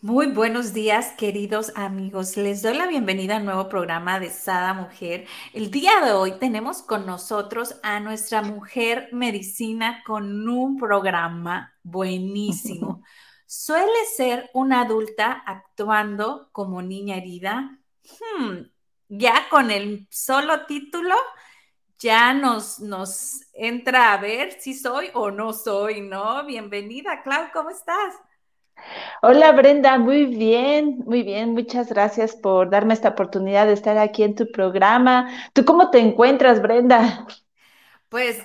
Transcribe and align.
Muy 0.00 0.28
buenos 0.28 0.72
días, 0.72 1.12
queridos 1.18 1.72
amigos. 1.74 2.36
Les 2.36 2.62
doy 2.62 2.76
la 2.76 2.86
bienvenida 2.86 3.36
al 3.36 3.44
nuevo 3.44 3.68
programa 3.68 4.20
de 4.20 4.30
Sada 4.30 4.72
Mujer. 4.72 5.26
El 5.52 5.72
día 5.72 5.90
de 6.04 6.12
hoy 6.12 6.38
tenemos 6.38 6.82
con 6.82 7.04
nosotros 7.04 7.74
a 7.82 7.98
nuestra 7.98 8.42
mujer 8.42 9.08
medicina 9.10 10.04
con 10.06 10.48
un 10.48 10.78
programa 10.78 11.74
buenísimo. 11.82 13.02
¿Suele 13.46 14.04
ser 14.16 14.48
una 14.54 14.82
adulta 14.82 15.32
actuando 15.44 16.48
como 16.52 16.80
niña 16.80 17.16
herida? 17.16 17.76
Hmm, 18.38 18.70
ya 19.08 19.48
con 19.50 19.72
el 19.72 20.06
solo 20.12 20.64
título 20.66 21.16
ya 21.98 22.32
nos, 22.34 22.78
nos 22.78 23.40
entra 23.52 24.12
a 24.12 24.18
ver 24.18 24.60
si 24.60 24.74
soy 24.74 25.10
o 25.14 25.32
no 25.32 25.52
soy, 25.52 26.02
¿no? 26.02 26.46
Bienvenida, 26.46 27.24
Clau, 27.24 27.50
¿cómo 27.52 27.70
estás? 27.70 28.14
Hola 29.22 29.52
Brenda, 29.52 29.98
muy 29.98 30.26
bien, 30.26 31.02
muy 31.04 31.22
bien. 31.22 31.52
Muchas 31.54 31.88
gracias 31.88 32.36
por 32.36 32.70
darme 32.70 32.94
esta 32.94 33.10
oportunidad 33.10 33.66
de 33.66 33.72
estar 33.72 33.98
aquí 33.98 34.22
en 34.22 34.34
tu 34.34 34.50
programa. 34.50 35.28
¿Tú 35.52 35.64
cómo 35.64 35.90
te 35.90 35.98
encuentras, 35.98 36.62
Brenda? 36.62 37.26
Pues 38.08 38.42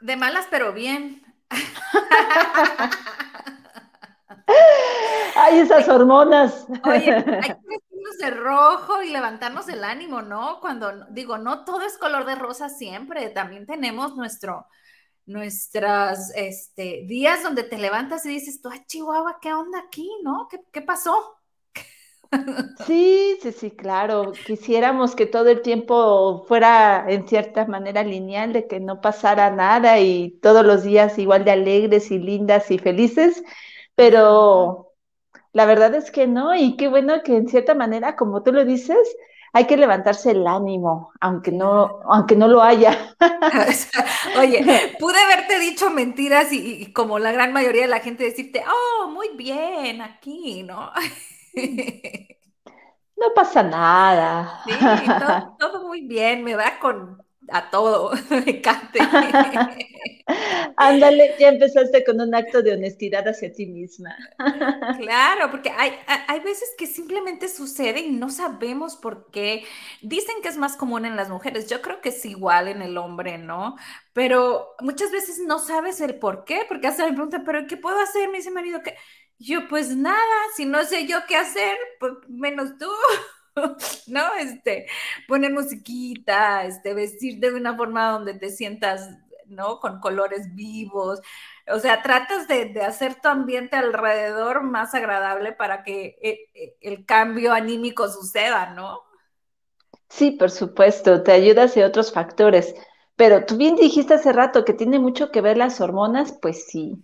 de 0.00 0.16
malas, 0.16 0.46
pero 0.50 0.72
bien. 0.72 1.22
Ay, 5.36 5.60
esas 5.60 5.88
hormonas. 5.88 6.66
Oye, 6.84 7.14
hay 7.14 7.22
que 7.22 7.56
vestirnos 7.66 8.18
de 8.18 8.30
rojo 8.30 9.02
y 9.02 9.10
levantarnos 9.10 9.68
el 9.68 9.84
ánimo, 9.84 10.22
¿no? 10.22 10.60
Cuando 10.60 11.04
digo, 11.10 11.38
no 11.38 11.64
todo 11.64 11.82
es 11.82 11.98
color 11.98 12.24
de 12.24 12.34
rosa 12.34 12.68
siempre, 12.68 13.28
también 13.30 13.66
tenemos 13.66 14.16
nuestro, 14.16 14.66
nuestras 15.30 16.32
este, 16.34 17.04
días 17.06 17.42
donde 17.42 17.64
te 17.64 17.78
levantas 17.78 18.26
y 18.26 18.30
dices, 18.30 18.60
tú, 18.60 18.68
ah, 18.72 18.84
Chihuahua, 18.86 19.38
¿qué 19.40 19.52
onda 19.54 19.78
aquí? 19.80 20.08
¿No? 20.24 20.48
¿Qué, 20.50 20.60
qué 20.72 20.82
pasó? 20.82 21.14
Sí, 22.86 23.38
sí, 23.42 23.52
sí, 23.52 23.70
claro. 23.70 24.32
Quisiéramos 24.44 25.14
que 25.14 25.26
todo 25.26 25.50
el 25.50 25.60
tiempo 25.62 26.44
fuera 26.48 27.04
en 27.08 27.28
cierta 27.28 27.66
manera 27.66 28.02
lineal, 28.02 28.52
de 28.54 28.66
que 28.66 28.80
no 28.80 29.00
pasara 29.02 29.50
nada 29.50 29.98
y 30.00 30.38
todos 30.42 30.64
los 30.64 30.82
días 30.82 31.18
igual 31.18 31.44
de 31.44 31.50
alegres 31.52 32.10
y 32.10 32.18
lindas 32.18 32.70
y 32.70 32.78
felices, 32.78 33.42
pero 33.94 34.94
la 35.52 35.66
verdad 35.66 35.94
es 35.94 36.10
que 36.10 36.26
no, 36.26 36.54
y 36.54 36.76
qué 36.76 36.88
bueno 36.88 37.22
que 37.24 37.36
en 37.36 37.48
cierta 37.48 37.74
manera, 37.74 38.16
como 38.16 38.42
tú 38.42 38.52
lo 38.52 38.64
dices, 38.64 38.98
hay 39.52 39.66
que 39.66 39.76
levantarse 39.76 40.30
el 40.30 40.46
ánimo, 40.46 41.12
aunque 41.20 41.52
no, 41.52 42.00
aunque 42.04 42.36
no 42.36 42.48
lo 42.48 42.62
haya. 42.62 43.14
Oye, 44.38 44.94
pude 44.98 45.18
haberte 45.20 45.58
dicho 45.58 45.90
mentiras 45.90 46.52
y, 46.52 46.92
como 46.92 47.18
la 47.18 47.32
gran 47.32 47.52
mayoría 47.52 47.82
de 47.82 47.88
la 47.88 48.00
gente 48.00 48.24
decirte, 48.24 48.62
oh, 48.66 49.08
muy 49.08 49.30
bien, 49.36 50.00
aquí, 50.02 50.62
¿no? 50.62 50.90
No 53.20 53.34
pasa 53.34 53.62
nada. 53.62 54.62
Sí, 54.64 54.72
todo, 55.58 55.84
muy 55.88 56.00
bien, 56.02 56.42
me 56.42 56.54
va 56.54 56.78
con 56.80 57.22
a 57.52 57.70
todo, 57.70 58.12
me 58.30 58.58
encanta. 58.58 58.98
Ándale, 60.76 61.36
ya 61.38 61.48
empezaste 61.48 62.04
con 62.04 62.20
un 62.20 62.34
acto 62.34 62.62
de 62.62 62.72
honestidad 62.74 63.26
hacia 63.28 63.52
ti 63.52 63.66
misma. 63.66 64.16
Claro, 64.96 65.50
porque 65.50 65.70
hay, 65.70 65.92
hay 66.28 66.40
veces 66.40 66.68
que 66.76 66.86
simplemente 66.86 67.48
sucede 67.48 68.00
y 68.00 68.10
no 68.10 68.28
sabemos 68.30 68.96
por 68.96 69.30
qué. 69.30 69.64
Dicen 70.02 70.36
que 70.42 70.48
es 70.48 70.56
más 70.58 70.76
común 70.76 71.06
en 71.06 71.16
las 71.16 71.30
mujeres, 71.30 71.68
yo 71.68 71.80
creo 71.80 72.00
que 72.00 72.10
es 72.10 72.24
igual 72.26 72.68
en 72.68 72.82
el 72.82 72.98
hombre, 72.98 73.38
¿no? 73.38 73.76
Pero 74.12 74.74
muchas 74.80 75.10
veces 75.12 75.38
no 75.46 75.58
sabes 75.58 76.00
el 76.00 76.16
por 76.18 76.44
qué, 76.44 76.62
porque 76.68 76.88
hasta 76.88 77.04
me 77.06 77.12
preguntan, 77.12 77.44
¿pero 77.44 77.66
qué 77.66 77.76
puedo 77.76 77.98
hacer? 78.00 78.28
Me 78.30 78.38
dice 78.38 78.50
marido 78.50 78.82
que 78.82 78.94
yo, 79.38 79.68
pues 79.68 79.96
nada, 79.96 80.18
si 80.56 80.66
no 80.66 80.84
sé 80.84 81.06
yo 81.06 81.18
qué 81.28 81.36
hacer, 81.36 81.76
pues 81.98 82.12
menos 82.28 82.76
tú. 82.78 82.86
¿no? 84.06 84.34
Este, 84.38 84.86
poner 85.28 85.52
musiquita, 85.52 86.64
este, 86.64 86.94
vestirte 86.94 87.50
de 87.50 87.56
una 87.56 87.76
forma 87.76 88.10
donde 88.10 88.34
te 88.34 88.50
sientas, 88.50 89.08
¿no? 89.46 89.80
Con 89.80 90.00
colores 90.00 90.54
vivos. 90.54 91.20
O 91.68 91.78
sea, 91.78 92.02
tratas 92.02 92.48
de, 92.48 92.80
hacer 92.82 93.16
tu 93.20 93.28
ambiente 93.28 93.76
alrededor 93.76 94.62
más 94.62 94.94
agradable 94.94 95.52
para 95.52 95.82
que 95.82 96.18
eh, 96.22 96.38
eh, 96.54 96.76
el 96.80 97.04
cambio 97.06 97.52
anímico 97.52 98.08
suceda, 98.08 98.74
¿no? 98.74 99.02
Sí, 100.08 100.32
por 100.32 100.50
supuesto, 100.50 101.22
te 101.22 101.32
ayudas 101.32 101.74
de 101.74 101.84
otros 101.84 102.12
factores. 102.12 102.74
Pero 103.16 103.44
tú 103.44 103.56
bien 103.56 103.76
dijiste 103.76 104.14
hace 104.14 104.32
rato 104.32 104.64
que 104.64 104.72
tiene 104.72 104.98
mucho 104.98 105.30
que 105.30 105.40
ver 105.40 105.56
las 105.56 105.80
hormonas, 105.80 106.36
pues 106.40 106.66
sí, 106.66 106.96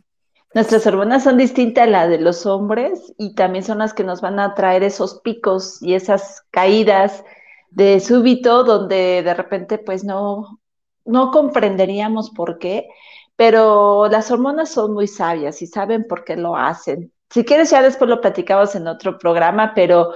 Nuestras 0.56 0.86
hormonas 0.86 1.22
son 1.22 1.36
distintas 1.36 1.86
a 1.86 1.90
las 1.90 2.08
de 2.08 2.18
los 2.18 2.46
hombres 2.46 3.12
y 3.18 3.34
también 3.34 3.62
son 3.62 3.76
las 3.76 3.92
que 3.92 4.04
nos 4.04 4.22
van 4.22 4.40
a 4.40 4.54
traer 4.54 4.82
esos 4.84 5.20
picos 5.20 5.82
y 5.82 5.92
esas 5.92 6.46
caídas 6.50 7.26
de 7.68 8.00
súbito 8.00 8.64
donde 8.64 9.22
de 9.22 9.34
repente 9.34 9.76
pues 9.76 10.02
no, 10.02 10.58
no 11.04 11.30
comprenderíamos 11.30 12.30
por 12.30 12.58
qué, 12.58 12.88
pero 13.36 14.08
las 14.08 14.30
hormonas 14.30 14.70
son 14.70 14.94
muy 14.94 15.08
sabias 15.08 15.60
y 15.60 15.66
saben 15.66 16.06
por 16.08 16.24
qué 16.24 16.36
lo 16.36 16.56
hacen. 16.56 17.12
Si 17.28 17.44
quieres 17.44 17.68
ya 17.68 17.82
después 17.82 18.08
lo 18.08 18.22
platicamos 18.22 18.74
en 18.76 18.88
otro 18.88 19.18
programa, 19.18 19.74
pero, 19.74 20.12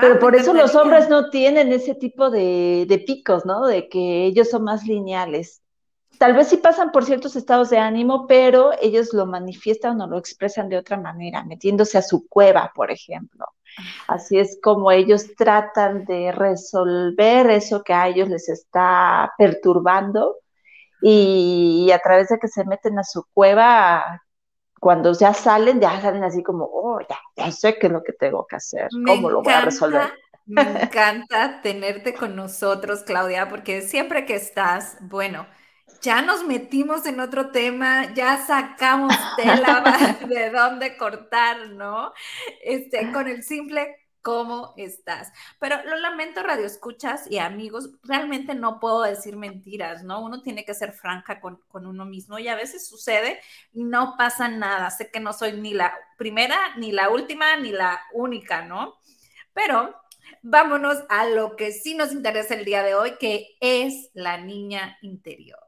pero 0.00 0.18
por 0.18 0.36
eso 0.36 0.54
los 0.54 0.74
hombres 0.74 1.10
no 1.10 1.28
tienen 1.28 1.70
ese 1.70 1.94
tipo 1.94 2.30
de, 2.30 2.86
de 2.88 2.98
picos, 3.00 3.44
¿no? 3.44 3.66
De 3.66 3.90
que 3.90 4.24
ellos 4.24 4.48
son 4.48 4.64
más 4.64 4.86
lineales 4.86 5.60
tal 6.18 6.34
vez 6.34 6.48
sí 6.48 6.56
pasan 6.56 6.90
por 6.92 7.04
ciertos 7.04 7.36
estados 7.36 7.70
de 7.70 7.78
ánimo, 7.78 8.26
pero 8.26 8.72
ellos 8.80 9.12
lo 9.12 9.26
manifiestan 9.26 10.00
o 10.00 10.06
lo 10.06 10.18
expresan 10.18 10.68
de 10.68 10.78
otra 10.78 10.96
manera, 10.96 11.44
metiéndose 11.44 11.98
a 11.98 12.02
su 12.02 12.26
cueva, 12.28 12.72
por 12.74 12.90
ejemplo. 12.90 13.46
Así 14.08 14.38
es 14.38 14.58
como 14.62 14.90
ellos 14.90 15.34
tratan 15.36 16.04
de 16.04 16.32
resolver 16.32 17.50
eso 17.50 17.82
que 17.82 17.92
a 17.92 18.08
ellos 18.08 18.28
les 18.28 18.48
está 18.48 19.32
perturbando 19.36 20.36
y, 21.02 21.90
a 21.92 21.98
través 21.98 22.28
de 22.28 22.38
que 22.38 22.48
se 22.48 22.64
meten 22.64 22.98
a 22.98 23.04
su 23.04 23.24
cueva, 23.34 24.22
cuando 24.80 25.12
ya 25.12 25.34
salen, 25.34 25.80
ya 25.80 26.00
salen 26.00 26.24
así 26.24 26.42
como, 26.42 26.64
oh, 26.64 27.00
ya, 27.00 27.18
ya 27.36 27.52
sé 27.52 27.78
qué 27.78 27.88
es 27.88 27.92
lo 27.92 28.02
que 28.02 28.12
tengo 28.12 28.46
que 28.46 28.56
hacer, 28.56 28.88
cómo 29.06 29.30
lo 29.30 29.42
voy 29.42 29.52
a 29.52 29.60
resolver. 29.60 30.12
Me 30.46 30.62
encanta 30.62 31.60
tenerte 31.60 32.14
con 32.14 32.36
nosotros, 32.36 33.02
Claudia, 33.02 33.48
porque 33.48 33.82
siempre 33.82 34.24
que 34.24 34.36
estás, 34.36 34.96
bueno, 35.00 35.46
ya 36.00 36.22
nos 36.22 36.44
metimos 36.44 37.06
en 37.06 37.20
otro 37.20 37.50
tema, 37.50 38.14
ya 38.14 38.44
sacamos 38.46 39.14
tela 39.36 40.18
de 40.28 40.50
dónde 40.50 40.96
cortar, 40.96 41.70
¿no? 41.70 42.12
Este, 42.62 43.12
con 43.12 43.28
el 43.28 43.42
simple 43.42 44.06
cómo 44.26 44.74
estás. 44.76 45.32
Pero 45.60 45.84
lo 45.84 45.96
lamento, 45.98 46.42
radio 46.42 46.66
escuchas 46.66 47.30
y 47.30 47.38
amigos, 47.38 47.90
realmente 48.02 48.56
no 48.56 48.80
puedo 48.80 49.02
decir 49.02 49.36
mentiras, 49.36 50.02
¿no? 50.02 50.20
Uno 50.20 50.42
tiene 50.42 50.64
que 50.64 50.74
ser 50.74 50.92
franca 50.92 51.40
con, 51.40 51.60
con, 51.68 51.86
uno 51.86 52.04
mismo 52.04 52.36
y 52.40 52.48
a 52.48 52.56
veces 52.56 52.88
sucede 52.88 53.40
y 53.72 53.84
no 53.84 54.16
pasa 54.18 54.48
nada. 54.48 54.90
Sé 54.90 55.12
que 55.12 55.20
no 55.20 55.32
soy 55.32 55.52
ni 55.52 55.74
la 55.74 55.94
primera, 56.18 56.58
ni 56.76 56.90
la 56.90 57.08
última, 57.08 57.56
ni 57.56 57.70
la 57.70 58.00
única, 58.12 58.64
¿no? 58.64 58.96
Pero 59.52 59.94
vámonos 60.42 61.04
a 61.08 61.26
lo 61.26 61.54
que 61.54 61.70
sí 61.70 61.94
nos 61.94 62.12
interesa 62.12 62.54
el 62.54 62.64
día 62.64 62.82
de 62.82 62.96
hoy, 62.96 63.16
que 63.20 63.56
es 63.60 64.10
la 64.12 64.38
niña 64.38 64.98
interior. 65.02 65.65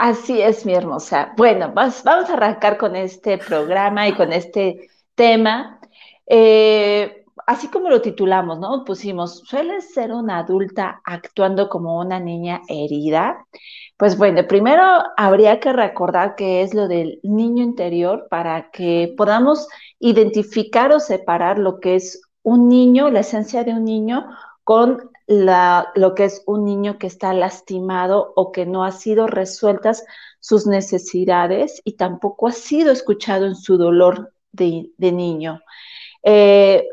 Así 0.00 0.40
es, 0.40 0.64
mi 0.64 0.72
hermosa. 0.72 1.34
Bueno, 1.36 1.72
vamos, 1.74 2.06
a 2.06 2.32
arrancar 2.32 2.78
con 2.78 2.96
este 2.96 3.36
programa 3.36 4.08
y 4.08 4.14
con 4.14 4.32
este 4.32 4.88
tema. 5.14 5.78
Eh, 6.26 7.26
así 7.46 7.68
como 7.68 7.90
lo 7.90 8.00
titulamos, 8.00 8.58
¿no? 8.58 8.82
Pusimos, 8.86 9.40
¿suele 9.40 9.82
ser 9.82 10.12
una 10.12 10.38
adulta 10.38 11.02
actuando 11.04 11.68
como 11.68 11.98
una 12.00 12.18
niña 12.18 12.62
herida? 12.66 13.46
Pues 13.98 14.16
bueno, 14.16 14.46
primero 14.48 14.82
habría 15.18 15.60
que 15.60 15.70
recordar 15.70 16.34
qué 16.34 16.62
es 16.62 16.72
lo 16.72 16.88
del 16.88 17.20
niño 17.22 17.62
interior 17.62 18.26
para 18.30 18.70
que 18.70 19.12
podamos 19.18 19.68
identificar 19.98 20.92
o 20.92 21.00
separar 21.00 21.58
lo 21.58 21.78
que 21.78 21.96
es 21.96 22.22
un 22.42 22.70
niño, 22.70 23.10
la 23.10 23.20
esencia 23.20 23.64
de 23.64 23.72
un 23.74 23.84
niño, 23.84 24.24
con 24.64 25.09
lo 25.30 26.14
que 26.16 26.24
es 26.24 26.42
un 26.46 26.64
niño 26.64 26.98
que 26.98 27.06
está 27.06 27.32
lastimado 27.32 28.32
o 28.34 28.50
que 28.50 28.66
no 28.66 28.82
ha 28.84 28.90
sido 28.90 29.28
resueltas 29.28 30.04
sus 30.40 30.66
necesidades 30.66 31.80
y 31.84 31.92
tampoco 31.92 32.48
ha 32.48 32.52
sido 32.52 32.90
escuchado 32.90 33.46
en 33.46 33.54
su 33.54 33.76
dolor 33.76 34.32
de, 34.50 34.90
niño. 34.98 35.60
Eh, 36.24 36.84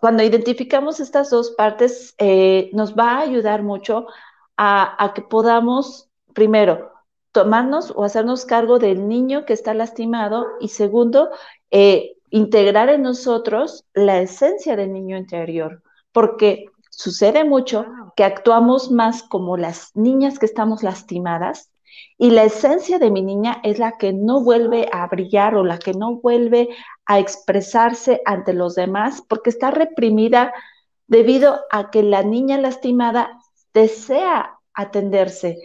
cuando 0.00 0.24
identificamos 0.24 0.98
estas 0.98 1.30
dos 1.30 1.52
partes, 1.52 2.16
eh, 2.18 2.68
nos 2.72 2.96
va 2.96 3.12
a 3.12 3.20
ayudar 3.20 3.62
mucho 3.62 4.08
a, 4.56 5.12
que 5.14 5.22
podamos, 5.22 6.08
primero, 6.34 6.90
tomarnos 7.30 7.92
o 7.94 8.02
hacernos 8.02 8.44
cargo 8.44 8.80
del 8.80 9.06
niño 9.06 9.44
que 9.44 9.52
está 9.52 9.72
lastimado 9.72 10.46
y 10.60 10.68
segundo, 10.68 11.30
eh, 11.70 12.16
integrar 12.30 12.88
en 12.88 13.02
nosotros 13.02 13.84
la 13.94 14.20
esencia 14.20 14.74
del 14.74 14.92
niño 14.92 15.16
interior, 15.16 15.84
porque 16.10 16.64
sucede 16.96 17.44
mucho 17.44 17.84
que 18.16 18.24
actuamos 18.24 18.90
más 18.90 19.22
como 19.22 19.58
las 19.58 19.94
niñas 19.94 20.38
que 20.38 20.46
estamos 20.46 20.82
lastimadas 20.82 21.70
y 22.16 22.30
la 22.30 22.44
esencia 22.44 22.98
de 22.98 23.10
mi 23.10 23.20
niña 23.20 23.60
es 23.62 23.78
la 23.78 23.98
que 23.98 24.14
no 24.14 24.42
vuelve 24.42 24.88
a 24.90 25.06
brillar 25.06 25.56
o 25.56 25.62
la 25.62 25.78
que 25.78 25.92
no 25.92 26.16
vuelve 26.16 26.70
a 27.04 27.18
expresarse 27.18 28.22
ante 28.24 28.54
los 28.54 28.74
demás 28.74 29.22
porque 29.28 29.50
está 29.50 29.70
reprimida 29.70 30.54
debido 31.06 31.60
a 31.70 31.90
que 31.90 32.02
la 32.02 32.22
niña 32.22 32.56
lastimada 32.56 33.40
desea 33.74 34.58
atenderse, 34.72 35.58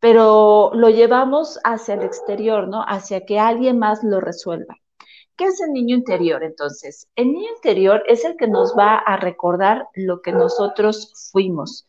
pero 0.00 0.72
lo 0.74 0.90
llevamos 0.90 1.60
hacia 1.62 1.94
el 1.94 2.02
exterior, 2.02 2.66
¿no? 2.66 2.82
Hacia 2.82 3.24
que 3.24 3.38
alguien 3.38 3.78
más 3.78 4.02
lo 4.02 4.20
resuelva. 4.20 4.81
¿Qué 5.36 5.44
es 5.46 5.60
el 5.60 5.72
niño 5.72 5.96
interior 5.96 6.42
entonces? 6.44 7.08
El 7.16 7.32
niño 7.32 7.50
interior 7.56 8.02
es 8.06 8.24
el 8.24 8.36
que 8.36 8.46
nos 8.46 8.76
va 8.76 8.96
a 8.96 9.16
recordar 9.16 9.88
lo 9.94 10.20
que 10.22 10.32
nosotros 10.32 11.30
fuimos 11.32 11.86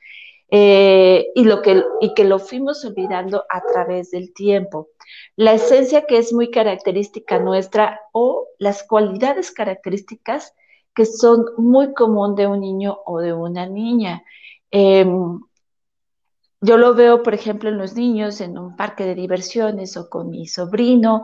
eh, 0.49 1.27
y, 1.35 1.43
lo 1.45 1.61
que, 1.61 1.83
y 1.99 2.13
que 2.13 2.25
lo 2.25 2.39
fuimos 2.39 2.85
olvidando 2.85 3.43
a 3.49 3.61
través 3.61 4.11
del 4.11 4.33
tiempo. 4.33 4.89
La 5.35 5.53
esencia 5.53 6.05
que 6.05 6.17
es 6.17 6.31
muy 6.31 6.51
característica 6.51 7.39
nuestra 7.39 7.99
o 8.11 8.47
las 8.59 8.83
cualidades 8.83 9.51
características 9.51 10.53
que 10.93 11.05
son 11.05 11.45
muy 11.57 11.93
común 11.93 12.35
de 12.35 12.47
un 12.47 12.61
niño 12.61 12.99
o 13.05 13.19
de 13.19 13.33
una 13.33 13.65
niña. 13.65 14.23
Em, 14.71 15.39
yo 16.63 16.77
lo 16.77 16.93
veo, 16.93 17.23
por 17.23 17.33
ejemplo, 17.33 17.69
en 17.69 17.77
los 17.77 17.95
niños 17.95 18.39
en 18.39 18.57
un 18.57 18.75
parque 18.77 19.03
de 19.03 19.15
diversiones 19.15 19.97
o 19.97 20.09
con 20.09 20.29
mi 20.29 20.47
sobrino, 20.47 21.23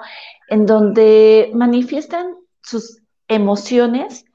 en 0.50 0.66
donde 0.66 1.50
manifiestan 1.54 2.36
sus 2.62 3.02
emociones 3.30 4.26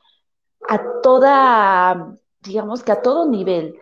a 0.67 0.81
toda, 1.03 2.17
digamos 2.41 2.83
que 2.83 2.93
a 2.93 3.03
todo 3.03 3.29
nivel. 3.29 3.75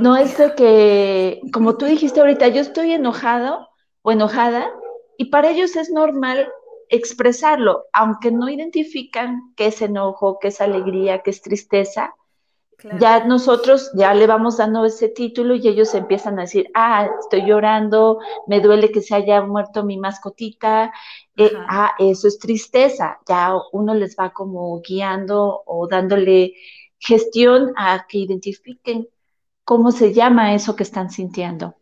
No 0.00 0.16
es 0.16 0.36
de 0.36 0.54
que, 0.56 1.40
como 1.52 1.76
tú 1.76 1.84
dijiste 1.86 2.18
ahorita, 2.18 2.48
yo 2.48 2.60
estoy 2.60 2.90
enojado 2.90 3.68
o 4.02 4.10
enojada 4.10 4.68
y 5.16 5.26
para 5.26 5.50
ellos 5.50 5.76
es 5.76 5.90
normal 5.90 6.48
expresarlo, 6.88 7.84
aunque 7.92 8.32
no 8.32 8.48
identifican 8.48 9.52
qué 9.54 9.66
es 9.66 9.80
enojo, 9.80 10.38
qué 10.40 10.48
es 10.48 10.60
alegría, 10.60 11.22
qué 11.22 11.30
es 11.30 11.40
tristeza, 11.40 12.14
ya 13.00 13.24
nosotros 13.24 13.90
ya 13.94 14.14
le 14.14 14.26
vamos 14.26 14.58
dando 14.58 14.84
ese 14.84 15.08
título 15.08 15.54
y 15.54 15.66
ellos 15.68 15.94
empiezan 15.94 16.38
a 16.38 16.42
decir, 16.42 16.70
ah, 16.74 17.08
estoy 17.20 17.46
llorando, 17.46 18.18
me 18.46 18.60
duele 18.60 18.90
que 18.90 19.00
se 19.00 19.14
haya 19.14 19.42
muerto 19.42 19.84
mi 19.84 19.98
mascotita, 19.98 20.92
eh, 21.36 21.50
ah, 21.68 21.92
eso 21.98 22.28
es 22.28 22.38
tristeza, 22.38 23.18
ya 23.28 23.52
uno 23.72 23.94
les 23.94 24.16
va 24.18 24.32
como 24.32 24.80
guiando 24.80 25.62
o 25.66 25.86
dándole 25.88 26.54
gestión 26.98 27.72
a 27.76 28.06
que 28.08 28.18
identifiquen 28.18 29.08
cómo 29.64 29.90
se 29.92 30.12
llama 30.12 30.54
eso 30.54 30.76
que 30.76 30.82
están 30.82 31.10
sintiendo. 31.10 31.74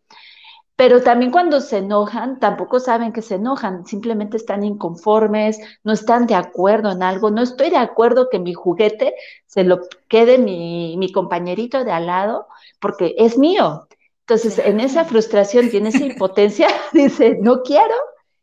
Pero 0.77 1.03
también 1.03 1.31
cuando 1.31 1.61
se 1.61 1.79
enojan, 1.79 2.41
tampoco 2.41 2.81
saben 2.81 3.13
que 3.13 3.23
se 3.23 3.37
enojan, 3.37 3.87
simplemente 3.87 4.37
están 4.37 4.65
inconformes, 4.65 5.59
no 5.85 5.93
están 5.93 6.27
de 6.27 6.35
acuerdo 6.35 6.91
en 6.93 7.03
algo, 7.03 7.31
no 7.31 7.43
estoy 7.43 7.71
de 7.71 7.77
acuerdo 7.77 8.29
que 8.31 8.39
mi 8.39 8.55
juguete 8.55 9.15
se 9.47 9.65
lo 9.65 9.81
quede 10.09 10.39
mi, 10.39 10.97
mi 10.97 11.13
compañerito 11.13 11.85
de 11.85 11.93
al 11.93 12.07
lado 12.07 12.49
porque 12.81 13.15
es 13.19 13.39
mío. 13.39 13.87
Entonces, 14.21 14.59
en 14.59 14.81
esa 14.81 15.05
frustración 15.05 15.69
y 15.73 15.77
en 15.77 15.87
esa 15.87 16.05
impotencia, 16.05 16.69
dice, 16.93 17.39
no 17.41 17.63
quiero, 17.63 17.95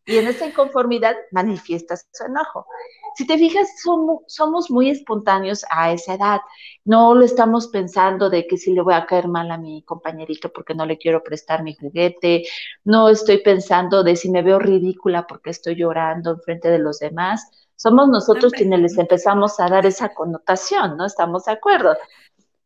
y 0.09 0.17
en 0.17 0.27
esa 0.27 0.47
inconformidad 0.47 1.15
manifiestas 1.31 2.07
su 2.11 2.25
enojo. 2.25 2.65
Si 3.15 3.27
te 3.27 3.38
fijas, 3.38 3.79
somos, 3.83 4.23
somos 4.25 4.71
muy 4.71 4.89
espontáneos 4.89 5.63
a 5.69 5.91
esa 5.91 6.15
edad. 6.15 6.41
No 6.83 7.13
lo 7.13 7.23
estamos 7.23 7.67
pensando 7.67 8.31
de 8.31 8.47
que 8.47 8.57
si 8.57 8.73
le 8.73 8.81
voy 8.81 8.95
a 8.95 9.06
caer 9.06 9.27
mal 9.27 9.51
a 9.51 9.57
mi 9.59 9.83
compañerito 9.83 10.51
porque 10.51 10.73
no 10.73 10.88
le 10.88 10.97
quiero 10.97 11.21
prestar 11.21 11.61
mi 11.61 11.75
juguete. 11.75 12.45
No 12.83 13.09
estoy 13.09 13.44
pensando 13.44 14.03
de 14.03 14.15
si 14.15 14.31
me 14.31 14.41
veo 14.41 14.57
ridícula 14.57 15.27
porque 15.27 15.51
estoy 15.51 15.75
llorando 15.75 16.31
en 16.31 16.41
frente 16.41 16.69
de 16.69 16.79
los 16.79 16.97
demás. 16.97 17.47
Somos 17.75 18.09
nosotros 18.09 18.51
quienes 18.51 18.79
les 18.79 18.97
empezamos 18.97 19.59
a 19.59 19.67
dar 19.67 19.85
esa 19.85 20.15
connotación, 20.15 20.97
¿no? 20.97 21.06
Estamos 21.06 21.45
de 21.45 21.51
acuerdo. 21.51 21.95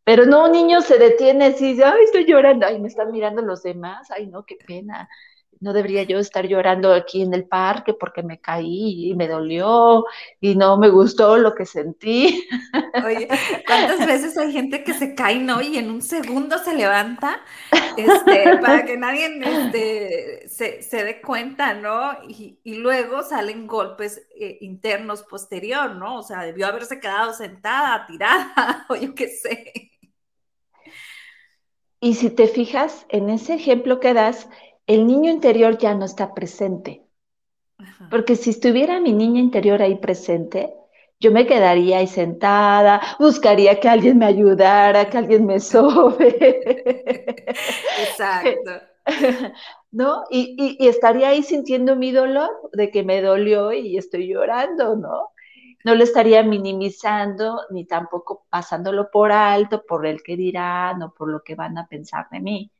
Pero 0.05 0.25
no, 0.25 0.45
un 0.45 0.53
niño 0.53 0.81
se 0.81 0.97
detiene 0.97 1.49
y 1.49 1.51
dice, 1.51 1.83
ay, 1.83 2.05
estoy 2.05 2.25
llorando, 2.25 2.65
ay, 2.65 2.79
me 2.79 2.87
están 2.87 3.11
mirando 3.11 3.41
los 3.41 3.63
demás, 3.63 4.09
ay, 4.11 4.27
no, 4.27 4.45
qué 4.45 4.57
pena 4.65 5.09
no 5.63 5.71
debería 5.71 6.03
yo 6.03 6.19
estar 6.19 6.45
llorando 6.45 6.93
aquí 6.93 7.21
en 7.21 7.33
el 7.33 7.45
parque 7.45 7.93
porque 7.93 8.21
me 8.21 8.39
caí 8.39 9.09
y 9.09 9.15
me 9.15 9.29
dolió 9.29 10.05
y 10.41 10.55
no 10.55 10.77
me 10.77 10.89
gustó 10.89 11.37
lo 11.37 11.55
que 11.55 11.65
sentí. 11.65 12.45
Oye, 13.05 13.29
¿cuántas 13.65 14.05
veces 14.05 14.37
hay 14.37 14.51
gente 14.51 14.83
que 14.83 14.93
se 14.93 15.15
cae, 15.15 15.39
no? 15.39 15.61
Y 15.61 15.77
en 15.77 15.89
un 15.89 16.01
segundo 16.01 16.57
se 16.59 16.75
levanta 16.75 17.39
este, 17.95 18.57
para 18.57 18.83
que 18.83 18.97
nadie 18.97 19.39
este, 19.41 20.49
se, 20.49 21.03
dé 21.03 21.21
cuenta, 21.21 21.73
¿no? 21.73 22.11
Y, 22.27 22.59
luego 22.65 23.23
salen 23.23 23.65
golpes 23.65 24.27
eh, 24.37 24.57
internos 24.59 25.23
posterior, 25.23 25.95
¿no? 25.95 26.17
O 26.17 26.23
sea, 26.23 26.43
debió 26.43 26.67
haberse 26.67 26.99
quedado 26.99 27.33
sentada, 27.33 28.05
tirada, 28.05 28.85
o 28.89 28.95
yo 28.95 29.15
qué 29.15 29.29
sé. 29.29 29.91
Y 32.03 32.15
si 32.15 32.29
te 32.29 32.47
fijas 32.47 33.05
en 33.07 33.29
ese 33.29 33.53
ejemplo 33.53 34.01
que 34.01 34.13
das, 34.13 34.49
el 34.87 35.07
niño 35.07 35.31
interior 35.31 35.77
ya 35.77 35.93
no 35.93 36.05
está 36.05 36.33
presente. 36.33 37.03
Porque 38.09 38.35
si 38.35 38.51
estuviera 38.51 38.99
mi 38.99 39.11
niña 39.13 39.39
interior 39.39 39.81
ahí 39.81 39.95
presente, 39.95 40.73
yo 41.19 41.31
me 41.31 41.47
quedaría 41.47 41.99
ahí 41.99 42.07
sentada, 42.07 43.01
buscaría 43.19 43.79
que 43.79 43.87
alguien 43.89 44.17
me 44.17 44.25
ayudara, 44.25 45.09
que 45.09 45.17
alguien 45.17 45.45
me 45.45 45.59
sobe. 45.59 46.35
Exacto. 48.07 48.71
¿No? 49.91 50.23
Y, 50.29 50.77
y, 50.79 50.87
estaría 50.87 51.29
ahí 51.29 51.43
sintiendo 51.43 51.95
mi 51.95 52.11
dolor 52.11 52.49
de 52.73 52.89
que 52.89 53.03
me 53.03 53.21
dolió 53.21 53.71
y 53.71 53.97
estoy 53.97 54.27
llorando, 54.27 54.95
¿no? 54.95 55.29
No 55.85 55.95
lo 55.95 56.03
estaría 56.03 56.43
minimizando 56.43 57.61
ni 57.69 57.85
tampoco 57.85 58.45
pasándolo 58.49 59.11
por 59.11 59.31
alto 59.31 59.83
por 59.85 60.05
el 60.05 60.23
que 60.23 60.35
dirán 60.35 61.03
o 61.03 61.13
por 61.13 61.29
lo 61.29 61.43
que 61.43 61.55
van 61.55 61.77
a 61.77 61.87
pensar 61.87 62.27
de 62.31 62.39
mí. 62.39 62.72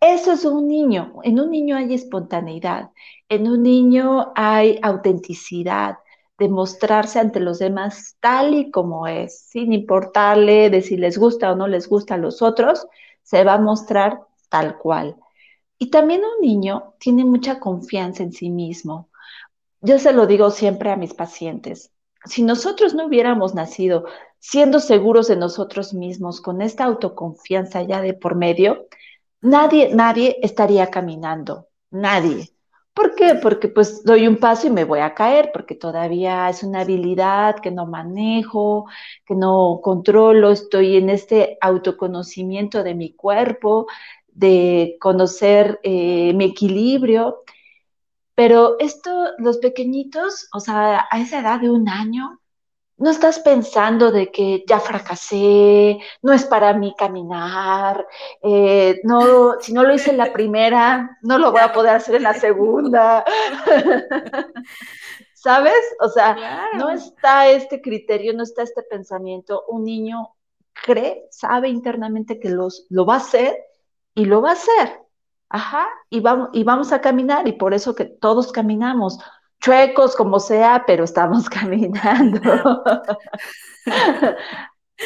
Eso 0.00 0.32
es 0.32 0.44
un 0.44 0.68
niño. 0.68 1.20
En 1.22 1.40
un 1.40 1.50
niño 1.50 1.76
hay 1.76 1.94
espontaneidad, 1.94 2.90
en 3.28 3.48
un 3.48 3.62
niño 3.62 4.32
hay 4.34 4.78
autenticidad, 4.82 5.98
de 6.38 6.48
mostrarse 6.48 7.18
ante 7.18 7.40
los 7.40 7.58
demás 7.58 8.16
tal 8.20 8.54
y 8.54 8.70
como 8.70 9.08
es, 9.08 9.40
sin 9.40 9.72
importarle 9.72 10.70
de 10.70 10.82
si 10.82 10.96
les 10.96 11.18
gusta 11.18 11.50
o 11.52 11.56
no 11.56 11.66
les 11.66 11.88
gusta 11.88 12.14
a 12.14 12.18
los 12.18 12.42
otros, 12.42 12.86
se 13.22 13.42
va 13.42 13.54
a 13.54 13.58
mostrar 13.58 14.20
tal 14.48 14.78
cual. 14.78 15.16
Y 15.78 15.90
también 15.90 16.22
un 16.22 16.40
niño 16.40 16.94
tiene 16.98 17.24
mucha 17.24 17.58
confianza 17.58 18.22
en 18.22 18.32
sí 18.32 18.50
mismo. 18.50 19.10
Yo 19.80 19.98
se 19.98 20.12
lo 20.12 20.26
digo 20.26 20.50
siempre 20.50 20.90
a 20.90 20.96
mis 20.96 21.12
pacientes. 21.12 21.92
Si 22.24 22.42
nosotros 22.42 22.94
no 22.94 23.06
hubiéramos 23.06 23.54
nacido 23.54 24.04
siendo 24.38 24.78
seguros 24.78 25.26
de 25.28 25.36
nosotros 25.36 25.92
mismos, 25.92 26.40
con 26.40 26.62
esta 26.62 26.84
autoconfianza 26.84 27.82
ya 27.82 28.00
de 28.00 28.14
por 28.14 28.36
medio, 28.36 28.86
nadie, 29.40 29.94
nadie 29.94 30.36
estaría 30.42 30.90
caminando, 30.90 31.68
nadie. 31.90 32.52
¿Por 32.98 33.14
qué? 33.14 33.36
Porque 33.40 33.68
pues 33.68 34.02
doy 34.02 34.26
un 34.26 34.38
paso 34.38 34.66
y 34.66 34.70
me 34.70 34.84
voy 34.84 34.98
a 35.00 35.14
caer, 35.14 35.50
porque 35.52 35.76
todavía 35.76 36.48
es 36.48 36.64
una 36.64 36.80
habilidad 36.80 37.60
que 37.60 37.70
no 37.70 37.86
manejo, 37.86 38.86
que 39.24 39.36
no 39.36 39.80
controlo, 39.82 40.50
estoy 40.50 40.96
en 40.96 41.08
este 41.10 41.58
autoconocimiento 41.60 42.82
de 42.82 42.94
mi 42.96 43.12
cuerpo, 43.12 43.86
de 44.26 44.96
conocer 45.00 45.78
eh, 45.84 46.32
mi 46.34 46.46
equilibrio. 46.46 47.44
Pero 48.34 48.76
esto, 48.80 49.10
los 49.38 49.58
pequeñitos, 49.58 50.48
o 50.52 50.60
sea, 50.60 51.06
a 51.10 51.20
esa 51.20 51.40
edad 51.40 51.60
de 51.60 51.70
un 51.70 51.88
año, 51.88 52.40
no 52.98 53.10
estás 53.10 53.38
pensando 53.38 54.10
de 54.10 54.30
que 54.30 54.64
ya 54.66 54.80
fracasé, 54.80 55.98
no 56.22 56.32
es 56.32 56.44
para 56.44 56.74
mí 56.74 56.94
caminar, 56.98 58.06
eh, 58.42 59.00
no, 59.04 59.54
si 59.60 59.72
no 59.72 59.84
lo 59.84 59.94
hice 59.94 60.10
en 60.10 60.18
la 60.18 60.32
primera, 60.32 61.18
no 61.22 61.38
lo 61.38 61.52
voy 61.52 61.60
a 61.60 61.72
poder 61.72 61.94
hacer 61.94 62.16
en 62.16 62.24
la 62.24 62.34
segunda. 62.34 63.24
¿Sabes? 65.34 65.80
O 66.00 66.08
sea, 66.08 66.68
no 66.74 66.90
está 66.90 67.48
este 67.48 67.80
criterio, 67.80 68.34
no 68.34 68.42
está 68.42 68.64
este 68.64 68.82
pensamiento. 68.82 69.64
Un 69.68 69.84
niño 69.84 70.34
cree, 70.72 71.28
sabe 71.30 71.68
internamente 71.68 72.40
que 72.40 72.50
los, 72.50 72.86
lo 72.90 73.06
va 73.06 73.14
a 73.14 73.18
hacer 73.18 73.56
y 74.14 74.24
lo 74.24 74.42
va 74.42 74.50
a 74.50 74.54
hacer. 74.54 75.00
Ajá, 75.48 75.88
y 76.10 76.20
vamos, 76.20 76.50
y 76.52 76.64
vamos 76.64 76.92
a 76.92 77.00
caminar, 77.00 77.48
y 77.48 77.52
por 77.52 77.72
eso 77.72 77.94
que 77.94 78.04
todos 78.04 78.52
caminamos 78.52 79.18
chuecos 79.60 80.16
como 80.16 80.40
sea, 80.40 80.84
pero 80.86 81.04
estamos 81.04 81.48
caminando. 81.50 82.40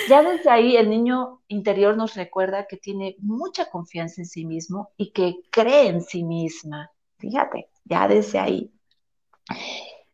ya 0.09 0.23
desde 0.23 0.51
ahí 0.51 0.77
el 0.77 0.91
niño 0.91 1.43
interior 1.49 1.97
nos 1.97 2.15
recuerda 2.15 2.67
que 2.67 2.77
tiene 2.77 3.17
mucha 3.19 3.71
confianza 3.71 4.21
en 4.21 4.27
sí 4.27 4.45
mismo 4.45 4.91
y 4.97 5.13
que 5.13 5.37
cree 5.51 5.89
en 5.89 6.03
sí 6.03 6.23
misma. 6.25 6.91
Fíjate, 7.19 7.69
ya 7.85 8.09
desde 8.09 8.39
ahí. 8.39 8.73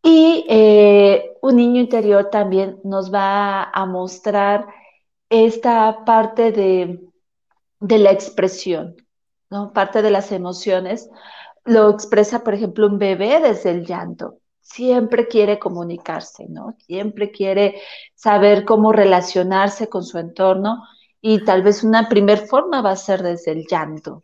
Y 0.03 0.47
eh, 0.49 1.37
un 1.43 1.57
niño 1.57 1.81
interior 1.81 2.31
también 2.31 2.81
nos 2.85 3.13
va 3.13 3.65
a 3.65 3.87
mostrar 3.87 4.67
esta 5.29 6.05
parte 6.05 6.53
de, 6.53 7.01
de 7.81 7.99
la 7.99 8.13
expresión, 8.13 8.97
¿no? 9.51 9.73
Parte 9.73 10.03
de 10.03 10.11
las 10.11 10.33
emociones. 10.33 11.11
Lo 11.69 11.91
expresa, 11.91 12.43
por 12.43 12.55
ejemplo, 12.55 12.87
un 12.87 12.99
bebé 12.99 13.41
desde 13.41 13.71
el 13.71 13.85
llanto. 13.85 14.39
Siempre 14.59 15.29
quiere 15.29 15.59
comunicarse, 15.59 16.47
¿no? 16.49 16.75
Siempre 16.79 17.31
quiere 17.31 17.83
saber 18.15 18.65
cómo 18.65 18.91
relacionarse 18.91 19.89
con 19.89 20.03
su 20.03 20.19
entorno 20.19 20.83
y 21.21 21.45
tal 21.45 21.63
vez 21.63 21.85
una 21.85 22.09
primer 22.09 22.47
forma 22.47 22.81
va 22.81 22.93
a 22.93 22.97
ser 22.97 23.23
desde 23.23 23.53
el 23.53 23.67
llanto. 23.71 24.23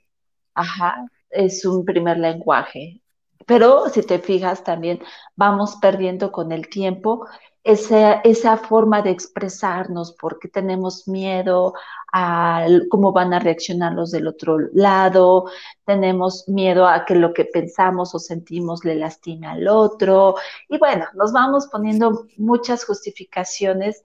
Ajá, 0.54 1.06
es 1.28 1.66
un 1.66 1.84
primer 1.84 2.16
lenguaje. 2.16 3.02
Pero 3.46 3.90
si 3.90 4.02
te 4.02 4.18
fijas 4.20 4.64
también, 4.64 5.00
vamos 5.36 5.76
perdiendo 5.76 6.32
con 6.32 6.50
el 6.50 6.68
tiempo 6.68 7.26
esa, 7.64 8.20
esa 8.20 8.58
forma 8.58 9.00
de 9.00 9.10
expresarnos 9.10 10.12
porque 10.12 10.48
tenemos 10.48 11.08
miedo 11.08 11.72
a 12.12 12.66
cómo 12.90 13.10
van 13.12 13.32
a 13.32 13.38
reaccionar 13.40 13.94
los 13.94 14.10
del 14.10 14.28
otro 14.28 14.58
lado, 14.74 15.46
tenemos 15.86 16.46
miedo 16.46 16.86
a 16.86 17.06
que 17.06 17.14
lo 17.14 17.32
que 17.32 17.46
pensamos 17.46 18.14
o 18.14 18.18
sentimos 18.18 18.84
le 18.84 18.96
lastime 18.96 19.46
al 19.46 19.66
otro. 19.66 20.36
Y 20.68 20.78
bueno, 20.78 21.06
nos 21.14 21.32
vamos 21.32 21.66
poniendo 21.68 22.26
muchas 22.36 22.84
justificaciones 22.84 24.04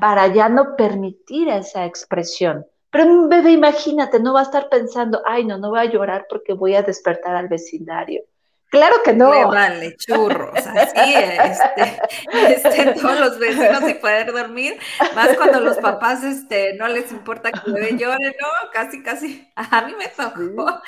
para 0.00 0.26
ya 0.34 0.48
no 0.48 0.74
permitir 0.76 1.48
esa 1.48 1.84
expresión. 1.86 2.66
Pero 2.90 3.06
un 3.06 3.28
bebé, 3.28 3.52
imagínate, 3.52 4.18
no 4.18 4.34
va 4.34 4.40
a 4.40 4.44
estar 4.44 4.68
pensando, 4.68 5.22
ay, 5.26 5.44
no, 5.44 5.58
no 5.58 5.70
voy 5.70 5.80
a 5.80 5.84
llorar 5.84 6.26
porque 6.28 6.54
voy 6.54 6.74
a 6.74 6.82
despertar 6.82 7.36
al 7.36 7.48
vecindario 7.48 8.22
Claro 8.68 8.96
que 9.04 9.12
no. 9.12 9.30
vale, 9.48 9.96
churros, 9.96 10.66
así, 10.66 11.14
este, 11.14 12.00
este, 12.52 13.00
todos 13.00 13.20
los 13.20 13.38
vecinos 13.38 13.84
sin 13.84 14.00
poder 14.00 14.32
dormir, 14.32 14.76
más 15.14 15.36
cuando 15.36 15.60
los 15.60 15.76
papás 15.78 16.24
este, 16.24 16.74
no 16.74 16.88
les 16.88 17.12
importa 17.12 17.52
que 17.52 17.60
el 17.66 17.74
bebé 17.74 17.96
llore, 17.96 18.36
¿no? 18.40 18.70
Casi, 18.72 19.02
casi, 19.02 19.48
a 19.56 19.86
mí 19.86 19.94
me 19.96 20.08
tocó, 20.08 20.80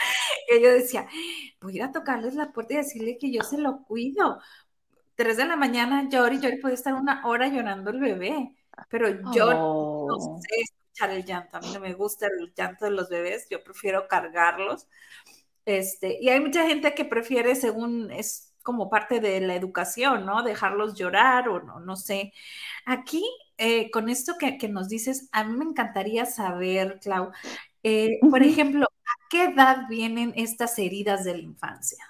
que 0.49 0.61
yo 0.61 0.73
decía, 0.73 1.06
voy 1.61 1.75
a 1.75 1.76
ir 1.76 1.82
a 1.85 1.92
tocarles 1.92 2.35
la 2.35 2.52
puerta 2.52 2.75
y 2.75 2.78
decirle 2.78 3.16
que 3.16 3.32
yo 3.32 3.42
se 3.42 3.58
lo 3.58 3.85
cuido. 3.85 4.40
Tres 5.14 5.37
de 5.37 5.47
la 5.47 5.56
mañana 5.56 6.08
lloro 6.08 6.35
y 6.35 6.40
yo 6.40 6.49
puede 6.61 6.75
estar 6.75 6.94
una 6.94 7.26
hora 7.26 7.49
llorando 7.49 7.90
el 7.90 8.00
bebé, 8.00 8.54
pero 8.88 9.08
yo 9.32 9.52
no 9.52 10.14
oh. 10.14 10.40
sé 10.40 10.62
escuchar 10.62 11.11
el 11.11 11.25
llanto, 11.25 11.56
a 11.56 11.61
mí 11.61 11.70
no 11.73 11.80
me 11.80 11.94
gusta 11.94 12.26
el 12.26 12.52
llanto 12.54 12.85
de 12.85 12.90
los 12.90 13.08
bebés, 13.08 13.47
yo 13.49 13.62
prefiero 13.62 14.08
cargarlos. 14.08 14.88
Este, 15.69 16.17
y 16.19 16.31
hay 16.31 16.41
mucha 16.41 16.67
gente 16.67 16.95
que 16.95 17.05
prefiere, 17.05 17.55
según 17.55 18.11
es 18.11 18.55
como 18.63 18.89
parte 18.89 19.21
de 19.21 19.39
la 19.43 19.55
educación, 19.55 20.25
¿no? 20.25 20.43
Dejarlos 20.43 20.95
llorar 20.95 21.47
o 21.51 21.63
no, 21.63 21.79
no 21.79 21.95
sé. 21.95 22.33
Aquí, 22.87 23.23
eh, 23.59 23.91
con 23.91 24.09
esto 24.09 24.37
que, 24.39 24.57
nos 24.71 24.89
dices, 24.89 25.29
a 25.31 25.45
mí 25.45 25.55
me 25.59 25.67
encantaría 25.67 26.25
saber, 26.25 26.99
Clau, 27.03 27.33
eh, 27.83 28.19
por 28.31 28.43
ejemplo, 28.43 28.87
¿a 28.87 29.29
qué 29.29 29.45
edad 29.45 29.87
vienen 29.91 30.33
estas 30.37 30.79
heridas 30.79 31.25
de 31.25 31.35
la 31.35 31.43
infancia? 31.43 32.03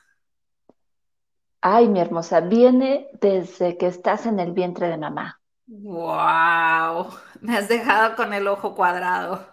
Ay, 1.60 1.88
mi 1.88 1.98
hermosa, 1.98 2.38
viene 2.38 3.08
desde 3.20 3.76
que 3.76 3.88
estás 3.88 4.26
en 4.26 4.38
el 4.38 4.52
vientre 4.52 4.86
de 4.86 4.98
mamá. 4.98 5.40
¡Wow! 5.66 7.08
Me 7.40 7.56
has 7.56 7.66
dejado 7.66 8.14
con 8.14 8.32
el 8.32 8.46
ojo 8.46 8.76
cuadrado. 8.76 9.44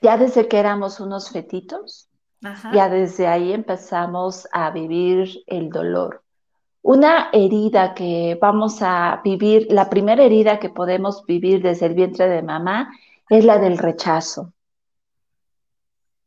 Ya 0.00 0.16
desde 0.16 0.48
que 0.48 0.58
éramos 0.58 0.98
unos 0.98 1.30
fetitos, 1.30 2.08
ya 2.72 2.88
desde 2.88 3.26
ahí 3.26 3.52
empezamos 3.52 4.48
a 4.52 4.70
vivir 4.70 5.42
el 5.46 5.70
dolor. 5.70 6.22
Una 6.82 7.30
herida 7.32 7.94
que 7.94 8.36
vamos 8.40 8.82
a 8.82 9.20
vivir, 9.24 9.68
la 9.70 9.88
primera 9.88 10.24
herida 10.24 10.58
que 10.58 10.68
podemos 10.68 11.24
vivir 11.26 11.62
desde 11.62 11.86
el 11.86 11.94
vientre 11.94 12.28
de 12.28 12.42
mamá 12.42 12.92
es 13.28 13.44
la 13.44 13.58
del 13.58 13.78
rechazo. 13.78 14.52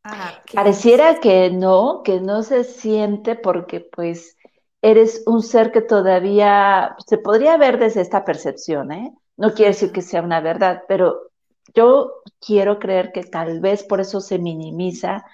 Ah, 0.04 0.42
Pareciera 0.54 1.20
que 1.20 1.50
no, 1.50 2.02
que 2.04 2.22
no 2.22 2.44
se 2.44 2.64
siente 2.64 3.36
porque 3.36 3.82
pues 3.82 4.38
eres 4.82 5.24
un 5.26 5.42
ser 5.42 5.72
que 5.72 5.82
todavía 5.82 6.96
se 7.06 7.18
podría 7.18 7.58
ver 7.58 7.80
desde 7.80 8.02
esta 8.02 8.24
percepción, 8.24 8.92
¿eh? 8.92 9.14
No 9.36 9.54
quiere 9.54 9.72
decir 9.72 9.92
que 9.92 10.02
sea 10.02 10.22
una 10.22 10.40
verdad, 10.40 10.84
pero 10.88 11.32
yo 11.74 12.22
quiero 12.40 12.80
creer 12.80 13.12
que 13.12 13.24
tal 13.24 13.60
vez 13.60 13.84
por 13.84 14.00
eso 14.00 14.22
se 14.22 14.38
minimiza 14.38 15.26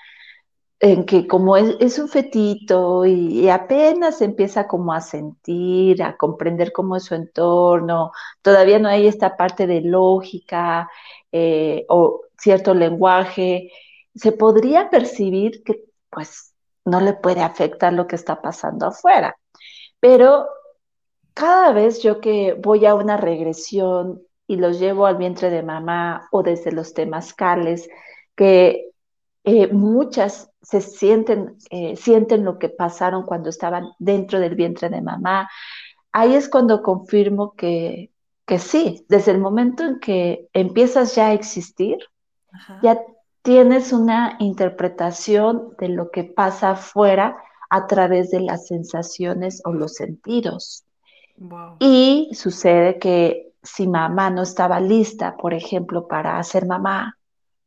en 0.81 1.05
que 1.05 1.27
como 1.27 1.57
es, 1.57 1.99
un 1.99 2.09
fetito 2.09 3.05
y, 3.05 3.47
apenas 3.49 4.21
empieza 4.21 4.67
como 4.67 4.93
a 4.93 5.01
sentir, 5.01 6.01
a 6.03 6.17
comprender 6.17 6.71
cómo 6.73 6.95
es 6.95 7.03
su 7.05 7.15
entorno, 7.15 8.11
todavía 8.41 8.79
no 8.79 8.89
hay 8.89 9.07
esta 9.07 9.37
parte 9.37 9.67
de 9.67 9.81
lógica 9.81 10.89
eh, 11.31 11.85
o 11.87 12.21
cierto 12.37 12.73
lenguaje, 12.73 13.71
se 14.15 14.31
podría 14.31 14.89
percibir 14.89 15.63
que 15.63 15.83
pues 16.09 16.53
no 16.85 16.99
le 16.99 17.13
puede 17.13 17.41
afectar 17.41 17.93
lo 17.93 18.07
que 18.07 18.15
está 18.15 18.41
pasando 18.41 18.87
afuera. 18.87 19.35
Pero 19.99 20.47
cada 21.35 21.73
vez 21.73 22.01
yo 22.01 22.19
que 22.21 22.53
voy 22.53 22.85
a 22.87 22.95
una 22.95 23.17
regresión 23.17 24.23
y 24.47 24.55
los 24.57 24.79
llevo 24.79 25.05
al 25.05 25.17
vientre 25.17 25.49
de 25.51 25.63
mamá 25.63 26.27
o 26.31 26.43
desde 26.43 26.71
los 26.71 26.93
cales, 27.35 27.87
que 28.35 28.90
eh, 29.43 29.67
muchas 29.71 30.51
se 30.61 30.81
sienten, 30.81 31.57
eh, 31.69 31.95
sienten 31.95 32.45
lo 32.45 32.59
que 32.59 32.69
pasaron 32.69 33.23
cuando 33.25 33.49
estaban 33.49 33.89
dentro 33.99 34.39
del 34.39 34.55
vientre 34.55 34.89
de 34.89 35.01
mamá. 35.01 35.49
Ahí 36.11 36.35
es 36.35 36.49
cuando 36.49 36.83
confirmo 36.83 37.53
que, 37.55 38.11
que 38.45 38.59
sí, 38.59 39.05
desde 39.09 39.31
el 39.31 39.39
momento 39.39 39.83
en 39.83 39.99
que 39.99 40.47
empiezas 40.53 41.15
ya 41.15 41.27
a 41.27 41.33
existir, 41.33 41.97
ya 42.83 43.01
tienes 43.41 43.93
una 43.93 44.35
interpretación 44.39 45.73
de 45.79 45.89
lo 45.89 46.11
que 46.11 46.25
pasa 46.25 46.71
afuera 46.71 47.37
a 47.69 47.87
través 47.87 48.29
de 48.29 48.41
las 48.41 48.67
sensaciones 48.67 49.61
o 49.65 49.71
los 49.71 49.95
sentidos. 49.95 50.83
Y 51.79 52.29
sucede 52.33 52.99
que 52.99 53.53
si 53.63 53.87
mamá 53.87 54.29
no 54.29 54.43
estaba 54.43 54.79
lista, 54.79 55.37
por 55.37 55.53
ejemplo, 55.53 56.07
para 56.07 56.43
ser 56.43 56.67
mamá, 56.67 57.17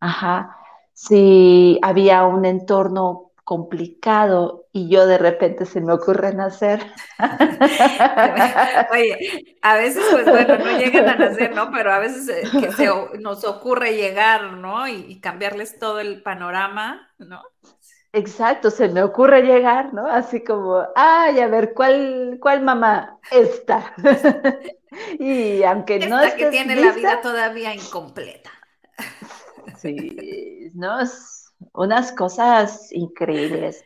ajá, 0.01 0.59
si 0.95 1.79
había 1.83 2.25
un 2.25 2.45
entorno 2.45 3.33
complicado 3.45 4.67
y 4.73 4.89
yo 4.89 5.07
de 5.07 5.19
repente 5.19 5.67
se 5.67 5.81
me 5.81 5.93
ocurre 5.93 6.35
nacer. 6.35 6.81
Oye, 8.91 9.57
a 9.61 9.77
veces, 9.77 10.05
pues 10.11 10.25
bueno, 10.25 10.57
no 10.57 10.79
llegan 10.79 11.09
a 11.09 11.17
nacer, 11.17 11.55
¿no? 11.55 11.71
Pero 11.71 11.93
a 11.93 11.99
veces 11.99 12.29
eh, 12.29 12.49
que 12.59 12.73
se, 12.73 12.89
nos 13.21 13.45
ocurre 13.45 13.97
llegar, 13.97 14.55
¿no? 14.55 14.89
Y, 14.89 15.21
cambiarles 15.21 15.79
todo 15.79 16.01
el 16.01 16.23
panorama, 16.23 17.13
¿no? 17.19 17.43
Exacto, 18.13 18.71
se 18.71 18.89
me 18.89 19.03
ocurre 19.03 19.43
llegar, 19.43 19.93
¿no? 19.93 20.07
Así 20.07 20.43
como, 20.43 20.87
ay, 20.95 21.41
a 21.41 21.49
ver, 21.49 21.75
¿cuál, 21.75 22.39
cuál 22.41 22.63
mamá? 22.63 23.19
Esta. 23.31 23.93
y 25.19 25.63
aunque 25.65 26.07
no 26.09 26.21
es 26.21 26.35
que 26.35 26.47
tiene 26.47 26.77
la 26.77 26.93
vida 26.93 27.21
todavía 27.21 27.75
incompleta. 27.75 28.51
Sí, 29.85 30.71
¿no? 30.75 30.97
unas 31.75 32.13
cosas 32.13 32.91
increíbles. 32.93 33.85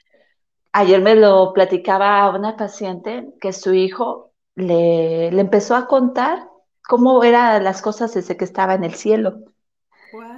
Ayer 0.72 1.00
me 1.00 1.16
lo 1.16 1.52
platicaba 1.52 2.30
una 2.30 2.56
paciente 2.56 3.34
que 3.40 3.52
su 3.52 3.74
hijo 3.74 4.32
le, 4.54 5.32
le 5.32 5.40
empezó 5.40 5.74
a 5.74 5.88
contar 5.88 6.48
cómo 6.86 7.24
eran 7.24 7.64
las 7.64 7.82
cosas 7.82 8.14
desde 8.14 8.36
que 8.36 8.44
estaba 8.44 8.74
en 8.74 8.84
el 8.84 8.94
cielo. 8.94 9.40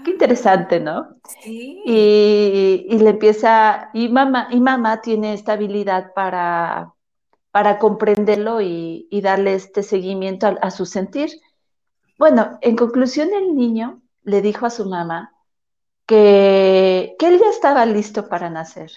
Qué 0.05 0.13
interesante, 0.13 0.81
¿no? 0.81 1.17
Sí. 1.43 1.83
Y, 1.85 2.99
le 2.99 3.11
empieza, 3.11 3.91
y 3.93 4.09
mamá, 4.09 4.49
y 4.51 4.61
mamá 4.61 5.03
tiene 5.03 5.35
esta 5.35 5.53
habilidad 5.53 6.13
para, 6.15 6.95
para 7.51 7.79
comprenderlo 7.79 8.63
y, 8.63 9.09
darle 9.23 9.55
este 9.55 9.83
seguimiento 9.83 10.47
a, 10.47 10.51
a, 10.63 10.71
su 10.71 10.87
sentir. 10.87 11.31
Bueno, 12.19 12.59
en 12.63 12.77
conclusión, 12.77 13.29
el 13.33 13.55
niño 13.55 14.01
le 14.23 14.41
dijo 14.43 14.67
a 14.67 14.71
su 14.71 14.89
mamá 14.89 15.33
que, 16.11 17.17
él 17.21 17.39
ya 17.39 17.51
estaba 17.51 17.87
listo 17.87 18.29
para 18.29 18.51
nacer. 18.51 18.91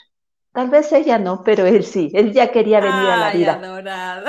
Tal 0.51 0.71
vez 0.71 0.91
ella 0.91 1.19
no, 1.19 1.43
pero 1.43 1.67
él 1.67 1.83
sí, 1.83 2.11
él 2.15 2.33
ya 2.33 2.51
quería 2.51 2.79
venir 2.79 3.07
a 3.07 3.17
la 3.17 3.31
vida. 3.31 3.53
Adorado. 3.53 4.25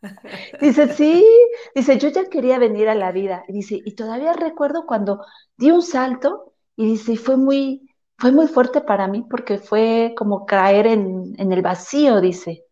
Dice, 0.60 0.92
sí, 0.94 1.26
dice, 1.74 1.98
yo 1.98 2.10
ya 2.10 2.28
quería 2.28 2.58
venir 2.58 2.88
a 2.88 2.94
la 2.94 3.10
vida. 3.12 3.44
Y 3.48 3.54
dice, 3.54 3.80
y 3.84 3.94
todavía 3.96 4.34
recuerdo 4.34 4.86
cuando 4.86 5.24
di 5.56 5.70
un 5.70 5.82
salto 5.82 6.52
y 6.76 6.86
dice, 6.86 7.16
fue 7.16 7.36
muy, 7.36 7.90
fue 8.16 8.30
muy 8.30 8.46
fuerte 8.46 8.82
para 8.82 9.08
mí 9.08 9.26
porque 9.28 9.58
fue 9.58 10.14
como 10.16 10.46
caer 10.46 10.86
en, 10.86 11.34
en 11.38 11.52
el 11.52 11.62
vacío, 11.62 12.20
dice. 12.20 12.64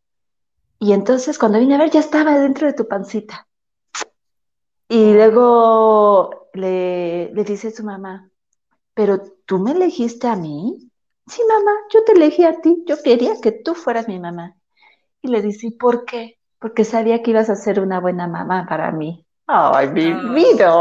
Y 0.79 0.93
entonces 0.93 1.39
cuando 1.39 1.59
vine 1.59 1.75
a 1.75 1.79
ver 1.79 1.91
ya 1.91 2.01
estaba 2.01 2.39
dentro 2.39 2.67
de 2.67 2.75
tu 2.75 2.87
pancita. 2.87 3.47
Y 4.89 5.13
luego 5.13 6.49
le, 6.53 7.33
le 7.33 7.45
dice 7.45 7.71
su 7.73 7.83
mamá, 7.85 8.31
pero 8.95 9.23
tú 9.45 9.59
me 9.59 9.73
elegiste 9.73 10.27
a 10.29 10.37
mí. 10.37 10.91
Sí, 11.27 11.43
mamá, 11.49 11.73
yo 11.93 12.05
te 12.05 12.13
elegí 12.13 12.45
a 12.45 12.61
ti, 12.61 12.85
yo 12.87 13.03
quería 13.03 13.41
que 13.41 13.53
tú 13.53 13.75
fueras 13.75 14.09
mi 14.09 14.19
mamá. 14.19 14.57
Y 15.23 15.29
le 15.29 15.43
dice, 15.43 15.71
¿por 15.79 16.05
qué? 16.05 16.39
Porque 16.59 16.85
sabía 16.85 17.23
que 17.23 17.31
ibas 17.31 17.51
a 17.51 17.57
ser 17.57 17.81
una 17.81 18.01
buena 18.01 18.27
mamá 18.27 18.67
para 18.69 18.91
mí. 18.93 19.27
Ay, 19.47 19.89
mi 19.89 20.13
vida. 20.35 20.73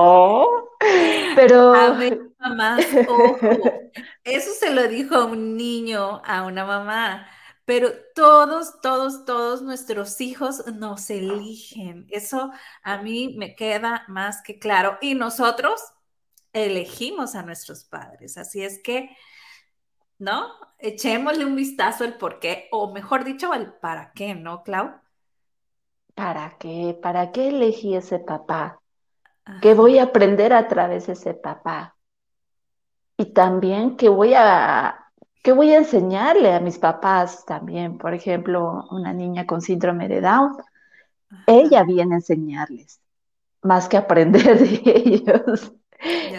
Pero... 1.36 1.74
A 1.74 1.92
ver, 1.92 2.22
mamá, 2.40 2.78
ojo. 3.08 3.40
Eso 4.24 4.52
se 4.52 4.74
lo 4.74 4.88
dijo 4.88 5.26
un 5.26 5.58
niño 5.58 6.22
a 6.26 6.44
una 6.44 6.66
mamá. 6.66 7.28
Pero 7.66 7.92
todos, 8.14 8.82
todos, 8.82 9.24
todos 9.24 9.62
nuestros 9.62 10.20
hijos 10.20 10.66
nos 10.68 11.10
eligen. 11.10 12.06
Eso 12.10 12.52
a 12.84 12.98
mí 12.98 13.36
me 13.38 13.56
queda 13.56 14.04
más 14.10 14.42
que 14.42 14.60
claro. 14.60 14.98
Y 15.00 15.16
nosotros 15.16 15.82
elegimos 16.54 17.36
a 17.36 17.44
nuestros 17.44 17.84
padres. 17.84 18.38
Así 18.38 18.64
es 18.64 18.82
que, 18.82 19.10
¿no? 20.20 20.48
Echémosle 20.80 21.46
un 21.46 21.56
vistazo 21.56 22.04
al 22.04 22.18
por 22.18 22.40
qué, 22.40 22.68
o 22.72 22.94
mejor 22.94 23.24
dicho, 23.24 23.52
al 23.52 23.74
para 23.80 24.12
qué, 24.14 24.36
¿no, 24.36 24.64
Clau? 24.64 24.92
¿Para 26.16 26.58
qué? 26.60 26.98
¿Para 27.02 27.32
qué 27.32 27.50
elegí 27.50 27.96
ese 27.96 28.20
papá? 28.20 28.80
¿Qué 29.62 29.74
voy 29.74 29.98
a 29.98 30.04
aprender 30.04 30.54
a 30.54 30.68
través 30.68 31.08
de 31.08 31.14
ese 31.14 31.34
papá? 31.34 31.98
Y 33.18 33.34
también, 33.34 33.98
¿qué 33.98 34.08
voy 34.10 34.34
a 34.34 35.04
¿Qué 35.44 35.52
voy 35.52 35.74
a 35.74 35.78
enseñarle 35.80 36.54
a 36.54 36.62
mis 36.62 36.80
papás 36.80 37.46
también? 37.46 37.98
Por 37.98 38.14
ejemplo, 38.14 38.88
una 38.92 39.12
niña 39.14 39.46
con 39.46 39.60
síndrome 39.62 40.08
de 40.08 40.22
Down, 40.22 40.56
ella 41.48 41.84
viene 41.84 42.16
a 42.16 42.18
enseñarles, 42.20 43.02
más 43.62 43.90
que 43.90 43.98
aprender 43.98 44.58
de 44.60 44.82
ellos. 44.86 45.74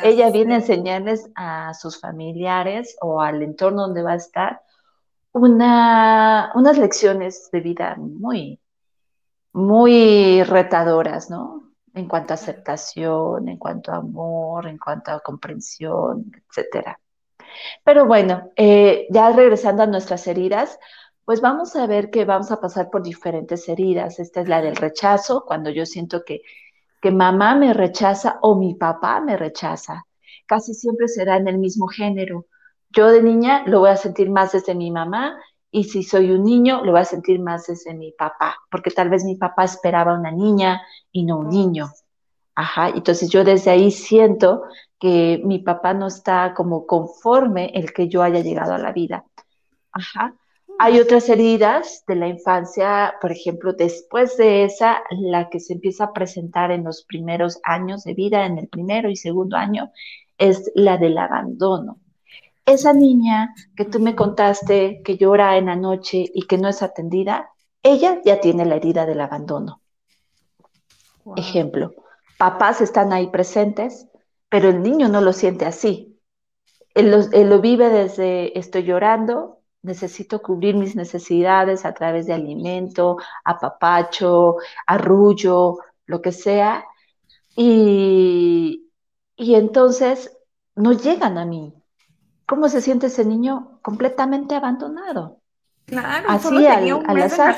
Ella 0.02 0.30
viene 0.30 0.54
a 0.54 0.58
enseñarles 0.58 1.30
a 1.34 1.74
sus 1.74 2.00
familiares 2.00 2.96
o 3.00 3.20
al 3.20 3.42
entorno 3.42 3.82
donde 3.82 4.02
va 4.02 4.12
a 4.12 4.16
estar 4.16 4.62
una, 5.32 6.52
unas 6.54 6.78
lecciones 6.78 7.50
de 7.50 7.60
vida 7.60 7.96
muy, 7.96 8.60
muy 9.52 10.42
retadoras, 10.44 11.30
¿no? 11.30 11.72
En 11.92 12.08
cuanto 12.08 12.32
a 12.32 12.34
aceptación, 12.34 13.48
en 13.48 13.56
cuanto 13.56 13.92
a 13.92 13.96
amor, 13.96 14.66
en 14.66 14.78
cuanto 14.78 15.12
a 15.12 15.20
comprensión, 15.20 16.30
etcétera. 16.48 17.00
Pero 17.84 18.06
bueno, 18.06 18.50
eh, 18.56 19.06
ya 19.10 19.30
regresando 19.30 19.82
a 19.82 19.86
nuestras 19.86 20.26
heridas, 20.26 20.78
pues 21.24 21.40
vamos 21.40 21.74
a 21.76 21.86
ver 21.86 22.10
que 22.10 22.24
vamos 22.24 22.50
a 22.50 22.60
pasar 22.60 22.90
por 22.90 23.02
diferentes 23.02 23.68
heridas. 23.68 24.18
Esta 24.18 24.40
es 24.40 24.48
la 24.48 24.60
del 24.60 24.76
rechazo, 24.76 25.44
cuando 25.46 25.70
yo 25.70 25.86
siento 25.86 26.24
que, 26.24 26.42
que 27.04 27.10
mamá 27.10 27.54
me 27.54 27.74
rechaza 27.74 28.38
o 28.40 28.54
mi 28.54 28.76
papá 28.76 29.20
me 29.20 29.36
rechaza. 29.36 30.06
Casi 30.46 30.72
siempre 30.72 31.06
será 31.06 31.36
en 31.36 31.46
el 31.48 31.58
mismo 31.58 31.86
género. 31.86 32.46
Yo 32.88 33.10
de 33.10 33.22
niña 33.22 33.62
lo 33.66 33.80
voy 33.80 33.90
a 33.90 33.96
sentir 33.98 34.30
más 34.30 34.52
desde 34.52 34.74
mi 34.74 34.90
mamá 34.90 35.38
y 35.70 35.84
si 35.84 36.02
soy 36.02 36.30
un 36.30 36.44
niño 36.44 36.82
lo 36.82 36.92
voy 36.92 37.02
a 37.02 37.04
sentir 37.04 37.40
más 37.40 37.66
desde 37.66 37.92
mi 37.92 38.12
papá, 38.12 38.56
porque 38.70 38.90
tal 38.90 39.10
vez 39.10 39.22
mi 39.22 39.36
papá 39.36 39.64
esperaba 39.64 40.18
una 40.18 40.30
niña 40.30 40.80
y 41.12 41.24
no 41.24 41.40
un 41.40 41.50
niño. 41.50 41.90
Ajá, 42.54 42.88
entonces 42.88 43.28
yo 43.28 43.44
desde 43.44 43.70
ahí 43.70 43.90
siento 43.90 44.62
que 44.98 45.42
mi 45.44 45.58
papá 45.58 45.92
no 45.92 46.06
está 46.06 46.54
como 46.54 46.86
conforme 46.86 47.66
el 47.74 47.92
que 47.92 48.08
yo 48.08 48.22
haya 48.22 48.40
llegado 48.40 48.72
a 48.72 48.78
la 48.78 48.92
vida. 48.92 49.26
Ajá. 49.92 50.34
Hay 50.78 50.98
otras 50.98 51.28
heridas 51.28 52.04
de 52.06 52.16
la 52.16 52.28
infancia, 52.28 53.14
por 53.20 53.32
ejemplo, 53.32 53.72
después 53.72 54.36
de 54.36 54.64
esa, 54.64 55.02
la 55.10 55.48
que 55.48 55.60
se 55.60 55.74
empieza 55.74 56.04
a 56.04 56.12
presentar 56.12 56.70
en 56.70 56.84
los 56.84 57.04
primeros 57.04 57.60
años 57.62 58.04
de 58.04 58.14
vida, 58.14 58.44
en 58.44 58.58
el 58.58 58.68
primero 58.68 59.08
y 59.08 59.16
segundo 59.16 59.56
año, 59.56 59.90
es 60.38 60.72
la 60.74 60.96
del 60.98 61.16
abandono. 61.18 61.98
Esa 62.66 62.92
niña 62.92 63.54
que 63.76 63.84
tú 63.84 64.00
me 64.00 64.14
contaste 64.14 65.02
que 65.04 65.16
llora 65.16 65.56
en 65.58 65.66
la 65.66 65.76
noche 65.76 66.24
y 66.32 66.46
que 66.46 66.58
no 66.58 66.68
es 66.68 66.82
atendida, 66.82 67.50
ella 67.82 68.20
ya 68.24 68.40
tiene 68.40 68.64
la 68.64 68.76
herida 68.76 69.06
del 69.06 69.20
abandono. 69.20 69.80
Ejemplo, 71.36 71.94
papás 72.38 72.80
están 72.80 73.12
ahí 73.12 73.28
presentes, 73.28 74.08
pero 74.48 74.68
el 74.68 74.82
niño 74.82 75.08
no 75.08 75.20
lo 75.20 75.32
siente 75.32 75.66
así. 75.66 76.18
Él 76.94 77.10
lo, 77.10 77.60
vive 77.60 77.88
desde 77.90 78.56
estoy 78.58 78.84
llorando, 78.84 79.60
necesito 79.84 80.42
cubrir 80.42 80.74
mis 80.74 80.96
necesidades 80.96 81.84
a 81.84 81.92
través 81.92 82.26
de 82.26 82.32
alimento, 82.32 83.18
apapacho, 83.44 84.56
arrullo, 84.86 85.78
lo 86.06 86.20
que 86.20 86.32
sea. 86.32 86.84
Y, 87.54 88.90
y 89.36 89.54
entonces 89.54 90.36
no 90.74 90.92
llegan 90.92 91.38
a 91.38 91.44
mí. 91.44 91.74
¿Cómo 92.46 92.68
se 92.68 92.80
siente 92.80 93.06
ese 93.06 93.24
niño? 93.24 93.78
Completamente 93.82 94.54
abandonado. 94.54 95.40
Claro, 95.86 96.28
así 96.28 96.48
solo 96.48 96.60
tenía 96.60 96.96
un 96.96 97.08
al, 97.08 97.22
azar. 97.22 97.56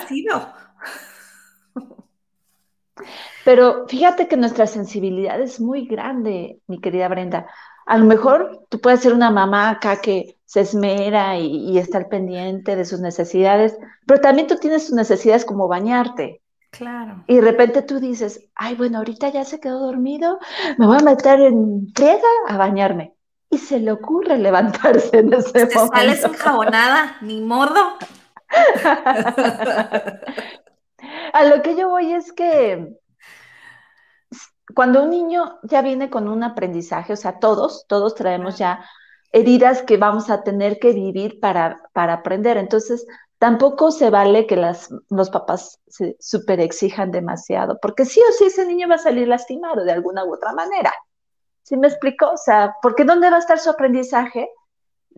Pero 3.44 3.86
fíjate 3.86 4.26
que 4.26 4.36
nuestra 4.36 4.66
sensibilidad 4.66 5.40
es 5.40 5.60
muy 5.60 5.86
grande, 5.86 6.60
mi 6.66 6.80
querida 6.80 7.08
Brenda. 7.08 7.46
A 7.86 7.98
lo 7.98 8.04
mejor 8.04 8.66
tú 8.68 8.80
puedes 8.80 9.00
ser 9.00 9.12
una 9.14 9.30
mamá 9.30 9.70
acá 9.70 10.00
que 10.00 10.36
se 10.44 10.60
esmera 10.60 11.38
y, 11.38 11.78
está 11.78 11.98
al 11.98 12.08
pendiente 12.08 12.74
de 12.76 12.84
sus 12.84 13.00
necesidades, 13.00 13.78
pero 14.06 14.20
también 14.20 14.48
tú 14.48 14.56
tienes 14.56 14.86
tus 14.86 14.94
necesidades 14.94 15.44
como 15.44 15.68
bañarte. 15.68 16.42
Claro. 16.70 17.24
Y 17.26 17.36
de 17.36 17.40
repente 17.40 17.82
tú 17.82 18.00
dices, 18.00 18.48
ay, 18.54 18.74
bueno, 18.74 18.98
ahorita 18.98 19.28
ya 19.28 19.44
se 19.44 19.60
quedó 19.60 19.78
dormido, 19.78 20.38
me 20.78 20.86
voy 20.86 20.98
a 20.98 21.04
meter 21.04 21.40
en 21.40 21.88
friega 21.94 22.28
a 22.48 22.56
bañarme. 22.56 23.14
Y 23.50 23.58
se 23.58 23.78
le 23.78 23.92
ocurre 23.92 24.36
levantarse 24.38 25.18
en 25.18 25.32
ese 25.32 25.52
Te 25.52 25.74
momento. 25.74 25.96
sales 25.96 26.24
enjabonada, 26.24 27.16
ni 27.22 27.40
modo. 27.40 27.74
a 31.32 31.44
lo 31.44 31.62
que 31.62 31.76
yo 31.76 31.88
voy 31.88 32.12
es 32.12 32.32
que 32.32 32.96
cuando 34.76 35.04
un 35.04 35.08
niño 35.08 35.58
ya 35.62 35.80
viene 35.80 36.10
con 36.10 36.28
un 36.28 36.42
aprendizaje, 36.42 37.14
o 37.14 37.16
sea, 37.16 37.38
todos, 37.38 37.86
todos 37.88 38.14
traemos 38.14 38.58
ya 38.58 38.84
heridas 39.32 39.80
que 39.80 39.96
vamos 39.96 40.28
a 40.28 40.42
tener 40.42 40.78
que 40.78 40.92
vivir 40.92 41.40
para, 41.40 41.80
para 41.94 42.12
aprender. 42.12 42.58
Entonces, 42.58 43.06
tampoco 43.38 43.90
se 43.90 44.10
vale 44.10 44.46
que 44.46 44.56
las, 44.56 44.90
los 45.08 45.30
papás 45.30 45.80
se 45.88 46.18
super 46.20 46.60
exijan 46.60 47.10
demasiado, 47.10 47.78
porque 47.80 48.04
sí 48.04 48.20
o 48.20 48.32
sí 48.32 48.44
ese 48.44 48.66
niño 48.66 48.86
va 48.86 48.96
a 48.96 48.98
salir 48.98 49.26
lastimado 49.28 49.82
de 49.82 49.92
alguna 49.92 50.26
u 50.26 50.34
otra 50.34 50.52
manera. 50.52 50.92
¿Sí 51.62 51.78
me 51.78 51.86
explico? 51.88 52.30
O 52.30 52.36
sea, 52.36 52.74
porque 52.82 53.04
¿dónde 53.04 53.30
va 53.30 53.36
a 53.36 53.40
estar 53.40 53.58
su 53.58 53.70
aprendizaje? 53.70 54.46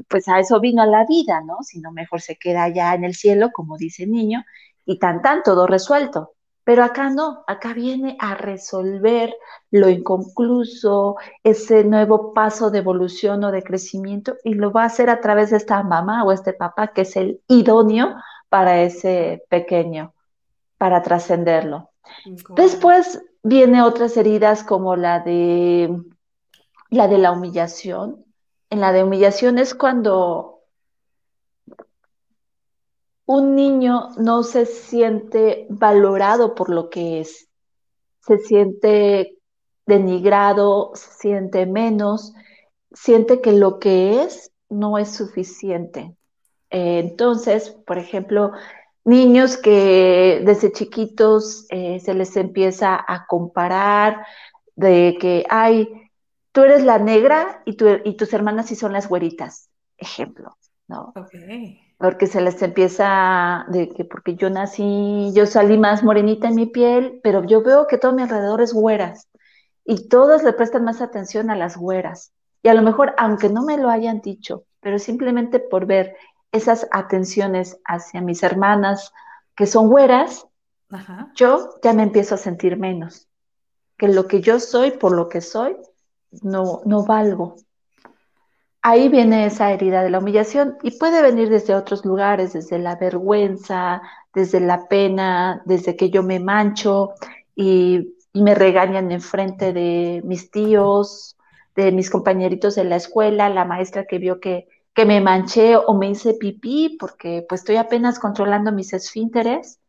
Pues 0.07 0.29
a 0.29 0.39
eso 0.39 0.61
vino 0.61 0.83
a 0.83 0.87
la 0.87 1.05
vida, 1.05 1.41
¿no? 1.45 1.65
Si 1.65 1.81
no, 1.81 1.91
mejor 1.91 2.21
se 2.21 2.37
queda 2.37 2.63
allá 2.63 2.95
en 2.95 3.03
el 3.03 3.17
cielo, 3.17 3.51
como 3.53 3.77
dice 3.77 4.05
el 4.05 4.13
niño, 4.13 4.45
y 4.85 5.01
tan 5.01 5.21
tan, 5.21 5.43
todo 5.43 5.67
resuelto. 5.67 6.37
Pero 6.69 6.85
acá 6.85 7.09
no, 7.09 7.45
acá 7.47 7.73
viene 7.73 8.19
a 8.21 8.35
resolver 8.35 9.35
lo 9.71 9.89
inconcluso, 9.89 11.17
ese 11.43 11.83
nuevo 11.83 12.35
paso 12.35 12.71
de 12.71 12.81
evolución 12.81 13.43
o 13.45 13.51
de 13.51 13.63
crecimiento 13.63 14.37
y 14.45 14.53
lo 14.53 14.71
va 14.71 14.83
a 14.83 14.89
hacer 14.89 15.09
a 15.09 15.23
través 15.23 15.49
de 15.49 15.57
esta 15.57 15.83
mamá 15.83 16.25
o 16.25 16.31
este 16.31 16.53
papá 16.53 16.89
que 16.89 17.01
es 17.01 17.17
el 17.17 17.41
idóneo 17.49 18.17
para 18.51 18.83
ese 18.83 19.47
pequeño, 19.49 20.13
para 20.77 21.01
trascenderlo. 21.01 21.89
Después 22.51 23.19
viene 23.43 23.81
otras 23.81 24.19
heridas 24.19 24.63
como 24.63 24.95
la 24.95 25.21
de 25.21 25.89
la 26.91 27.09
de 27.09 27.17
la 27.17 27.33
humillación. 27.33 28.27
En 28.69 28.81
la 28.81 28.93
de 28.93 29.05
humillación 29.05 29.57
es 29.57 29.75
cuando 29.75 30.58
un 33.29 33.55
niño 33.55 34.09
no 34.17 34.43
se 34.43 34.65
siente 34.65 35.67
valorado 35.69 36.55
por 36.55 36.71
lo 36.71 36.89
que 36.89 37.21
es, 37.21 37.47
se 38.21 38.39
siente 38.39 39.37
denigrado, 39.85 40.93
se 40.95 41.13
siente 41.13 41.67
menos, 41.67 42.33
siente 42.91 43.43
que 43.43 43.53
lo 43.53 43.79
que 43.79 44.23
es 44.23 44.51
no 44.71 44.97
es 44.97 45.11
suficiente. 45.11 46.17
Eh, 46.71 47.01
entonces, 47.01 47.69
por 47.87 47.99
ejemplo, 47.99 48.53
niños 49.05 49.59
que 49.59 50.41
desde 50.47 50.73
chiquitos 50.73 51.67
eh, 51.69 52.01
se 52.01 52.15
les 52.15 52.35
empieza 52.35 52.97
a 52.97 53.27
comparar 53.27 54.25
de 54.75 55.19
que, 55.21 55.45
ay, 55.51 55.87
tú 56.53 56.63
eres 56.63 56.83
la 56.83 56.99
negra 56.99 57.63
y, 57.67 57.77
y 58.05 58.17
tus 58.17 58.33
hermanas 58.33 58.69
sí 58.69 58.75
son 58.75 58.95
las 58.95 59.07
güeritas, 59.07 59.69
ejemplo, 59.99 60.57
¿no? 60.87 61.13
Okay 61.15 61.88
porque 61.99 62.29
se 62.29 62.41
les 62.41 62.63
empieza 62.63 63.67
de 63.69 63.89
que 63.89 64.05
porque 64.05 64.37
yo 64.37 64.49
nací, 64.51 65.33
yo 65.35 65.47
salí 65.47 65.77
más 65.77 66.05
morenita 66.05 66.49
en 66.49 66.55
mi 66.55 66.67
piel, 66.67 67.21
pero 67.23 67.45
yo 67.45 67.63
veo 67.63 67.87
que 67.89 67.99
todo 67.99 68.13
mi 68.13 68.23
alrededor 68.23 68.63
es 68.63 68.73
güeras 68.73 69.29
y 69.85 70.09
todos 70.09 70.45
le 70.45 70.53
prestan 70.53 70.85
más 70.85 71.01
atención 71.01 71.51
a 71.51 71.57
las 71.57 71.77
güeras. 71.77 72.33
Y 72.63 72.69
a 72.69 72.75
lo 72.75 72.83
mejor, 72.83 73.15
aunque 73.19 73.49
no 73.49 73.63
me 73.63 73.79
lo 73.79 73.91
hayan 73.91 74.21
dicho, 74.21 74.65
pero 74.81 74.99
simplemente 74.99 75.59
por 75.59 75.87
ver 75.87 76.17
esas 76.53 76.87
atenciones 76.93 77.79
hacia 77.85 78.21
mis 78.21 78.43
hermanas 78.43 79.13
que 79.57 79.67
son 79.67 79.89
güeras, 79.89 80.47
yo 81.35 81.75
ya 81.83 81.93
me 81.93 82.05
empiezo 82.05 82.37
a 82.37 82.39
sentir 82.39 82.79
menos, 82.79 83.29
que 83.97 84.09
lo 84.09 84.27
que 84.27 84.41
yo 84.41 84.61
soy 84.61 84.93
por 84.93 85.13
lo 85.13 85.29
que 85.29 85.41
soy, 85.41 85.77
no, 86.43 86.81
no 86.85 87.05
valgo. 87.05 87.57
Ahí 88.83 89.09
viene 89.09 89.47
esa 89.47 89.73
herida 89.73 90.03
de 90.03 90.11
la 90.11 90.21
humillación 90.21 90.77
y 90.83 90.93
puede 90.93 91.21
venir 91.21 91.49
desde 91.49 91.75
otros 91.75 92.05
lugares, 92.05 92.53
desde 92.53 92.79
la 92.79 92.97
vergüenza, 92.97 94.03
desde 94.33 94.61
la 94.61 94.87
pena, 94.89 95.63
desde 95.65 95.97
que 95.97 96.11
yo 96.11 96.23
me 96.23 96.41
mancho 96.41 97.15
y, 97.55 98.15
me 98.35 98.55
regañan 98.55 99.11
en 99.11 99.21
frente 99.21 99.73
de 99.73 100.23
mis 100.25 100.53
tíos, 100.53 101.37
de 101.75 101.91
mis 101.91 102.09
compañeritos 102.09 102.77
de 102.77 102.85
la 102.85 102.95
escuela, 102.95 103.49
la 103.49 103.65
maestra 103.65 104.05
que 104.05 104.19
vio 104.19 104.39
que, 104.39 104.69
que 104.95 105.05
me 105.05 105.21
manché 105.21 105.75
o 105.77 105.93
me 105.95 106.11
hice 106.11 106.35
pipí 106.35 106.97
porque 107.01 107.45
pues 107.49 107.63
estoy 107.63 107.77
apenas 107.77 108.21
controlando 108.21 108.71
mis 108.71 108.93
esfínteres 108.93 109.81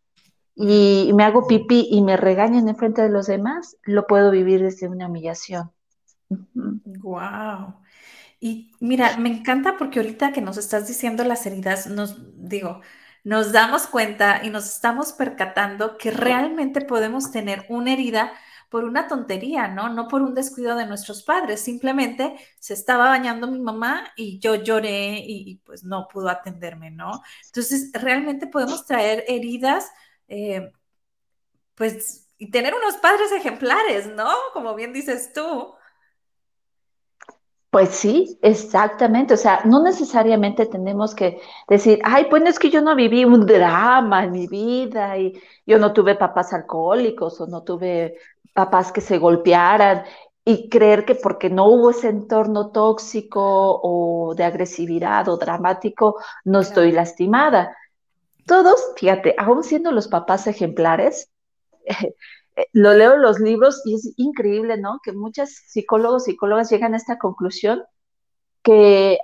y 0.55 1.11
me 1.13 1.25
hago 1.25 1.45
pipí 1.45 1.89
y 1.91 2.01
me 2.01 2.17
regañan 2.17 2.67
en 2.67 2.75
frente 2.75 3.03
de 3.03 3.09
los 3.09 3.27
demás, 3.27 3.77
lo 3.83 4.07
puedo 4.07 4.31
vivir 4.31 4.63
desde 4.63 4.87
una 4.87 5.07
humillación. 5.07 5.71
Wow. 6.29 7.75
Y 8.39 8.71
mira, 8.79 9.17
me 9.17 9.29
encanta 9.29 9.77
porque 9.77 9.99
ahorita 9.99 10.31
que 10.31 10.41
nos 10.41 10.57
estás 10.57 10.87
diciendo 10.87 11.23
las 11.25 11.45
heridas, 11.45 11.87
nos 11.87 12.15
digo, 12.47 12.81
nos 13.23 13.51
damos 13.51 13.87
cuenta 13.87 14.41
y 14.43 14.49
nos 14.49 14.65
estamos 14.67 15.11
percatando 15.13 15.97
que 15.97 16.11
realmente 16.11 16.81
podemos 16.81 17.31
tener 17.31 17.65
una 17.69 17.93
herida 17.93 18.31
por 18.69 18.85
una 18.85 19.07
tontería, 19.07 19.67
¿no? 19.67 19.89
No 19.89 20.07
por 20.07 20.21
un 20.21 20.35
descuido 20.35 20.75
de 20.77 20.85
nuestros 20.85 21.23
padres, 21.23 21.59
simplemente 21.61 22.35
se 22.59 22.73
estaba 22.75 23.09
bañando 23.09 23.47
mi 23.47 23.59
mamá 23.59 24.11
y 24.15 24.39
yo 24.39 24.55
lloré 24.55 25.17
y, 25.25 25.57
pues 25.65 25.83
no 25.83 26.07
pudo 26.07 26.29
atenderme, 26.29 26.91
¿no? 26.91 27.21
Entonces, 27.47 27.91
realmente 27.93 28.47
podemos 28.47 28.85
traer 28.85 29.25
heridas, 29.27 29.91
eh, 30.27 30.71
pues, 31.75 32.27
y 32.37 32.51
tener 32.51 32.73
unos 32.73 32.97
padres 32.97 33.31
ejemplares, 33.31 34.07
¿no? 34.07 34.29
Como 34.53 34.75
bien 34.75 34.93
dices 34.93 35.33
tú. 35.33 35.73
Pues 37.69 37.89
sí, 37.89 38.39
exactamente. 38.41 39.35
O 39.35 39.37
sea, 39.37 39.61
no 39.65 39.83
necesariamente 39.83 40.65
tenemos 40.65 41.13
que 41.13 41.39
decir, 41.67 41.99
ay, 42.03 42.25
pues 42.29 42.43
es 42.45 42.57
que 42.57 42.71
yo 42.71 42.81
no 42.81 42.95
viví 42.95 43.25
un 43.25 43.45
drama 43.45 44.23
en 44.23 44.31
mi 44.31 44.47
vida 44.47 45.17
y 45.19 45.39
yo 45.67 45.77
no 45.77 45.93
tuve 45.93 46.15
papás 46.15 46.51
alcohólicos 46.53 47.39
o 47.41 47.45
no 47.47 47.61
tuve 47.63 48.15
papás 48.53 48.91
que 48.91 49.01
se 49.01 49.19
golpearan 49.19 50.03
y 50.43 50.67
creer 50.69 51.05
que 51.05 51.13
porque 51.13 51.51
no 51.51 51.67
hubo 51.67 51.91
ese 51.91 52.09
entorno 52.09 52.71
tóxico 52.71 53.79
o 53.83 54.33
de 54.35 54.45
agresividad 54.45 55.29
o 55.29 55.37
dramático, 55.37 56.15
no 56.45 56.61
estoy 56.61 56.91
lastimada. 56.91 57.75
Todos, 58.45 58.93
fíjate, 58.97 59.35
aún 59.37 59.63
siendo 59.63 59.91
los 59.91 60.07
papás 60.09 60.47
ejemplares, 60.47 61.31
lo 62.73 62.93
leo 62.93 63.13
en 63.15 63.21
los 63.21 63.39
libros 63.39 63.81
y 63.85 63.95
es 63.95 64.13
increíble, 64.17 64.77
¿no? 64.77 64.99
Que 65.03 65.13
muchos 65.13 65.49
psicólogos, 65.49 66.25
psicólogas 66.25 66.69
llegan 66.69 66.93
a 66.93 66.97
esta 66.97 67.17
conclusión 67.17 67.83
que 68.63 69.17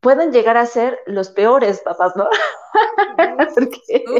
pueden 0.00 0.32
llegar 0.32 0.56
a 0.56 0.66
ser 0.66 0.98
los 1.06 1.30
peores 1.30 1.80
papás, 1.80 2.14
¿no? 2.16 2.28
Porque 3.54 4.14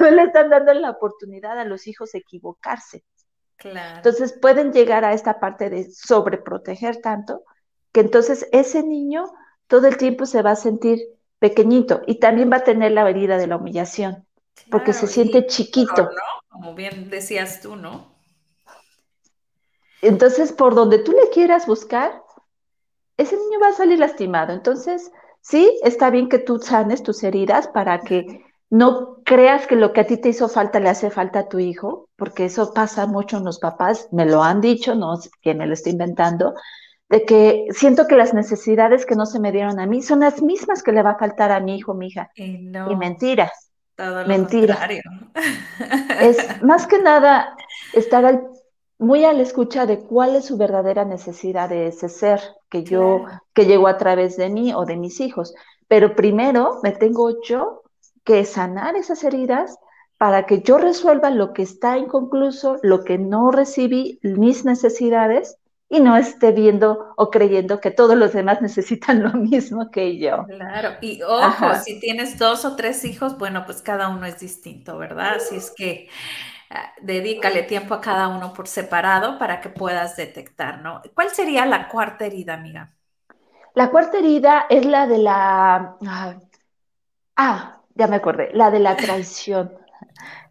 no 0.00 0.10
le 0.10 0.22
están 0.22 0.50
dando 0.50 0.74
la 0.74 0.90
oportunidad 0.90 1.58
a 1.58 1.64
los 1.64 1.86
hijos 1.86 2.12
de 2.12 2.18
equivocarse. 2.18 3.04
Claro. 3.56 3.96
Entonces 3.96 4.38
pueden 4.40 4.72
llegar 4.72 5.04
a 5.04 5.12
esta 5.12 5.40
parte 5.40 5.70
de 5.70 5.90
sobreproteger 5.90 7.00
tanto 7.00 7.44
que 7.92 8.00
entonces 8.00 8.46
ese 8.52 8.82
niño 8.82 9.32
todo 9.66 9.86
el 9.86 9.96
tiempo 9.96 10.26
se 10.26 10.42
va 10.42 10.50
a 10.50 10.56
sentir 10.56 11.00
pequeñito 11.38 12.02
y 12.06 12.18
también 12.18 12.52
va 12.52 12.56
a 12.56 12.64
tener 12.64 12.92
la 12.92 13.08
herida 13.08 13.38
de 13.38 13.46
la 13.46 13.56
humillación 13.56 14.26
porque 14.70 14.92
se 14.92 15.06
siente 15.06 15.46
chiquito 15.46 16.10
como 16.56 16.74
bien 16.74 17.10
decías 17.10 17.60
tú, 17.60 17.76
¿no? 17.76 18.06
Entonces, 20.00 20.52
por 20.52 20.74
donde 20.74 20.98
tú 20.98 21.12
le 21.12 21.28
quieras 21.30 21.66
buscar, 21.66 22.22
ese 23.18 23.36
niño 23.36 23.60
va 23.60 23.68
a 23.68 23.72
salir 23.72 23.98
lastimado. 23.98 24.54
Entonces, 24.54 25.12
sí, 25.42 25.78
está 25.82 26.08
bien 26.08 26.30
que 26.30 26.38
tú 26.38 26.58
sanes 26.58 27.02
tus 27.02 27.22
heridas 27.24 27.68
para 27.68 28.00
que 28.00 28.42
no 28.70 29.18
creas 29.24 29.66
que 29.66 29.76
lo 29.76 29.92
que 29.92 30.00
a 30.00 30.06
ti 30.06 30.16
te 30.16 30.30
hizo 30.30 30.48
falta 30.48 30.80
le 30.80 30.88
hace 30.88 31.10
falta 31.10 31.40
a 31.40 31.48
tu 31.48 31.58
hijo, 31.58 32.08
porque 32.16 32.46
eso 32.46 32.72
pasa 32.72 33.06
mucho 33.06 33.36
en 33.36 33.44
los 33.44 33.58
papás, 33.58 34.08
me 34.10 34.24
lo 34.24 34.42
han 34.42 34.62
dicho, 34.62 34.94
no 34.94 35.16
sé 35.16 35.28
quién 35.42 35.58
me 35.58 35.66
lo 35.66 35.74
está 35.74 35.90
inventando, 35.90 36.54
de 37.10 37.24
que 37.24 37.66
siento 37.70 38.06
que 38.06 38.16
las 38.16 38.32
necesidades 38.32 39.04
que 39.04 39.14
no 39.14 39.26
se 39.26 39.40
me 39.40 39.52
dieron 39.52 39.78
a 39.78 39.86
mí 39.86 40.02
son 40.02 40.20
las 40.20 40.40
mismas 40.40 40.82
que 40.82 40.92
le 40.92 41.02
va 41.02 41.10
a 41.10 41.18
faltar 41.18 41.52
a 41.52 41.60
mi 41.60 41.76
hijo, 41.76 41.92
mi 41.92 42.06
hija. 42.08 42.30
Y, 42.34 42.58
no. 42.58 42.90
y 42.90 42.96
mentira. 42.96 43.52
Mentira. 44.26 44.88
Es 46.20 46.38
más 46.62 46.86
que 46.86 46.98
nada 46.98 47.56
estar 47.92 48.42
muy 48.98 49.24
a 49.24 49.32
la 49.32 49.42
escucha 49.42 49.86
de 49.86 50.00
cuál 50.00 50.36
es 50.36 50.46
su 50.46 50.56
verdadera 50.56 51.04
necesidad 51.04 51.68
de 51.68 51.88
ese 51.88 52.08
ser 52.08 52.40
que 52.70 52.82
yo, 52.84 53.24
que 53.54 53.66
llegó 53.66 53.88
a 53.88 53.98
través 53.98 54.36
de 54.36 54.48
mí 54.48 54.72
o 54.74 54.84
de 54.84 54.96
mis 54.96 55.20
hijos. 55.20 55.54
Pero 55.88 56.16
primero 56.16 56.80
me 56.82 56.92
tengo 56.92 57.42
yo 57.42 57.82
que 58.24 58.44
sanar 58.44 58.96
esas 58.96 59.22
heridas 59.24 59.78
para 60.18 60.46
que 60.46 60.62
yo 60.62 60.78
resuelva 60.78 61.30
lo 61.30 61.52
que 61.52 61.62
está 61.62 61.98
inconcluso, 61.98 62.78
lo 62.82 63.04
que 63.04 63.18
no 63.18 63.50
recibí, 63.50 64.18
mis 64.22 64.64
necesidades, 64.64 65.58
y 65.88 66.00
no 66.00 66.16
esté 66.16 66.52
viendo 66.52 67.14
o 67.16 67.30
creyendo 67.30 67.80
que 67.80 67.90
todos 67.90 68.16
los 68.16 68.32
demás 68.32 68.60
necesitan 68.62 69.22
lo 69.22 69.32
mismo 69.32 69.90
que 69.90 70.18
yo. 70.18 70.46
Claro, 70.46 70.96
y 71.00 71.22
ojo, 71.22 71.74
si 71.84 72.00
tienes 72.00 72.38
dos 72.38 72.64
o 72.64 72.76
tres 72.76 73.04
hijos, 73.04 73.38
bueno, 73.38 73.64
pues 73.64 73.82
cada 73.82 74.08
uno 74.08 74.26
es 74.26 74.38
distinto, 74.40 74.98
¿verdad? 74.98 75.36
Así 75.36 75.56
es 75.56 75.72
que 75.76 76.08
ah, 76.70 76.92
dedícale 77.00 77.62
tiempo 77.62 77.94
a 77.94 78.00
cada 78.00 78.28
uno 78.28 78.52
por 78.52 78.68
separado 78.68 79.38
para 79.38 79.60
que 79.60 79.68
puedas 79.68 80.16
detectar, 80.16 80.80
¿no? 80.82 81.02
¿Cuál 81.14 81.30
sería 81.30 81.66
la 81.66 81.88
cuarta 81.88 82.26
herida, 82.26 82.54
amiga? 82.54 82.92
La 83.74 83.90
cuarta 83.90 84.18
herida 84.18 84.66
es 84.70 84.86
la 84.86 85.06
de 85.06 85.18
la... 85.18 85.96
Ah, 87.36 87.82
ya 87.94 88.06
me 88.06 88.16
acordé, 88.16 88.50
la 88.54 88.70
de 88.70 88.80
la 88.80 88.96
traición. 88.96 89.72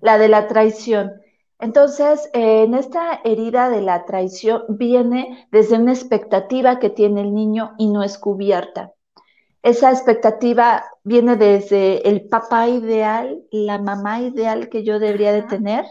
la 0.01 0.17
de 0.17 0.27
la 0.29 0.47
traición. 0.47 1.21
Entonces, 1.65 2.29
en 2.33 2.75
esta 2.75 3.21
herida 3.23 3.71
de 3.71 3.81
la 3.81 4.05
traición 4.05 4.65
viene 4.69 5.47
desde 5.51 5.79
una 5.79 5.93
expectativa 5.93 6.77
que 6.77 6.91
tiene 6.91 7.21
el 7.21 7.33
niño 7.33 7.73
y 7.79 7.87
no 7.87 8.03
es 8.03 8.19
cubierta. 8.19 8.93
Esa 9.63 9.89
expectativa 9.89 10.85
viene 11.03 11.37
desde 11.37 12.07
el 12.07 12.27
papá 12.27 12.67
ideal, 12.67 13.41
la 13.49 13.79
mamá 13.79 14.21
ideal 14.21 14.69
que 14.69 14.83
yo 14.83 14.99
debería 14.99 15.33
de 15.33 15.41
tener, 15.41 15.85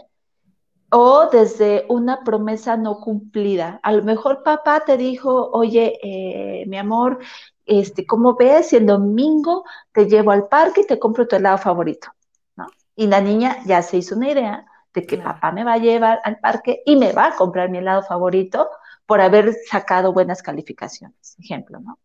o 0.91 1.27
desde 1.29 1.85
una 1.89 2.23
promesa 2.23 2.77
no 2.77 3.01
cumplida. 3.01 3.81
A 3.83 3.91
lo 3.91 4.01
mejor 4.01 4.43
papá 4.43 4.85
te 4.85 4.95
dijo, 4.95 5.49
oye, 5.51 5.99
eh, 6.01 6.65
mi 6.67 6.77
amor, 6.77 7.19
este, 7.65 8.05
¿cómo 8.07 8.37
ves? 8.37 8.69
Si 8.69 8.77
el 8.77 8.85
domingo 8.85 9.65
te 9.91 10.05
llevo 10.05 10.31
al 10.31 10.47
parque 10.47 10.81
y 10.81 10.87
te 10.87 10.99
compro 10.99 11.27
tu 11.27 11.35
helado 11.35 11.57
favorito, 11.57 12.07
¿no? 12.55 12.67
Y 12.95 13.07
la 13.07 13.19
niña 13.19 13.57
ya 13.65 13.81
se 13.81 13.97
hizo 13.97 14.15
una 14.15 14.31
idea 14.31 14.65
de 14.95 15.05
que 15.05 15.17
papá 15.17 15.51
me 15.51 15.63
va 15.63 15.73
a 15.73 15.77
llevar 15.77 16.21
al 16.23 16.39
parque 16.39 16.81
y 16.85 16.95
me 16.95 17.11
va 17.11 17.27
a 17.27 17.35
comprar 17.35 17.69
mi 17.69 17.77
helado 17.77 18.01
favorito 18.01 18.69
por 19.05 19.21
haber 19.21 19.53
sacado 19.69 20.13
buenas 20.13 20.41
calificaciones, 20.41 21.35
ejemplo, 21.37 21.79
¿no? 21.79 21.99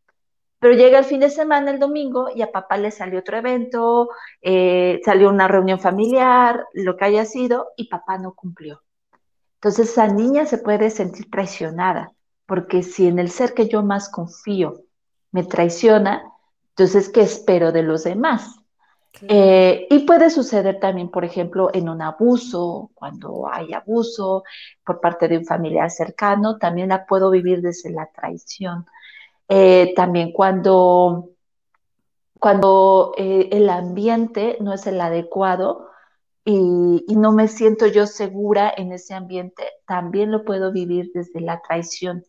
Pero 0.59 0.75
llega 0.75 0.99
el 0.99 1.07
fin 1.07 1.21
de 1.21 1.31
semana, 1.31 1.71
el 1.71 1.79
domingo, 1.79 2.29
y 2.35 2.43
a 2.43 2.53
papá 2.53 2.77
le 2.77 2.91
salió 2.91 3.21
otro 3.21 3.39
evento, 3.39 4.11
eh, 4.43 5.01
salió 5.03 5.31
una 5.31 5.49
reunión 5.49 5.81
familiar, 5.81 6.67
lo 6.75 6.99
que 6.99 7.07
haya 7.07 7.25
sido, 7.25 7.69
y 7.77 7.89
papá 7.89 8.19
no 8.19 8.35
cumplió. 8.35 8.83
Entonces 9.55 9.91
esa 9.91 10.07
niña 10.09 10.45
se 10.45 10.59
puede 10.59 10.91
sentir 10.91 11.31
traicionada, 11.31 12.13
porque 12.45 12.83
si 12.83 13.07
en 13.07 13.19
el 13.19 13.31
ser 13.31 13.55
que 13.55 13.69
yo 13.69 13.83
más 13.83 14.11
confío 14.11 14.83
me 15.33 15.45
traiciona, 15.45 16.31
entonces, 16.81 17.09
¿qué 17.09 17.23
espero 17.23 17.73
de 17.73 17.83
los 17.83 18.05
demás? 18.05 18.60
Eh, 19.23 19.87
y 19.91 20.01
puede 20.01 20.31
suceder 20.31 20.79
también, 20.81 21.11
por 21.11 21.25
ejemplo, 21.25 21.71
en 21.73 21.89
un 21.89 22.01
abuso, 22.01 22.91
cuando 22.95 23.49
hay 23.51 23.73
abuso 23.73 24.45
por 24.85 25.01
parte 25.01 25.29
de 25.29 25.39
un 25.39 25.45
familiar 25.45 25.91
cercano, 25.91 26.59
también 26.59 26.89
la 26.91 27.07
puedo 27.07 27.31
vivir 27.31 27.61
desde 27.61 27.91
la 27.91 28.07
traición. 28.07 28.87
Eh, 29.49 29.93
también 29.97 30.33
cuando, 30.33 31.31
cuando 32.39 33.15
eh, 33.17 33.49
el 33.53 33.69
ambiente 33.69 34.57
no 34.61 34.73
es 34.73 34.87
el 34.87 35.01
adecuado 35.01 35.89
y, 36.45 37.05
y, 37.09 37.17
no 37.17 37.33
me 37.33 37.49
siento 37.49 37.87
yo 37.87 38.07
segura 38.07 38.73
en 38.75 38.93
ese 38.93 39.15
ambiente, 39.15 39.65
también 39.87 40.31
lo 40.31 40.45
puedo 40.45 40.73
vivir 40.73 41.11
desde 41.13 41.41
la 41.41 41.61
traición. 41.61 42.25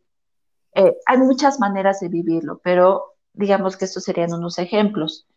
hay 0.73 1.17
muchas 1.17 1.59
maneras 1.59 1.99
de 1.99 2.09
vivirlo, 2.09 2.59
pero 2.63 3.15
digamos 3.33 3.77
que 3.77 3.85
estos 3.85 4.03
serían 4.03 4.33
unos 4.33 4.57
ejemplos. 4.57 5.27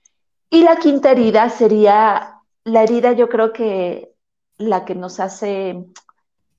Y 0.54 0.62
la 0.62 0.76
quinta 0.76 1.10
herida 1.10 1.50
sería 1.50 2.40
la 2.62 2.84
herida, 2.84 3.10
yo 3.10 3.28
creo 3.28 3.52
que 3.52 4.14
la 4.56 4.84
que 4.84 4.94
nos 4.94 5.18
hace 5.18 5.84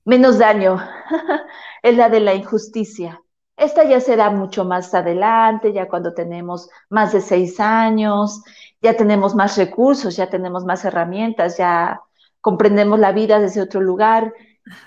menos 0.04 0.36
daño, 0.36 0.78
es 1.82 1.96
la 1.96 2.10
de 2.10 2.20
la 2.20 2.34
injusticia. 2.34 3.22
Esta 3.56 3.84
ya 3.84 4.02
será 4.02 4.28
mucho 4.28 4.66
más 4.66 4.92
adelante, 4.92 5.72
ya 5.72 5.88
cuando 5.88 6.12
tenemos 6.12 6.68
más 6.90 7.14
de 7.14 7.22
seis 7.22 7.58
años, 7.58 8.42
ya 8.82 8.98
tenemos 8.98 9.34
más 9.34 9.56
recursos, 9.56 10.14
ya 10.14 10.28
tenemos 10.28 10.66
más 10.66 10.84
herramientas, 10.84 11.56
ya 11.56 11.98
comprendemos 12.42 12.98
la 13.00 13.12
vida 13.12 13.40
desde 13.40 13.62
otro 13.62 13.80
lugar 13.80 14.34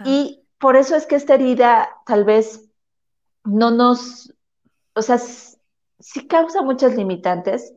y 0.06 0.44
por 0.60 0.76
eso 0.76 0.96
es 0.96 1.08
que 1.08 1.16
esta 1.16 1.34
herida 1.34 1.90
tal 2.06 2.26
vez 2.26 2.70
no 3.44 3.72
nos, 3.72 4.32
o 4.94 5.02
sea, 5.02 5.18
sí 5.18 6.28
causa 6.28 6.62
muchas 6.62 6.94
limitantes, 6.96 7.74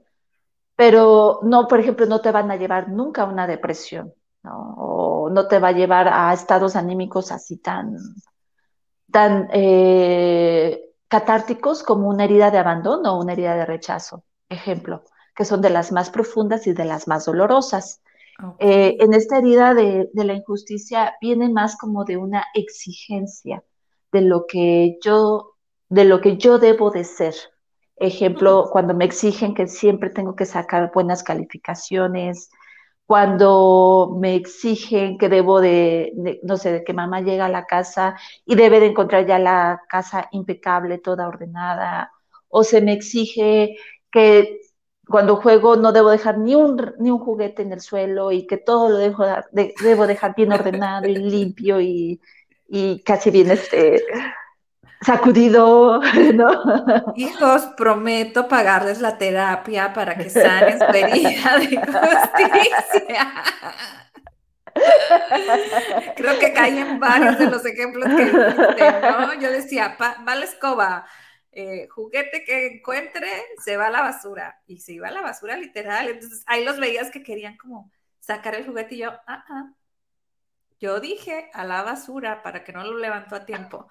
pero 0.76 1.40
no, 1.42 1.68
por 1.68 1.80
ejemplo, 1.80 2.06
no 2.06 2.20
te 2.20 2.30
van 2.30 2.50
a 2.50 2.56
llevar 2.56 2.88
nunca 2.88 3.22
a 3.22 3.26
una 3.26 3.46
depresión, 3.46 4.14
¿no? 4.42 4.74
O 4.76 5.30
no 5.30 5.46
te 5.46 5.58
va 5.58 5.68
a 5.68 5.72
llevar 5.72 6.08
a 6.08 6.32
estados 6.32 6.76
anímicos 6.76 7.30
así 7.30 7.58
tan, 7.58 7.96
tan 9.10 9.48
eh, 9.52 10.92
catárticos 11.08 11.82
como 11.82 12.08
una 12.08 12.24
herida 12.24 12.50
de 12.50 12.58
abandono 12.58 13.14
o 13.14 13.22
una 13.22 13.34
herida 13.34 13.54
de 13.54 13.66
rechazo, 13.66 14.24
ejemplo, 14.48 15.04
que 15.34 15.44
son 15.44 15.60
de 15.60 15.70
las 15.70 15.92
más 15.92 16.10
profundas 16.10 16.66
y 16.66 16.72
de 16.72 16.84
las 16.84 17.06
más 17.06 17.26
dolorosas. 17.26 18.00
Eh, 18.58 18.96
en 18.98 19.12
esta 19.12 19.38
herida 19.38 19.74
de, 19.74 20.10
de, 20.12 20.24
la 20.24 20.32
injusticia 20.32 21.14
viene 21.20 21.48
más 21.48 21.76
como 21.76 22.04
de 22.04 22.16
una 22.16 22.46
exigencia 22.54 23.62
de 24.10 24.22
lo 24.22 24.46
que 24.46 24.98
yo, 25.02 25.54
de 25.88 26.04
lo 26.04 26.20
que 26.20 26.38
yo 26.38 26.58
debo 26.58 26.90
de 26.90 27.04
ser, 27.04 27.34
Ejemplo, 28.02 28.68
cuando 28.72 28.94
me 28.94 29.04
exigen 29.04 29.54
que 29.54 29.68
siempre 29.68 30.10
tengo 30.10 30.34
que 30.34 30.44
sacar 30.44 30.90
buenas 30.92 31.22
calificaciones, 31.22 32.50
cuando 33.06 34.16
me 34.20 34.34
exigen 34.34 35.18
que 35.18 35.28
debo 35.28 35.60
de, 35.60 36.12
no 36.42 36.56
sé, 36.56 36.72
de 36.72 36.84
que 36.84 36.94
mamá 36.94 37.20
llega 37.20 37.46
a 37.46 37.48
la 37.48 37.66
casa 37.66 38.16
y 38.44 38.56
debe 38.56 38.80
de 38.80 38.86
encontrar 38.86 39.26
ya 39.26 39.38
la 39.38 39.82
casa 39.88 40.28
impecable, 40.32 40.98
toda 40.98 41.28
ordenada, 41.28 42.10
o 42.48 42.64
se 42.64 42.80
me 42.80 42.92
exige 42.92 43.76
que 44.10 44.60
cuando 45.06 45.36
juego 45.36 45.76
no 45.76 45.92
debo 45.92 46.10
dejar 46.10 46.38
ni 46.38 46.54
un, 46.56 46.94
ni 46.98 47.10
un 47.10 47.18
juguete 47.20 47.62
en 47.62 47.72
el 47.72 47.80
suelo 47.80 48.32
y 48.32 48.46
que 48.46 48.56
todo 48.56 48.88
lo 48.88 48.96
dejo 48.98 49.24
debo 49.52 50.06
dejar 50.06 50.34
bien 50.36 50.52
ordenado 50.52 51.06
y 51.08 51.14
limpio 51.18 51.80
y, 51.80 52.20
y 52.68 53.02
casi 53.04 53.30
bien 53.30 53.50
este, 53.50 54.02
sacudido, 55.04 56.00
¿no? 56.34 57.12
Hijos, 57.16 57.66
prometo 57.76 58.48
pagarles 58.48 59.00
la 59.00 59.18
terapia 59.18 59.92
para 59.92 60.16
que 60.16 60.30
sanen 60.30 60.78
su 60.78 60.92
de 60.92 61.00
injusticia. 61.74 63.32
Creo 66.16 66.38
que 66.38 66.52
caí 66.52 66.78
en 66.78 66.98
varios 66.98 67.38
de 67.38 67.50
los 67.50 67.64
ejemplos 67.66 68.08
que 68.08 68.24
dijiste, 68.24 69.00
¿no? 69.02 69.34
Yo 69.34 69.50
decía, 69.50 69.96
va 70.00 70.34
la 70.34 70.44
escoba, 70.44 71.06
eh, 71.54 71.86
juguete 71.90 72.44
que 72.44 72.78
encuentre, 72.78 73.28
se 73.62 73.76
va 73.76 73.88
a 73.88 73.90
la 73.90 74.00
basura. 74.00 74.60
Y 74.66 74.80
se 74.80 74.94
iba 74.94 75.08
a 75.08 75.12
la 75.12 75.20
basura 75.20 75.56
literal. 75.56 76.08
Entonces 76.08 76.42
ahí 76.46 76.64
los 76.64 76.78
veías 76.78 77.10
que 77.10 77.22
querían 77.22 77.56
como 77.56 77.90
sacar 78.20 78.54
el 78.54 78.66
juguete 78.66 78.94
y 78.94 78.98
yo, 78.98 79.10
ah, 79.26 79.44
ah, 79.48 79.72
yo 80.82 80.98
dije 80.98 81.48
a 81.54 81.64
la 81.64 81.84
basura 81.84 82.42
para 82.42 82.64
que 82.64 82.72
no 82.72 82.82
lo 82.82 82.98
levantó 82.98 83.36
a 83.36 83.46
tiempo. 83.46 83.86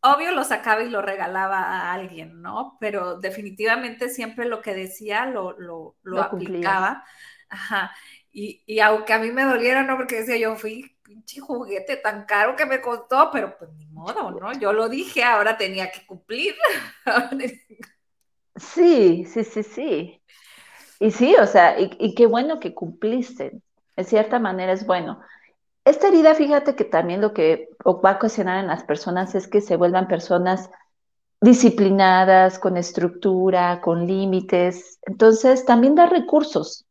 Obvio 0.00 0.32
lo 0.32 0.42
sacaba 0.42 0.82
y 0.82 0.90
lo 0.90 1.00
regalaba 1.02 1.58
a 1.58 1.92
alguien, 1.92 2.42
¿no? 2.42 2.76
Pero 2.80 3.20
definitivamente 3.20 4.08
siempre 4.08 4.46
lo 4.46 4.60
que 4.60 4.74
decía 4.74 5.26
lo, 5.26 5.54
lo, 5.56 6.20
aplicaba. 6.20 7.04
Ajá. 7.48 7.94
Y, 8.32 8.64
y, 8.66 8.80
aunque 8.80 9.12
a 9.12 9.20
mí 9.20 9.30
me 9.30 9.44
doliera, 9.44 9.84
¿no? 9.84 9.96
Porque 9.96 10.16
decía 10.16 10.36
yo, 10.36 10.56
fui 10.56 10.96
pinche 11.04 11.40
juguete 11.40 11.96
tan 11.96 12.24
caro 12.24 12.56
que 12.56 12.66
me 12.66 12.80
costó, 12.80 13.30
pero 13.32 13.56
pues 13.56 13.70
ni 13.74 13.86
modo, 13.86 14.32
¿no? 14.32 14.52
Yo 14.58 14.72
lo 14.72 14.88
dije, 14.88 15.22
ahora 15.22 15.56
tenía 15.56 15.92
que 15.92 16.04
cumplir. 16.06 16.56
sí, 18.56 19.24
sí, 19.26 19.44
sí, 19.44 19.62
sí. 19.62 20.22
Y 20.98 21.12
sí, 21.12 21.36
o 21.36 21.46
sea, 21.46 21.78
y, 21.78 21.96
y 22.00 22.16
qué 22.16 22.26
bueno 22.26 22.58
que 22.58 22.74
cumpliste. 22.74 23.62
En 23.94 24.04
cierta 24.04 24.40
manera 24.40 24.72
es 24.72 24.84
bueno. 24.84 25.20
Esta 25.84 26.08
herida, 26.08 26.34
fíjate 26.34 26.76
que 26.76 26.84
también 26.84 27.20
lo 27.20 27.32
que 27.32 27.70
va 27.84 28.10
a 28.10 28.16
ocasionar 28.16 28.58
en 28.58 28.66
las 28.66 28.84
personas 28.84 29.34
es 29.34 29.48
que 29.48 29.60
se 29.60 29.76
vuelvan 29.76 30.08
personas 30.08 30.70
disciplinadas, 31.40 32.58
con 32.58 32.76
estructura, 32.76 33.80
con 33.80 34.06
límites. 34.06 34.98
Entonces, 35.02 35.64
también 35.64 35.94
da 35.94 36.06
recursos, 36.06 36.86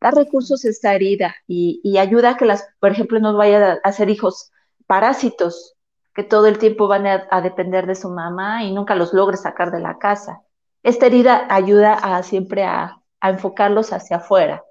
da 0.00 0.10
recursos 0.10 0.64
esta 0.64 0.94
herida 0.94 1.34
y, 1.46 1.98
ayuda 1.98 2.30
a 2.30 2.36
que 2.36 2.46
las, 2.46 2.66
por 2.80 2.92
ejemplo, 2.92 3.20
no 3.20 3.36
vayan 3.36 3.78
a, 3.82 3.92
ser 3.92 4.08
hijos 4.08 4.50
parásitos, 4.86 5.74
que 6.14 6.24
todo 6.24 6.46
el 6.46 6.58
tiempo 6.58 6.88
van 6.88 7.06
a, 7.06 7.40
depender 7.42 7.86
de 7.86 7.94
su 7.94 8.10
mamá 8.10 8.64
y 8.64 8.72
nunca 8.72 8.94
los 8.94 9.12
logre 9.12 9.36
sacar 9.36 9.70
de 9.70 9.80
la 9.80 9.98
casa. 9.98 10.42
Esta 10.82 11.06
herida 11.06 11.46
ayuda 11.50 11.94
a 11.94 12.22
siempre 12.22 12.64
a, 12.64 13.00
enfocarlos 13.22 13.92
hacia 13.92 14.18
afuera, 14.18 14.62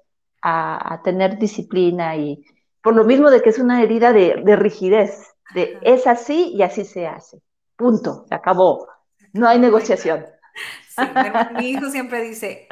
a, 0.42 1.00
tener 1.04 1.38
disciplina 1.38 2.16
y, 2.16 2.44
por 2.84 2.94
lo 2.94 3.04
mismo 3.04 3.30
de 3.30 3.40
que 3.40 3.48
es 3.48 3.58
una 3.58 3.82
herida 3.82 4.12
de, 4.12 4.56
rigidez, 4.56 5.34
de 5.54 5.78
es 5.80 6.06
así 6.06 6.52
y 6.54 6.62
así 6.62 6.84
se 6.84 7.06
hace. 7.06 7.40
Punto, 7.76 8.26
se 8.28 8.34
acabó. 8.34 8.86
No 9.32 9.48
hay 9.48 9.58
negociación. 9.58 10.26
mi 11.56 11.70
hijo 11.70 11.90
siempre 11.90 12.20
dice, 12.20 12.68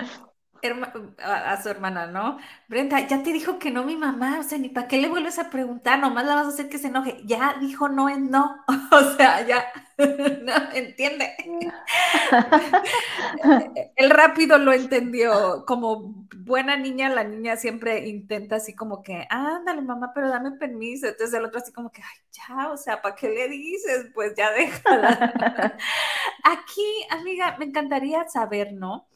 a, 1.18 1.60
su 1.60 1.68
hermana, 1.68 2.06
¿no? 2.06 2.38
Brenda, 2.68 3.00
ya 3.00 3.22
te 3.22 3.32
dijo 3.32 3.58
que 3.58 3.70
no 3.70 3.84
mi 3.84 3.96
mamá, 3.96 4.38
o 4.40 4.42
sea, 4.42 4.58
ni 4.58 4.68
para 4.68 4.86
qué 4.86 4.98
le 4.98 5.08
vuelves 5.08 5.38
a 5.38 5.50
preguntar, 5.50 5.98
nomás 5.98 6.24
la 6.24 6.36
vas 6.36 6.46
a 6.46 6.48
hacer 6.50 6.68
que 6.68 6.78
se 6.78 6.88
enoje. 6.88 7.20
Ya 7.24 7.56
dijo 7.60 7.88
no 7.88 8.08
es 8.08 8.18
no, 8.18 8.64
o 8.92 9.16
sea, 9.16 9.46
ya, 9.46 9.66
no, 9.98 10.52
entiende. 10.74 11.34
El 13.96 14.10
rápido 14.10 14.58
lo 14.58 14.72
entendió, 14.72 15.64
como 15.66 16.26
buena 16.36 16.76
niña, 16.76 17.08
la 17.08 17.24
niña 17.24 17.56
siempre 17.56 18.08
intenta 18.08 18.56
así 18.56 18.74
como 18.74 19.02
que, 19.02 19.26
ándale 19.30 19.82
mamá, 19.82 20.12
pero 20.14 20.28
dame 20.28 20.52
permiso, 20.52 21.06
entonces 21.08 21.34
el 21.34 21.44
otro 21.44 21.60
así 21.60 21.72
como 21.72 21.90
que, 21.90 22.02
ay, 22.02 22.18
ya, 22.30 22.70
o 22.70 22.76
sea, 22.76 23.02
¿para 23.02 23.14
qué 23.14 23.28
le 23.28 23.48
dices? 23.48 24.08
Pues 24.14 24.34
ya 24.36 24.50
déjala. 24.52 25.76
Aquí, 26.44 27.06
amiga, 27.10 27.56
me 27.58 27.64
encantaría 27.66 28.28
saber, 28.28 28.72
¿no? 28.72 29.08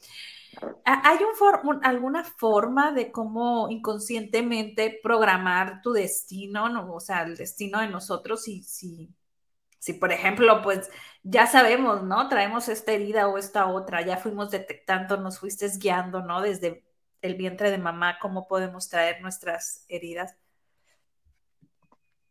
¿Hay 0.85 1.17
un 1.17 1.79
alguna 1.83 2.23
forma 2.23 2.91
de 2.91 3.11
cómo 3.11 3.69
inconscientemente 3.69 4.99
programar 5.03 5.81
tu 5.81 5.91
destino, 5.91 6.69
¿no? 6.69 6.93
o 6.93 6.99
sea, 6.99 7.23
el 7.23 7.35
destino 7.35 7.81
de 7.81 7.87
nosotros? 7.87 8.43
Si, 8.43 8.63
si, 8.63 9.13
si, 9.79 9.93
por 9.93 10.11
ejemplo, 10.11 10.61
pues 10.61 10.89
ya 11.23 11.45
sabemos, 11.47 12.03
¿no? 12.03 12.29
Traemos 12.29 12.69
esta 12.69 12.93
herida 12.93 13.27
o 13.27 13.37
esta 13.37 13.67
otra, 13.67 14.01
ya 14.01 14.17
fuimos 14.17 14.51
detectando, 14.51 15.17
nos 15.17 15.39
fuiste 15.39 15.67
guiando, 15.77 16.21
¿no? 16.21 16.41
Desde 16.41 16.85
el 17.21 17.35
vientre 17.35 17.71
de 17.71 17.77
mamá, 17.77 18.17
cómo 18.19 18.47
podemos 18.47 18.89
traer 18.89 19.21
nuestras 19.21 19.85
heridas. 19.89 20.35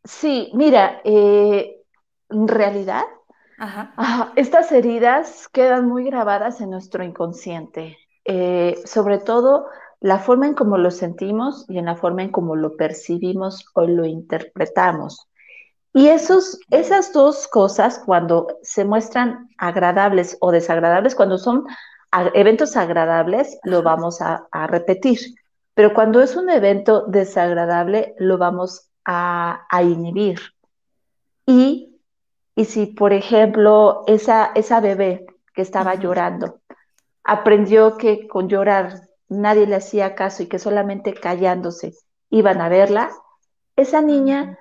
Sí, 0.04 0.50
mira, 0.54 1.00
eh, 1.04 1.82
en 2.30 2.48
realidad, 2.48 3.04
estas 4.36 4.70
heridas 4.72 5.48
quedan 5.48 5.86
muy 5.86 6.04
grabadas 6.04 6.60
en 6.60 6.70
nuestro 6.70 7.04
inconsciente. 7.04 7.98
Eh, 8.28 8.82
sobre 8.84 9.18
todo 9.18 9.66
la 10.00 10.18
forma 10.18 10.46
en 10.46 10.54
cómo 10.54 10.78
lo 10.78 10.90
sentimos 10.90 11.64
y 11.68 11.78
en 11.78 11.86
la 11.86 11.96
forma 11.96 12.22
en 12.22 12.30
cómo 12.30 12.56
lo 12.56 12.76
percibimos 12.76 13.64
o 13.74 13.86
lo 13.86 14.04
interpretamos. 14.04 15.28
Y 15.92 16.08
esos, 16.08 16.60
esas 16.70 17.12
dos 17.12 17.48
cosas, 17.48 18.02
cuando 18.04 18.58
se 18.62 18.84
muestran 18.84 19.48
agradables 19.56 20.36
o 20.40 20.52
desagradables, 20.52 21.14
cuando 21.14 21.38
son 21.38 21.64
eventos 22.34 22.76
agradables, 22.76 23.58
lo 23.64 23.82
vamos 23.82 24.20
a, 24.20 24.46
repetir. 24.66 25.18
Pero 25.72 25.94
cuando 25.94 26.20
es 26.20 26.36
un 26.36 26.50
evento 26.50 27.06
desagradable, 27.06 28.14
lo 28.18 28.36
vamos 28.36 28.90
a, 29.06 29.66
inhibir. 29.82 30.40
Y, 31.46 31.98
y, 32.54 32.64
si, 32.66 32.86
por 32.86 33.12
ejemplo, 33.12 34.02
esa, 34.06 34.52
esa 34.54 34.80
bebé 34.80 35.24
que 35.54 35.62
estaba 35.62 35.94
llorando, 35.94 36.60
aprendió 37.26 37.96
que 37.96 38.28
con 38.28 38.48
llorar 38.48 39.00
nadie 39.28 39.66
le 39.66 39.74
hacía 39.74 40.14
caso 40.14 40.44
y 40.44 40.46
que 40.46 40.60
solamente 40.60 41.12
callándose 41.12 41.94
iban 42.30 42.60
a 42.60 42.68
verla, 42.68 43.10
esa 43.74 44.00
niña 44.00 44.58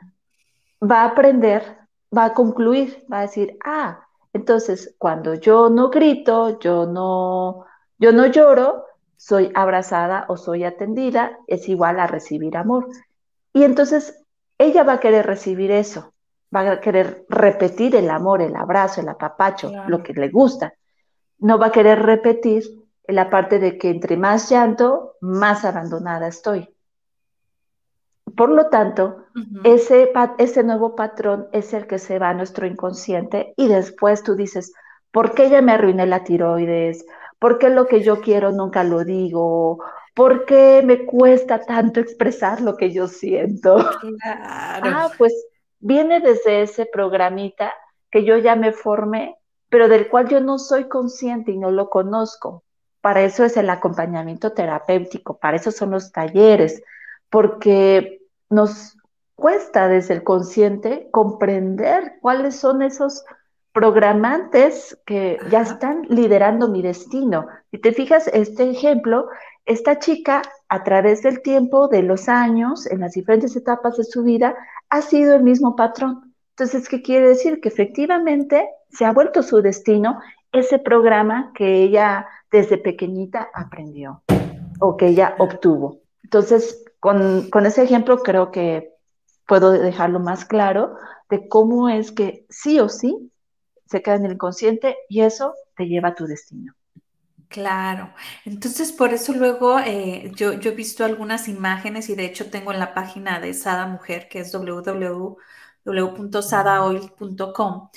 va 0.82 1.02
a 1.02 1.06
aprender, 1.10 1.78
va 2.16 2.26
a 2.26 2.34
concluir, 2.34 3.06
va 3.12 3.20
a 3.20 3.22
decir, 3.22 3.58
ah, 3.64 4.02
entonces 4.34 4.96
cuando 4.98 5.36
yo 5.36 5.70
no 5.70 5.90
grito, 5.90 6.60
yo 6.60 6.88
no, 6.88 7.66
yo 8.00 8.12
no 8.12 8.26
lloro, 8.26 8.86
soy 9.16 9.52
abrazada 9.54 10.26
o 10.28 10.36
soy 10.36 10.64
atendida, 10.64 11.38
es 11.48 11.70
igual 11.70 12.00
a 12.00 12.08
recibir 12.08 12.58
amor. 12.58 12.88
Y 13.54 13.64
entonces 13.64 14.24
ella 14.58 14.84
va 14.84 14.94
a 14.94 15.00
querer 15.00 15.28
recibir 15.28 15.70
eso, 15.70 16.14
va 16.54 16.72
a 16.72 16.82
querer 16.82 17.26
repetir 17.30 17.96
el 17.96 18.10
amor, 18.10 18.42
el 18.42 18.56
abrazo, 18.56 19.02
el 19.02 19.10
apapacho, 19.10 19.72
lo 19.88 20.02
que 20.02 20.14
le 20.14 20.30
gusta 20.30 20.74
no 21.40 21.58
va 21.58 21.68
a 21.68 21.72
querer 21.72 22.02
repetir 22.02 22.64
la 23.08 23.30
parte 23.30 23.60
de 23.60 23.78
que 23.78 23.90
entre 23.90 24.18
más 24.18 24.50
llanto, 24.50 25.16
más 25.22 25.66
abandonada 25.66 26.28
estoy. 26.28 26.70
Por 28.36 28.50
lo 28.50 28.68
tanto, 28.68 29.26
ese, 29.64 30.12
ese 30.40 30.64
nuevo 30.64 30.96
patrón 30.96 31.48
es 31.52 31.74
el 31.74 31.88
que 31.88 32.00
se 32.00 32.20
va 32.20 32.30
a 32.30 32.34
nuestro 32.34 32.66
inconsciente 32.66 33.54
y 33.56 33.68
después 33.68 34.24
tú 34.24 34.36
dices, 34.36 34.74
¿por 35.12 35.34
qué 35.34 35.50
ya 35.50 35.62
me 35.62 35.74
arruiné 35.74 36.06
la 36.06 36.24
tiroides? 36.24 37.06
¿Por 37.40 37.60
qué 37.60 37.70
lo 37.70 37.86
que 37.86 38.02
yo 38.02 38.22
quiero 38.22 38.52
nunca 38.52 38.84
lo 38.84 39.04
digo? 39.06 39.80
¿Por 40.14 40.46
qué 40.46 40.82
me 40.84 41.06
cuesta 41.06 41.62
tanto 41.62 42.00
expresar 42.00 42.62
lo 42.62 42.76
que 42.76 42.92
yo 42.92 43.08
siento? 43.08 43.76
Claro. 43.76 44.86
Ah, 44.90 45.10
pues 45.18 45.34
viene 45.80 46.20
desde 46.20 46.64
ese 46.64 46.86
programita 46.86 47.74
que 48.10 48.24
yo 48.24 48.38
ya 48.38 48.56
me 48.56 48.72
formé, 48.72 49.38
pero 49.76 49.90
del 49.90 50.08
cual 50.08 50.30
yo 50.30 50.40
no 50.40 50.58
soy 50.58 50.86
consciente 50.88 51.52
y 51.52 51.58
no 51.58 51.70
lo 51.70 51.90
conozco. 51.90 52.64
Para 53.02 53.24
eso 53.24 53.44
es 53.44 53.58
el 53.58 53.70
acompañamiento 53.70 54.54
terapéutico, 54.54 55.38
para 55.38 55.58
eso 55.58 55.70
son 55.70 55.92
los 55.92 56.14
talleres, 56.14 56.82
porque 57.30 58.22
nos 58.50 58.98
cuesta 59.36 59.90
desde 59.90 60.14
el 60.14 60.24
consciente 60.24 61.10
comprender 61.12 62.20
cuáles 62.22 62.56
son 62.56 62.84
esos 62.84 63.26
programantes 63.74 64.98
que 65.06 65.40
ya 65.52 65.64
están 65.64 66.04
liderando 66.08 66.70
mi 66.70 66.82
destino. 66.82 67.48
Si 67.70 67.78
te 67.78 67.92
fijas, 67.92 68.30
este 68.30 68.70
ejemplo, 68.70 69.28
esta 69.66 70.00
chica 70.00 70.42
a 70.70 70.86
través 70.86 71.22
del 71.22 71.42
tiempo, 71.42 71.90
de 71.90 72.02
los 72.02 72.30
años, 72.30 72.90
en 72.90 73.02
las 73.02 73.12
diferentes 73.12 73.58
etapas 73.58 73.98
de 73.98 74.06
su 74.06 74.24
vida, 74.24 74.56
ha 74.90 75.02
sido 75.02 75.36
el 75.36 75.44
mismo 75.44 75.76
patrón. 75.76 76.25
Entonces, 76.58 76.88
¿qué 76.88 77.02
quiere 77.02 77.28
decir? 77.28 77.60
Que 77.60 77.68
efectivamente 77.68 78.70
se 78.90 79.04
ha 79.04 79.12
vuelto 79.12 79.44
su 79.44 79.62
destino 79.62 80.22
ese 80.54 80.80
programa 80.80 81.52
que 81.54 81.84
ella 81.84 82.28
desde 82.50 82.78
pequeñita 82.78 83.50
aprendió 83.54 84.24
o 84.80 84.96
que 84.96 85.08
ella 85.08 85.36
obtuvo. 85.38 86.00
Entonces, 86.24 86.86
con, 87.02 87.50
con 87.50 87.66
ese 87.66 87.84
ejemplo 87.84 88.24
creo 88.24 88.52
que 88.52 88.94
puedo 89.46 89.72
dejarlo 89.72 90.22
más 90.22 90.46
claro 90.46 90.96
de 91.30 91.50
cómo 91.50 91.90
es 91.90 92.14
que 92.14 92.46
sí 92.50 92.80
o 92.80 92.88
sí 92.88 93.32
se 93.86 94.02
queda 94.02 94.16
en 94.16 94.26
el 94.26 94.34
inconsciente 94.34 94.96
y 95.10 95.22
eso 95.22 95.54
te 95.76 95.88
lleva 95.88 96.10
a 96.10 96.16
tu 96.16 96.26
destino. 96.26 96.74
Claro, 97.50 98.14
entonces 98.44 98.92
por 98.92 99.14
eso 99.14 99.34
luego 99.34 99.80
eh, 99.80 100.32
yo, 100.36 100.54
he 100.54 100.72
visto 100.72 101.06
algunas 101.06 101.48
imágenes 101.48 102.10
y 102.10 102.16
de 102.16 102.26
hecho 102.26 102.50
tengo 102.50 102.72
en 102.72 102.80
la 102.80 102.94
página 102.94 103.40
de 103.40 103.54
Sada 103.54 103.88
Mujer, 103.88 104.28
que 104.30 104.40
es 104.40 104.52
www.sadaoil.com. 105.86 107.90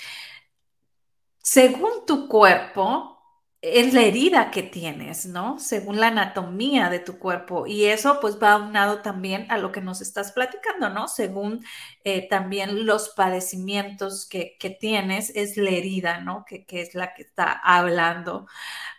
Según 1.42 2.06
tu 2.06 2.28
cuerpo, 2.28 3.18
es 3.60 3.92
la 3.92 4.02
herida 4.02 4.52
que 4.52 4.62
tienes, 4.62 5.26
¿no? 5.26 5.58
Según 5.58 5.98
la 5.98 6.08
anatomía 6.08 6.90
de 6.90 7.00
tu 7.00 7.18
cuerpo. 7.18 7.66
Y 7.66 7.86
eso 7.86 8.20
pues 8.20 8.40
va 8.40 8.52
aunado 8.52 9.02
también 9.02 9.50
a 9.50 9.58
lo 9.58 9.72
que 9.72 9.80
nos 9.80 10.00
estás 10.00 10.30
platicando, 10.32 10.90
¿no? 10.90 11.08
Según 11.08 11.64
eh, 12.04 12.28
también 12.28 12.86
los 12.86 13.08
padecimientos 13.10 14.28
que, 14.28 14.56
tienes, 14.80 15.32
es 15.34 15.56
la 15.56 15.70
herida, 15.70 16.20
¿no? 16.20 16.44
Que, 16.46 16.64
es 16.70 16.94
la 16.94 17.14
que 17.14 17.22
está 17.22 17.52
hablando. 17.52 18.46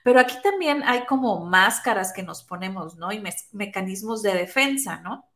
Pero 0.04 0.20
aquí 0.20 0.36
también 0.44 0.84
hay 0.84 1.06
como 1.06 1.46
máscaras 1.46 2.12
que 2.12 2.24
nos 2.24 2.44
ponemos, 2.44 2.98
¿no? 2.98 3.14
Y 3.14 3.24
mecanismos 3.54 4.22
de 4.24 4.34
defensa, 4.34 5.00
¿no? 5.02 5.29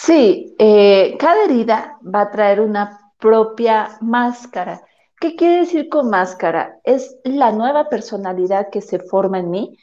Sí, 0.00 0.54
eh, 0.60 1.16
cada 1.18 1.42
herida 1.42 1.98
va 2.02 2.20
a 2.20 2.30
traer 2.30 2.60
una 2.60 3.12
propia 3.18 3.98
máscara. 4.00 4.80
¿Qué 5.20 5.34
quiere 5.34 5.56
decir 5.62 5.88
con 5.88 6.08
máscara? 6.08 6.78
Es 6.84 7.16
la 7.24 7.50
nueva 7.50 7.88
personalidad 7.88 8.70
que 8.70 8.80
se 8.80 9.00
forma 9.00 9.40
en 9.40 9.50
mí. 9.50 9.76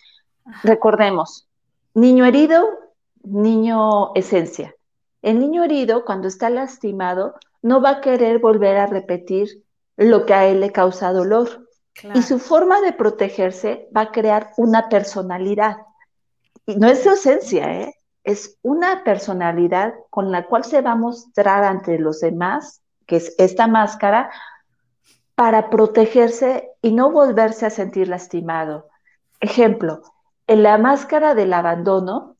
Recordemos, 0.64 1.50
niño 1.94 2.26
herido, 2.26 2.66
niño 3.24 4.16
esencia. 4.16 4.74
El 5.22 5.38
niño 5.40 5.66
herido, 5.66 6.06
cuando 6.06 6.30
está 6.30 6.50
lastimado, 6.50 7.36
no 7.62 7.82
va 7.82 7.90
a 7.90 8.02
querer 8.02 8.40
volver 8.40 8.78
a 8.78 8.88
repetir 8.88 9.66
lo 9.98 10.26
que 10.26 10.34
a 10.34 10.48
él 10.48 10.62
le 10.62 10.72
causa 10.72 11.12
dolor. 11.12 11.68
Y 12.14 12.22
su 12.22 12.40
forma 12.40 12.80
de 12.80 12.94
protegerse 12.94 13.90
va 13.96 14.02
a 14.02 14.12
crear 14.12 14.52
una 14.56 14.88
personalidad. 14.88 15.76
Y 16.66 16.78
no 16.78 16.88
es 16.88 17.04
su 17.04 17.10
esencia, 17.10 17.82
¿eh? 17.82 17.96
Es 18.26 18.58
una 18.64 19.04
personalidad 19.04 19.94
con 20.10 20.32
la 20.32 20.48
cual 20.48 20.64
se 20.64 20.82
va 20.82 20.94
a 20.94 20.96
mostrar 20.96 21.64
ante 21.64 22.00
los 22.00 22.20
demás, 22.20 22.82
que 23.06 23.18
es 23.18 23.36
esta 23.38 23.68
máscara, 23.68 24.32
para 25.36 25.70
protegerse 25.70 26.72
y 26.82 26.92
no 26.92 27.12
volverse 27.12 27.68
a 27.68 27.70
sentir 27.70 28.08
lastimado. 28.08 28.90
Ejemplo, 29.40 30.02
en 30.48 30.64
la 30.64 30.78
máscara 30.80 31.36
del 31.36 31.54
abandono 31.54 32.36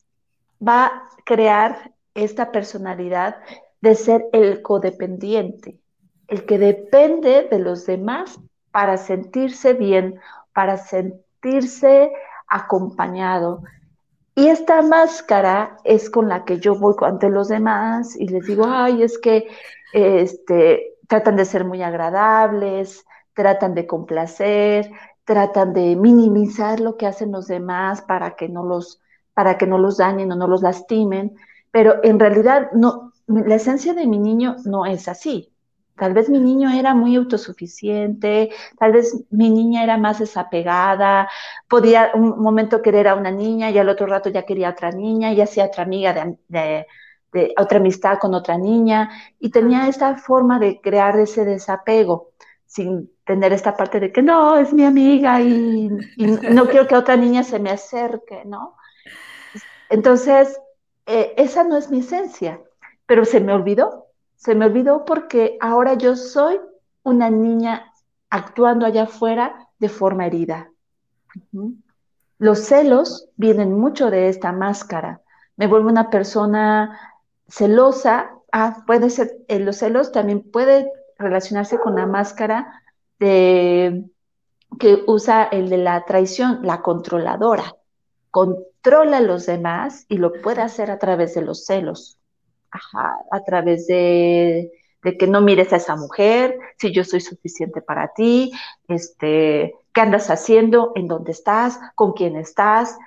va 0.66 0.86
a 0.86 1.08
crear 1.24 1.92
esta 2.14 2.50
personalidad 2.50 3.36
de 3.80 3.94
ser 3.94 4.26
el 4.32 4.62
codependiente, 4.62 5.78
el 6.26 6.46
que 6.46 6.58
depende 6.58 7.46
de 7.48 7.58
los 7.60 7.86
demás 7.86 8.40
para 8.72 8.96
sentirse 8.96 9.74
bien, 9.74 10.18
para 10.52 10.78
sentirse 10.78 12.10
acompañado. 12.48 13.62
Y 14.38 14.48
esta 14.48 14.82
máscara 14.82 15.78
es 15.82 16.10
con 16.10 16.28
la 16.28 16.44
que 16.44 16.60
yo 16.60 16.74
voy 16.74 16.94
ante 17.00 17.30
los 17.30 17.48
demás 17.48 18.14
y 18.14 18.28
les 18.28 18.46
digo, 18.46 18.66
ay, 18.68 19.02
es 19.02 19.18
que 19.18 19.48
este, 19.94 20.98
tratan 21.08 21.36
de 21.36 21.46
ser 21.46 21.64
muy 21.64 21.82
agradables, 21.82 23.06
tratan 23.32 23.74
de 23.74 23.86
complacer, 23.86 24.90
tratan 25.24 25.72
de 25.72 25.96
minimizar 25.96 26.80
lo 26.80 26.98
que 26.98 27.06
hacen 27.06 27.32
los 27.32 27.46
demás 27.46 28.02
para 28.02 28.36
que 28.36 28.50
no 28.50 28.62
los, 28.62 29.00
para 29.32 29.56
que 29.56 29.66
no 29.66 29.78
los 29.78 29.96
dañen 29.96 30.30
o 30.32 30.36
no 30.36 30.48
los 30.48 30.60
lastimen, 30.60 31.34
pero 31.70 31.94
en 32.02 32.20
realidad 32.20 32.70
no, 32.72 33.14
la 33.26 33.54
esencia 33.54 33.94
de 33.94 34.06
mi 34.06 34.18
niño 34.18 34.56
no 34.66 34.84
es 34.84 35.08
así. 35.08 35.50
Tal 35.96 36.12
vez 36.14 36.28
mi 36.28 36.38
niño 36.38 36.70
era 36.70 36.94
muy 36.94 37.16
autosuficiente, 37.16 38.50
tal 38.78 38.92
vez 38.92 39.24
mi 39.30 39.50
niña 39.50 39.82
era 39.82 39.96
más 39.96 40.18
desapegada, 40.18 41.28
podía 41.68 42.10
un 42.14 42.40
momento 42.40 42.82
querer 42.82 43.08
a 43.08 43.14
una 43.14 43.30
niña 43.30 43.70
y 43.70 43.78
al 43.78 43.88
otro 43.88 44.06
rato 44.06 44.28
ya 44.28 44.44
quería 44.44 44.68
a 44.68 44.72
otra 44.72 44.90
niña 44.90 45.32
y 45.32 45.40
hacía 45.40 45.66
otra 45.66 45.84
amiga 45.84 46.14
de 46.48 46.86
otra 47.58 47.78
amistad 47.78 48.18
con 48.18 48.34
otra 48.34 48.56
niña 48.56 49.10
y 49.38 49.50
tenía 49.50 49.88
esta 49.88 50.16
forma 50.16 50.58
de 50.58 50.80
crear 50.80 51.18
ese 51.18 51.44
desapego 51.44 52.32
sin 52.66 53.10
tener 53.24 53.52
esta 53.52 53.76
parte 53.76 54.00
de 54.00 54.12
que 54.12 54.22
no, 54.22 54.56
es 54.58 54.72
mi 54.72 54.84
amiga 54.84 55.40
y, 55.40 55.88
no 56.18 56.66
quiero 56.66 56.86
que 56.86 56.96
otra 56.96 57.16
niña 57.16 57.42
se 57.42 57.58
me 57.58 57.70
acerque, 57.70 58.42
¿no? 58.44 58.76
Entonces, 59.88 60.60
eh, 61.06 61.32
esa 61.36 61.64
no 61.64 61.76
es 61.76 61.90
mi 61.90 62.00
esencia, 62.00 62.60
pero 63.06 63.24
se 63.24 63.40
me 63.40 63.52
olvidó, 63.52 64.05
se 64.36 64.54
me 64.54 64.66
olvidó 64.66 65.04
porque 65.04 65.56
ahora 65.60 65.94
yo 65.94 66.16
soy 66.16 66.60
una 67.02 67.30
niña 67.30 67.92
actuando 68.30 68.86
allá 68.86 69.04
afuera 69.04 69.68
de 69.78 69.88
forma 69.88 70.26
herida. 70.26 70.70
Los 72.38 72.60
celos 72.60 73.28
vienen 73.36 73.78
mucho 73.78 74.10
de 74.10 74.28
esta 74.28 74.52
máscara. 74.52 75.22
Me 75.56 75.66
vuelvo 75.66 75.88
una 75.88 76.10
persona 76.10 76.98
celosa, 77.48 78.30
ah, 78.52 78.84
puede 78.86 79.10
ser, 79.10 79.36
en 79.48 79.64
los 79.64 79.78
celos 79.78 80.12
también 80.12 80.42
puede 80.50 80.90
relacionarse 81.18 81.78
con 81.78 81.94
la 81.96 82.06
máscara 82.06 82.82
de, 83.18 84.04
que 84.78 85.02
usa 85.06 85.44
el 85.44 85.70
de 85.70 85.78
la 85.78 86.04
traición, 86.04 86.60
la 86.62 86.82
controladora. 86.82 87.74
Controla 88.30 89.18
a 89.18 89.22
los 89.22 89.46
demás 89.46 90.04
y 90.08 90.18
lo 90.18 90.32
puede 90.42 90.60
hacer 90.60 90.90
a 90.90 90.98
través 90.98 91.34
de 91.34 91.42
los 91.42 91.64
celos, 91.64 92.18
a 92.70 93.44
través 93.44 93.86
de, 93.86 94.72
que 95.02 95.26
no 95.26 95.40
mires 95.40 95.72
a 95.72 95.76
esa 95.76 95.96
mujer, 95.96 96.58
si 96.78 96.92
yo 96.92 97.04
soy 97.04 97.20
suficiente 97.20 97.80
para 97.80 98.08
ti, 98.08 98.52
este, 98.88 99.74
qué 99.92 100.00
andas 100.00 100.30
haciendo, 100.30 100.92
en 100.94 101.08
dónde 101.08 101.32
estás, 101.32 101.78
con 101.94 102.12
quién 102.12 102.36
estás. 102.36 102.98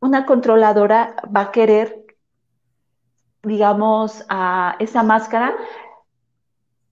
Una 0.00 0.24
controladora 0.24 1.16
va 1.34 1.42
a 1.42 1.52
querer 1.52 2.06
digamos, 3.46 4.24
a 4.28 4.74
esa 4.80 5.04
máscara, 5.04 5.54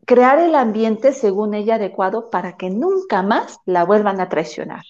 crear 0.07 0.39
el 0.39 0.55
ambiente 0.55 1.13
según 1.13 1.53
ella 1.53 1.75
adecuado 1.75 2.31
para 2.31 2.57
que 2.57 2.71
nunca 2.71 3.23
más 3.23 3.59
la 3.67 3.85
vuelvan 3.85 4.21
a 4.21 4.29
traicionar, 4.29 4.85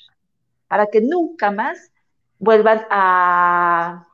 para 0.68 0.88
que 0.88 1.00
nunca 1.00 1.50
más 1.50 1.90
vuelvan 2.38 2.86
a, 2.90 4.06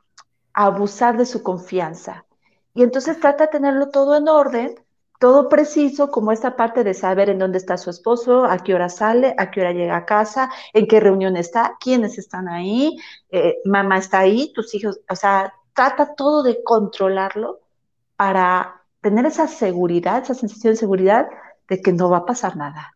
abusar 0.53 1.17
de 1.17 1.25
su 1.25 1.43
confianza. 1.43 2.25
Y 2.73 2.83
entonces 2.83 3.19
trata 3.19 3.45
de 3.45 3.51
tenerlo 3.51 3.89
todo 3.89 4.15
en 4.15 4.27
orden, 4.27 4.75
todo 5.19 5.49
preciso, 5.49 6.09
como 6.09 6.31
esta 6.31 6.55
parte 6.55 6.83
de 6.83 6.93
saber 6.93 7.29
en 7.29 7.39
dónde 7.39 7.59
está 7.59 7.77
su 7.77 7.89
esposo, 7.89 8.45
a 8.45 8.57
qué 8.59 8.73
hora 8.73 8.89
sale, 8.89 9.35
a 9.37 9.51
qué 9.51 9.61
hora 9.61 9.71
llega 9.71 9.95
a 9.95 10.05
casa, 10.05 10.49
en 10.73 10.87
qué 10.87 10.99
reunión 10.99 11.37
está, 11.37 11.77
quiénes 11.79 12.17
están 12.17 12.49
ahí, 12.49 12.97
eh, 13.29 13.57
mamá 13.65 13.99
está 13.99 14.19
ahí, 14.19 14.51
tus 14.53 14.73
hijos, 14.73 14.99
o 15.09 15.15
sea, 15.15 15.53
trata 15.75 16.15
todo 16.15 16.41
de 16.43 16.63
controlarlo 16.63 17.59
para 18.15 18.81
tener 19.01 19.25
esa 19.25 19.47
seguridad, 19.47 20.23
esa 20.23 20.33
sensación 20.33 20.73
de 20.73 20.77
seguridad 20.77 21.27
de 21.67 21.81
que 21.81 21.93
no 21.93 22.09
va 22.09 22.17
a 22.17 22.25
pasar 22.25 22.57
nada. 22.57 22.95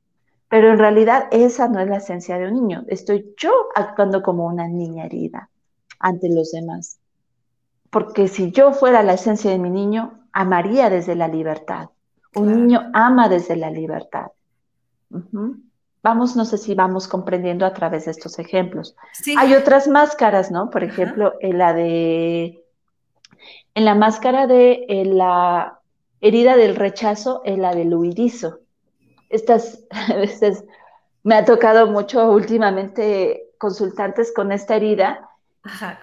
Pero 0.50 0.72
en 0.72 0.80
realidad 0.80 1.28
esa 1.32 1.68
no 1.68 1.80
es 1.80 1.88
la 1.88 1.98
esencia 1.98 2.38
de 2.38 2.48
un 2.48 2.54
niño. 2.54 2.86
Estoy 2.88 3.34
yo 3.38 3.52
actuando 3.76 4.22
como 4.22 4.46
una 4.46 4.68
niña 4.68 5.06
herida 5.06 5.50
ante 6.00 6.30
los 6.30 6.52
demás. 6.52 7.00
Porque 7.96 8.28
si 8.28 8.52
yo 8.52 8.74
fuera 8.74 9.04
la 9.04 9.14
esencia 9.14 9.50
de 9.50 9.58
mi 9.58 9.70
niño, 9.70 10.20
amaría 10.34 10.89
desde 10.89 11.16
la 11.16 11.30
libertad. 11.30 11.91
Un 12.36 12.54
niño 12.54 12.91
ama 12.93 13.30
desde 13.30 13.56
la 13.56 13.72
libertad. 13.72 14.32
vamos, 16.04 16.36
no 16.36 16.43
sé 16.43 16.58
si 16.58 16.76
vamos 16.76 17.08
comprendiendo 17.08 17.66
a 17.66 17.72
través 17.72 18.04
de 18.04 18.12
estos 18.12 18.38
ejemplos. 18.38 18.98
Hay 19.38 19.54
otras 19.54 19.88
máscaras, 19.88 20.52
¿no? 20.52 20.70
Por 20.70 20.84
ejemplo, 20.84 21.36
en 21.39 21.58
la 21.58 21.74
de, 21.74 22.66
en 23.76 23.86
la 23.86 23.96
máscara 23.96 24.46
de 24.46 24.86
la 25.06 25.80
herida 26.20 26.58
del 26.58 26.76
rechazo, 26.76 27.43
en 27.46 27.62
la 27.62 27.74
del 27.74 27.96
huidizo. 27.96 28.60
Estas, 29.30 29.86
veces 30.10 30.66
me 31.24 31.36
ha 31.36 31.46
tocado 31.46 31.88
mucho 31.88 32.30
últimamente 32.30 33.54
consultantes 33.58 34.34
con 34.36 34.52
esta 34.52 34.76
herida. 34.76 35.25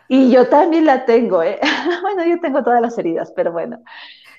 Y 0.09 0.31
yo 0.31 0.49
también 0.49 0.87
la 0.87 1.05
tengo, 1.05 1.43
¿eh? 1.43 1.59
bueno, 2.03 2.25
yo 2.25 2.41
tengo 2.41 2.63
todas 2.63 2.81
las 2.81 2.97
heridas, 2.99 3.33
pero 3.35 3.53
bueno. 3.53 3.83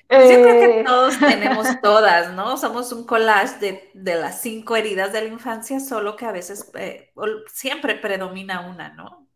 Pues 0.06 0.30
yo 0.30 0.42
creo 0.42 0.60
que 0.60 0.80
eh, 0.80 0.84
todos 0.84 1.18
tenemos 1.18 1.80
todas, 1.80 2.32
¿no? 2.34 2.56
Somos 2.56 2.92
un 2.92 3.06
collage 3.06 3.90
de, 3.94 4.14
las 4.14 4.40
cinco 4.40 4.76
heridas 4.76 5.12
de 5.12 5.22
la 5.22 5.28
infancia, 5.28 5.80
solo 5.80 6.16
que 6.16 6.26
a 6.26 6.32
veces 6.32 6.70
eh, 6.74 7.12
siempre 7.46 7.94
predomina 7.94 8.68
una, 8.68 8.90
¿no? 8.90 9.26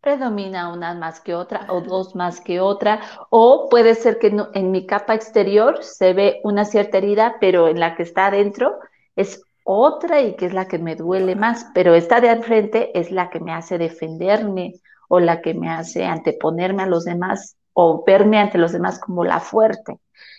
Predomina 0.00 0.72
una 0.72 0.94
más 0.94 1.20
que 1.20 1.34
otra 1.34 1.66
o 1.68 1.82
dos 1.82 2.14
más 2.14 2.40
que 2.40 2.60
otra, 2.60 3.00
o 3.28 3.68
puede 3.68 3.94
ser 3.94 4.18
que 4.18 4.34
en 4.54 4.70
mi 4.70 4.86
capa 4.86 5.14
exterior 5.14 5.82
se 5.82 6.14
ve 6.14 6.40
una 6.42 6.64
cierta 6.64 6.98
herida, 6.98 7.36
pero 7.38 7.68
en 7.68 7.80
la 7.80 7.96
que 7.96 8.04
está 8.04 8.26
adentro 8.26 8.78
es 9.14 9.42
otra 9.62 10.22
y 10.22 10.36
que 10.36 10.46
es 10.46 10.54
la 10.54 10.68
que 10.68 10.78
me 10.78 10.96
duele 10.96 11.36
más, 11.36 11.66
pero 11.74 11.94
esta 11.94 12.20
de 12.20 12.30
al 12.30 12.42
frente 12.42 12.98
es 12.98 13.10
la 13.10 13.28
que 13.28 13.40
me 13.40 13.52
hace 13.52 13.76
defenderme 13.76 14.72
o 15.12 15.18
la 15.18 15.40
que 15.40 15.54
me 15.54 15.68
hace 15.68 16.04
anteponerme 16.04 16.84
a 16.84 16.86
los 16.86 17.04
demás 17.04 17.56
o 17.72 18.04
verme 18.06 18.38
ante 18.38 18.58
los 18.58 18.70
demás 18.70 19.00
como 19.00 19.24
la 19.24 19.40
fuerte. 19.40 19.98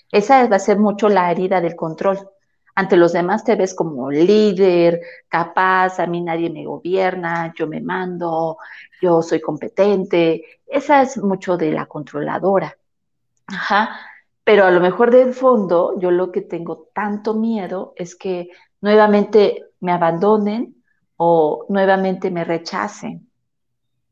Esa 0.09 0.47
va 0.47 0.55
a 0.55 0.59
ser 0.59 0.79
mucho 0.79 1.09
la 1.09 1.29
herida 1.29 1.59
del 1.59 1.75
control. 1.75 2.19
Ante 2.73 2.95
los 2.95 3.11
demás 3.11 3.43
te 3.43 3.57
ves 3.57 3.73
como 3.73 4.09
líder, 4.09 5.01
capaz, 5.27 5.99
a 5.99 6.07
mí 6.07 6.21
nadie 6.21 6.49
me 6.49 6.65
gobierna, 6.65 7.53
yo 7.53 7.67
me 7.67 7.81
mando, 7.81 8.59
yo 9.01 9.21
soy 9.21 9.41
competente. 9.41 10.61
Esa 10.65 11.01
es 11.01 11.17
mucho 11.17 11.57
de 11.57 11.73
la 11.73 11.85
controladora. 11.85 12.73
Ajá. 13.47 13.89
Pero 14.45 14.65
a 14.65 14.71
lo 14.71 14.79
mejor 14.79 15.11
del 15.11 15.33
fondo, 15.33 15.99
yo 15.99 16.11
lo 16.11 16.31
que 16.31 16.41
tengo 16.41 16.87
tanto 16.93 17.33
miedo 17.33 17.91
es 17.97 18.15
que 18.15 18.49
nuevamente 18.79 19.65
me 19.81 19.91
abandonen 19.91 20.81
o 21.17 21.65
nuevamente 21.67 22.31
me 22.31 22.45
rechacen. 22.45 23.30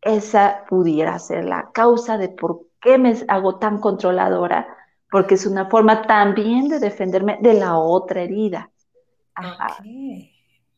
Esa 0.01 0.63
pudiera 0.69 1.19
ser 1.19 1.45
la 1.45 1.71
causa 1.71 2.17
de 2.17 2.29
por 2.29 2.67
qué 2.81 2.97
me 2.97 3.15
hago 3.27 3.57
tan 3.57 3.79
controladora? 3.79 4.67
Porque 5.11 5.35
es 5.35 5.45
una 5.45 5.69
forma 5.69 6.03
también 6.03 6.69
de 6.69 6.79
defenderme 6.79 7.37
de 7.41 7.55
la 7.55 7.77
otra 7.77 8.21
herida. 8.21 8.69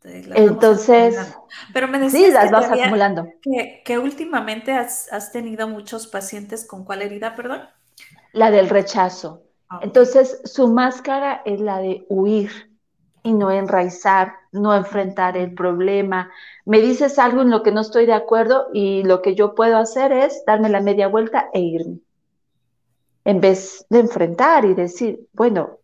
Entonces, 0.03 1.35
pero 1.73 1.87
me 1.87 1.99
decías 1.99 2.23
sí, 2.23 2.31
las 2.31 2.49
vas 2.49 2.71
acumulando. 2.71 3.27
Que, 3.83 3.99
últimamente 3.99 4.71
has, 4.71 5.31
tenido 5.31 5.67
muchos 5.67 6.07
pacientes 6.07 6.65
con 6.65 6.83
cuál 6.83 7.03
herida, 7.03 7.35
perdón? 7.35 7.61
La 8.33 8.49
del 8.49 8.69
rechazo. 8.69 9.43
Entonces, 9.81 10.41
su 10.43 10.67
máscara 10.67 11.41
es 11.45 11.61
la 11.61 11.79
de 11.79 12.05
huir 12.09 12.70
y 13.23 13.33
no 13.33 13.51
enraizar, 13.51 14.33
no 14.51 14.75
enfrentar 14.75 15.37
el 15.37 15.53
problema. 15.53 16.31
Me 16.65 16.81
dices 16.81 17.19
algo 17.19 17.41
en 17.41 17.49
lo 17.49 17.63
que 17.63 17.71
no 17.71 17.81
estoy 17.81 18.05
de 18.05 18.13
acuerdo 18.13 18.67
y 18.73 19.03
lo 19.03 19.21
que 19.21 19.35
yo 19.35 19.55
puedo 19.55 19.77
hacer 19.77 20.11
es 20.11 20.43
darme 20.45 20.69
la 20.69 20.81
media 20.81 21.07
vuelta 21.07 21.49
e 21.53 21.59
irme. 21.59 21.99
En 23.23 23.39
vez 23.39 23.85
de 23.89 23.99
enfrentar 23.99 24.65
y 24.65 24.73
decir, 24.73 25.27
bueno, 25.33 25.77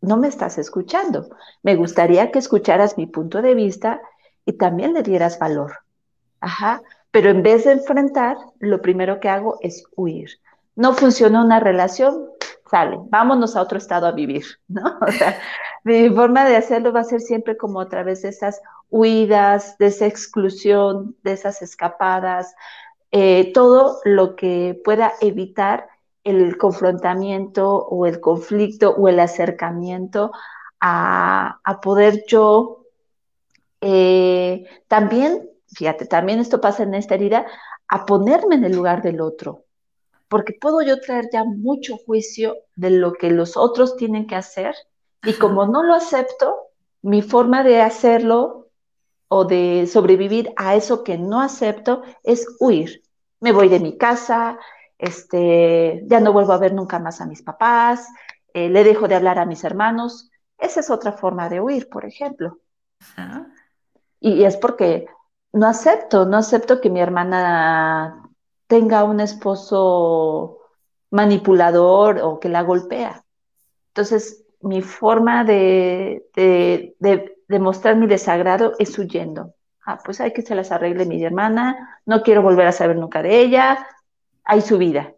no 0.00 0.16
me 0.16 0.28
estás 0.28 0.58
escuchando. 0.58 1.28
Me 1.62 1.76
gustaría 1.76 2.30
que 2.30 2.38
escucharas 2.38 2.96
mi 2.96 3.06
punto 3.06 3.42
de 3.42 3.54
vista 3.54 4.00
y 4.44 4.52
también 4.52 4.94
le 4.94 5.02
dieras 5.02 5.38
valor. 5.38 5.78
Ajá. 6.40 6.82
Pero 7.10 7.30
en 7.30 7.42
vez 7.42 7.64
de 7.64 7.72
enfrentar, 7.72 8.36
lo 8.58 8.82
primero 8.82 9.20
que 9.20 9.28
hago 9.28 9.58
es 9.60 9.84
huir. 9.96 10.30
No 10.76 10.94
funciona 10.94 11.44
una 11.44 11.60
relación, 11.60 12.26
sale, 12.74 12.98
vámonos 13.08 13.54
a 13.54 13.62
otro 13.62 13.78
estado 13.78 14.08
a 14.08 14.12
vivir, 14.12 14.44
¿no? 14.68 14.98
O 15.00 15.12
sea, 15.12 15.38
mi 15.84 16.10
forma 16.10 16.44
de 16.44 16.56
hacerlo 16.56 16.92
va 16.92 17.00
a 17.00 17.04
ser 17.04 17.20
siempre 17.20 17.56
como 17.56 17.80
a 17.80 17.88
través 17.88 18.22
de 18.22 18.30
esas 18.30 18.60
huidas, 18.90 19.78
de 19.78 19.86
esa 19.86 20.06
exclusión, 20.06 21.16
de 21.22 21.34
esas 21.34 21.62
escapadas, 21.62 22.56
eh, 23.12 23.52
todo 23.52 24.00
lo 24.04 24.34
que 24.34 24.80
pueda 24.84 25.12
evitar 25.20 25.86
el 26.24 26.58
confrontamiento 26.58 27.76
o 27.76 28.06
el 28.06 28.18
conflicto 28.18 28.90
o 28.90 29.08
el 29.08 29.20
acercamiento 29.20 30.32
a, 30.80 31.60
poder 31.80 32.24
yo 32.26 32.86
eh, 33.80 34.66
también, 34.88 35.48
fíjate, 35.68 36.06
también 36.06 36.40
esto 36.40 36.60
pasa 36.60 36.82
en 36.82 36.94
esta 36.94 37.14
herida, 37.14 37.46
a 37.86 38.04
ponerme 38.04 38.56
en 38.56 38.64
el 38.64 38.72
lugar 38.72 39.00
del 39.00 39.20
otro, 39.20 39.63
porque 40.28 40.56
puedo 40.60 40.82
yo 40.82 41.00
traer 41.00 41.28
ya 41.32 41.44
mucho 41.44 41.96
juicio 41.96 42.56
de 42.76 42.90
lo 42.90 43.12
que 43.12 43.30
los 43.30 43.56
otros 43.56 43.96
tienen 43.96 44.26
que 44.26 44.36
hacer 44.36 44.74
y 45.22 45.34
como 45.34 45.66
no 45.66 45.82
lo 45.82 45.94
acepto, 45.94 46.54
mi 47.02 47.22
forma 47.22 47.62
de 47.62 47.80
hacerlo 47.80 48.68
o 49.28 49.44
de 49.44 49.86
sobrevivir 49.86 50.52
a 50.56 50.74
eso 50.74 51.02
que 51.02 51.18
no 51.18 51.40
acepto 51.40 52.02
es 52.22 52.46
huir. 52.60 53.02
Me 53.40 53.52
voy 53.52 53.68
de 53.68 53.80
mi 53.80 53.96
casa, 53.96 54.58
este, 54.98 56.02
ya 56.06 56.20
no 56.20 56.32
vuelvo 56.32 56.52
a 56.52 56.58
ver 56.58 56.74
nunca 56.74 56.98
más 56.98 57.20
a 57.20 57.26
mis 57.26 57.42
papás, 57.42 58.06
eh, 58.52 58.68
le 58.68 58.84
dejo 58.84 59.08
de 59.08 59.16
hablar 59.16 59.38
a 59.38 59.46
mis 59.46 59.64
hermanos. 59.64 60.30
Esa 60.58 60.80
es 60.80 60.90
otra 60.90 61.12
forma 61.12 61.48
de 61.48 61.60
huir, 61.60 61.88
por 61.88 62.04
ejemplo. 62.04 62.58
Y 64.20 64.44
es 64.44 64.56
porque 64.56 65.06
no 65.52 65.66
acepto, 65.66 66.26
no 66.26 66.38
acepto 66.38 66.80
que 66.80 66.90
mi 66.90 67.00
hermana 67.00 68.23
tenga 68.74 69.04
un 69.04 69.20
esposo 69.20 70.58
manipulador 71.10 72.18
o 72.18 72.40
que 72.40 72.48
la 72.48 72.62
golpea. 72.62 73.24
Entonces, 73.90 74.44
mi 74.62 74.82
forma 74.82 75.44
de, 75.44 76.26
demostrar 77.46 77.94
mi 77.94 78.08
desagrado 78.08 78.72
es 78.80 78.98
huyendo. 78.98 79.54
Ah, 79.86 80.00
pues 80.04 80.20
hay 80.20 80.32
que 80.32 80.42
se 80.42 80.56
las 80.56 80.72
arregle 80.72 81.06
mi 81.06 81.22
hermana, 81.22 82.00
no 82.04 82.22
quiero 82.22 82.42
volver 82.42 82.66
a 82.66 82.72
saber 82.72 82.96
nunca 82.96 83.22
de 83.22 83.42
ella, 83.42 83.86
hay 84.42 84.60
su 84.60 84.76
vida. 84.76 85.12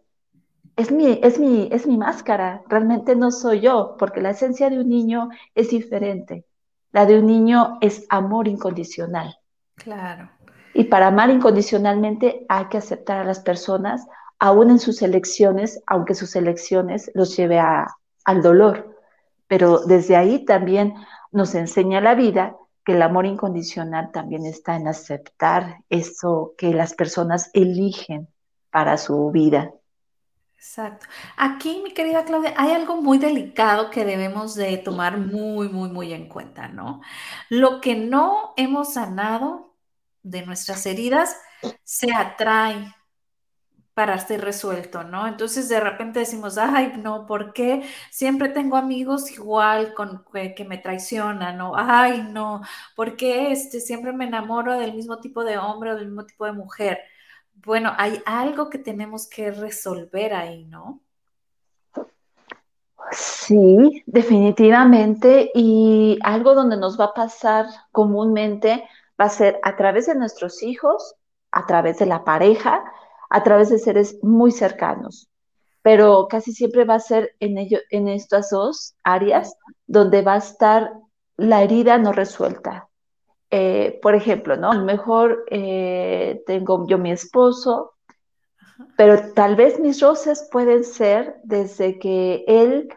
Es 0.75 0.91
mi, 0.91 1.19
es, 1.23 1.39
mi, 1.39 1.67
es 1.71 1.87
mi 1.87 1.97
máscara, 1.97 2.61
realmente 2.67 3.15
no 3.15 3.31
soy 3.31 3.61
yo, 3.61 3.95
porque 3.97 4.21
la 4.21 4.29
esencia 4.29 4.69
de 4.69 4.79
un 4.79 4.87
niño 4.87 5.29
es 5.55 5.71
diferente. 5.71 6.45
La 6.91 7.07
de 7.07 7.17
un 7.17 7.25
niño 7.25 7.79
es 7.81 8.05
amor 8.09 8.47
incondicional. 8.47 9.35
Claro. 9.73 10.36
Y 10.77 10.85
para 10.85 11.07
amar 11.07 11.29
incondicionalmente 11.29 12.45
hay 12.47 12.65
que 12.65 12.77
aceptar 12.77 13.19
a 13.19 13.25
las 13.25 13.39
personas, 13.39 14.05
aún 14.39 14.69
en 14.69 14.79
sus 14.79 15.01
elecciones, 15.01 15.81
aunque 15.87 16.15
sus 16.15 16.35
elecciones 16.35 17.11
los 17.13 17.35
lleve 17.35 17.59
a, 17.59 17.87
al 18.23 18.41
dolor 18.41 18.97
pero 19.47 19.79
desde 19.79 20.15
ahí 20.15 20.45
también 20.45 20.93
nos 21.31 21.55
enseña 21.55 22.01
la 22.01 22.15
vida 22.15 22.55
que 22.85 22.93
el 22.93 23.01
amor 23.01 23.25
incondicional 23.25 24.11
también 24.11 24.45
está 24.45 24.75
en 24.75 24.87
aceptar 24.87 25.77
eso 25.89 26.53
que 26.57 26.73
las 26.73 26.93
personas 26.93 27.49
eligen 27.53 28.29
para 28.71 28.97
su 28.97 29.31
vida. 29.31 29.73
Exacto. 30.55 31.05
Aquí, 31.37 31.81
mi 31.83 31.93
querida 31.93 32.25
Claudia, 32.25 32.53
hay 32.57 32.71
algo 32.71 33.01
muy 33.01 33.19
delicado 33.19 33.89
que 33.89 34.05
debemos 34.05 34.55
de 34.55 34.77
tomar 34.77 35.17
muy, 35.17 35.69
muy, 35.69 35.89
muy 35.89 36.13
en 36.13 36.27
cuenta, 36.27 36.67
¿no? 36.67 37.01
Lo 37.49 37.79
que 37.79 37.95
no 37.95 38.53
hemos 38.57 38.93
sanado 38.93 39.66
de 40.29 40.45
nuestras 40.45 40.85
heridas 40.85 41.35
se 41.83 42.13
atrae, 42.13 42.93
para 43.97 44.19
ser 44.19 44.41
resuelto, 44.41 45.03
¿no? 45.03 45.25
Entonces 45.25 45.69
de 45.69 45.79
repente 45.79 46.19
decimos, 46.19 46.59
ay, 46.59 46.93
no, 47.01 47.25
¿por 47.25 47.51
qué 47.51 47.81
siempre 48.11 48.49
tengo 48.49 48.77
amigos 48.77 49.31
igual 49.31 49.95
con 49.95 50.23
que, 50.31 50.65
me 50.69 50.77
traicionan? 50.77 51.57
¿no? 51.57 51.71
Ay, 51.75 52.21
no, 52.31 52.61
¿por 52.95 53.15
qué 53.15 53.51
este, 53.51 53.79
siempre 53.79 54.13
me 54.13 54.25
enamoro 54.25 54.77
del 54.77 54.93
mismo 54.93 55.19
tipo 55.19 55.43
de 55.43 55.57
hombre 55.57 55.93
o 55.93 55.95
del 55.95 56.09
mismo 56.09 56.27
tipo 56.27 56.45
de 56.45 56.51
mujer? 56.51 56.99
Bueno, 57.55 57.91
hay 57.97 58.21
algo 58.27 58.69
que 58.69 58.77
tenemos 58.77 59.27
que 59.27 59.49
resolver 59.49 60.35
ahí, 60.35 60.65
¿no? 60.65 61.01
Sí, 63.11 64.03
definitivamente. 64.05 65.49
Y 65.55 66.19
algo 66.21 66.53
donde 66.53 66.77
nos 66.77 66.99
va 66.99 67.05
a 67.05 67.13
pasar 67.15 67.65
comúnmente 67.91 68.87
va 69.19 69.25
a 69.25 69.29
ser 69.29 69.59
a 69.63 69.75
través 69.75 70.07
de 70.07 70.15
nuestros 70.15 70.63
hijos, 70.63 71.15
a 71.51 71.65
través 71.65 71.99
de 71.99 72.05
la 72.05 72.23
pareja, 72.23 72.83
a 73.29 73.43
través 73.43 73.69
de 73.69 73.79
seres 73.79 74.17
muy 74.21 74.51
cercanos, 74.51 75.29
pero 75.81 76.27
casi 76.27 76.53
siempre 76.53 76.85
va 76.85 76.95
a 76.95 76.99
ser 76.99 77.35
en, 77.39 77.57
ello, 77.57 77.79
en 77.89 78.07
estas 78.07 78.49
dos 78.49 78.95
áreas 79.03 79.55
donde 79.85 80.21
va 80.21 80.33
a 80.33 80.37
estar 80.37 80.93
la 81.37 81.63
herida 81.63 81.97
no 81.97 82.11
resuelta. 82.11 82.89
Eh, 83.49 83.99
por 84.01 84.13
ejemplo, 84.13 84.57
¿no? 84.57 84.71
A 84.71 84.75
lo 84.75 84.83
mejor 84.83 85.45
eh, 85.49 86.43
tengo 86.45 86.85
yo 86.87 86.97
mi 86.97 87.11
esposo, 87.11 87.93
pero 88.97 89.33
tal 89.33 89.55
vez 89.55 89.79
mis 89.79 90.01
roces 90.01 90.47
pueden 90.51 90.83
ser 90.83 91.37
desde 91.43 91.97
que 91.97 92.43
él 92.45 92.89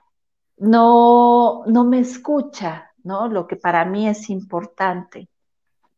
no, 0.57 1.63
no 1.67 1.85
me 1.85 2.01
escucha, 2.01 2.91
¿no? 3.05 3.29
Lo 3.29 3.47
que 3.47 3.57
para 3.57 3.85
mí 3.85 4.09
es 4.09 4.29
importante. 4.29 5.30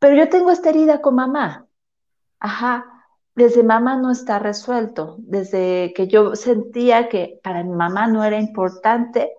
Pero 0.02 0.16
yo 0.16 0.28
tengo 0.28 0.50
esta 0.50 0.70
herida 0.70 1.00
con 1.00 1.14
mamá. 1.14 1.68
Ajá, 2.40 3.06
desde 3.36 3.62
mamá 3.62 3.96
no 3.96 4.10
está 4.10 4.40
resuelto, 4.40 5.14
desde 5.20 5.92
que 5.94 6.08
yo 6.08 6.34
sentía 6.34 7.08
que 7.08 7.38
para 7.40 7.62
mi 7.62 7.70
mamá 7.70 8.08
no 8.08 8.24
era 8.24 8.36
importante 8.36 9.30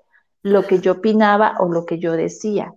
lo 0.41 0.66
que 0.66 0.80
yo 0.80 0.93
opinaba 0.93 1.57
o 1.59 1.68
lo 1.68 1.86
que 1.86 1.99
yo 1.99 2.14
decía. 2.14 2.74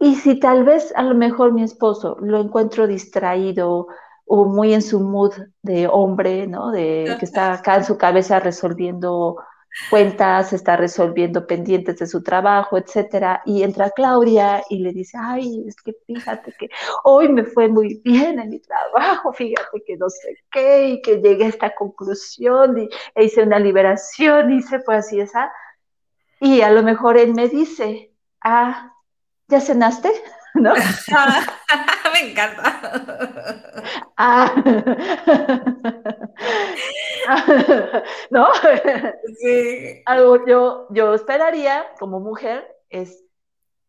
Y 0.00 0.16
si 0.16 0.40
tal 0.40 0.64
vez 0.64 0.92
a 0.96 1.04
lo 1.04 1.14
mejor 1.14 1.52
mi 1.52 1.62
esposo 1.62 2.16
lo 2.20 2.40
encuentro 2.40 2.88
distraído 2.88 3.86
o 4.24 4.44
muy 4.46 4.74
en 4.74 4.82
su 4.82 4.98
mood 4.98 5.32
de 5.62 5.86
hombre, 5.86 6.48
¿no? 6.48 6.72
De 6.72 7.16
que 7.20 7.24
está 7.24 7.52
acá 7.52 7.76
en 7.76 7.84
su 7.84 7.96
cabeza 7.96 8.40
resolviendo 8.40 9.36
cuentas, 9.90 10.52
está 10.52 10.76
resolviendo 10.76 11.46
pendientes 11.46 11.98
de 11.98 12.06
su 12.06 12.22
trabajo, 12.22 12.78
etcétera, 12.78 13.42
y 13.44 13.62
entra 13.62 13.90
Claudia 13.90 14.62
y 14.68 14.78
le 14.78 14.92
dice, 14.92 15.18
ay, 15.20 15.64
es 15.66 15.76
que 15.76 15.94
fíjate 16.06 16.54
que 16.58 16.68
hoy 17.04 17.28
me 17.28 17.44
fue 17.44 17.68
muy 17.68 18.00
bien 18.04 18.38
en 18.38 18.50
mi 18.50 18.60
trabajo, 18.60 19.32
fíjate 19.32 19.82
que 19.86 19.96
no 19.96 20.08
sé 20.08 20.36
qué, 20.50 20.88
y 20.88 21.02
que 21.02 21.20
llegué 21.20 21.46
a 21.46 21.48
esta 21.48 21.74
conclusión, 21.74 22.78
y 22.78 22.88
e 23.14 23.24
hice 23.24 23.42
una 23.42 23.58
liberación, 23.58 24.52
y 24.52 24.62
se 24.62 24.80
fue 24.80 24.96
así 24.96 25.20
esa, 25.20 25.52
y 26.40 26.60
a 26.60 26.70
lo 26.70 26.82
mejor 26.82 27.16
él 27.16 27.34
me 27.34 27.48
dice, 27.48 28.12
ah, 28.42 28.92
¿ya 29.48 29.60
cenaste? 29.60 30.10
¿No? 30.54 30.72
me 32.12 32.30
encanta. 32.30 32.80
Ah. 34.16 34.54
¿No? 38.30 38.46
Sí. 39.40 40.02
Algo 40.06 40.46
yo, 40.46 40.86
yo 40.90 41.14
esperaría 41.14 41.86
como 41.98 42.20
mujer 42.20 42.68
es, 42.88 43.24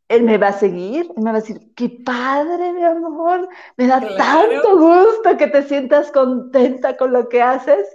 él 0.08 0.24
me 0.24 0.40
va 0.40 0.48
a 0.48 0.54
seguir, 0.54 1.06
él 1.16 1.24
me 1.24 1.32
va 1.32 1.38
a 1.38 1.42
decir, 1.42 1.74
qué 1.76 1.90
padre, 1.90 2.74
mi 2.74 2.84
amor, 2.84 3.48
me 3.78 3.88
da 3.88 4.02
tanto 4.18 4.78
gusto 4.78 5.38
que 5.38 5.48
te 5.48 5.64
sientas 5.64 6.12
contenta 6.12 6.98
con 6.98 7.14
lo 7.14 7.30
que 7.30 7.42
haces. 7.42 7.88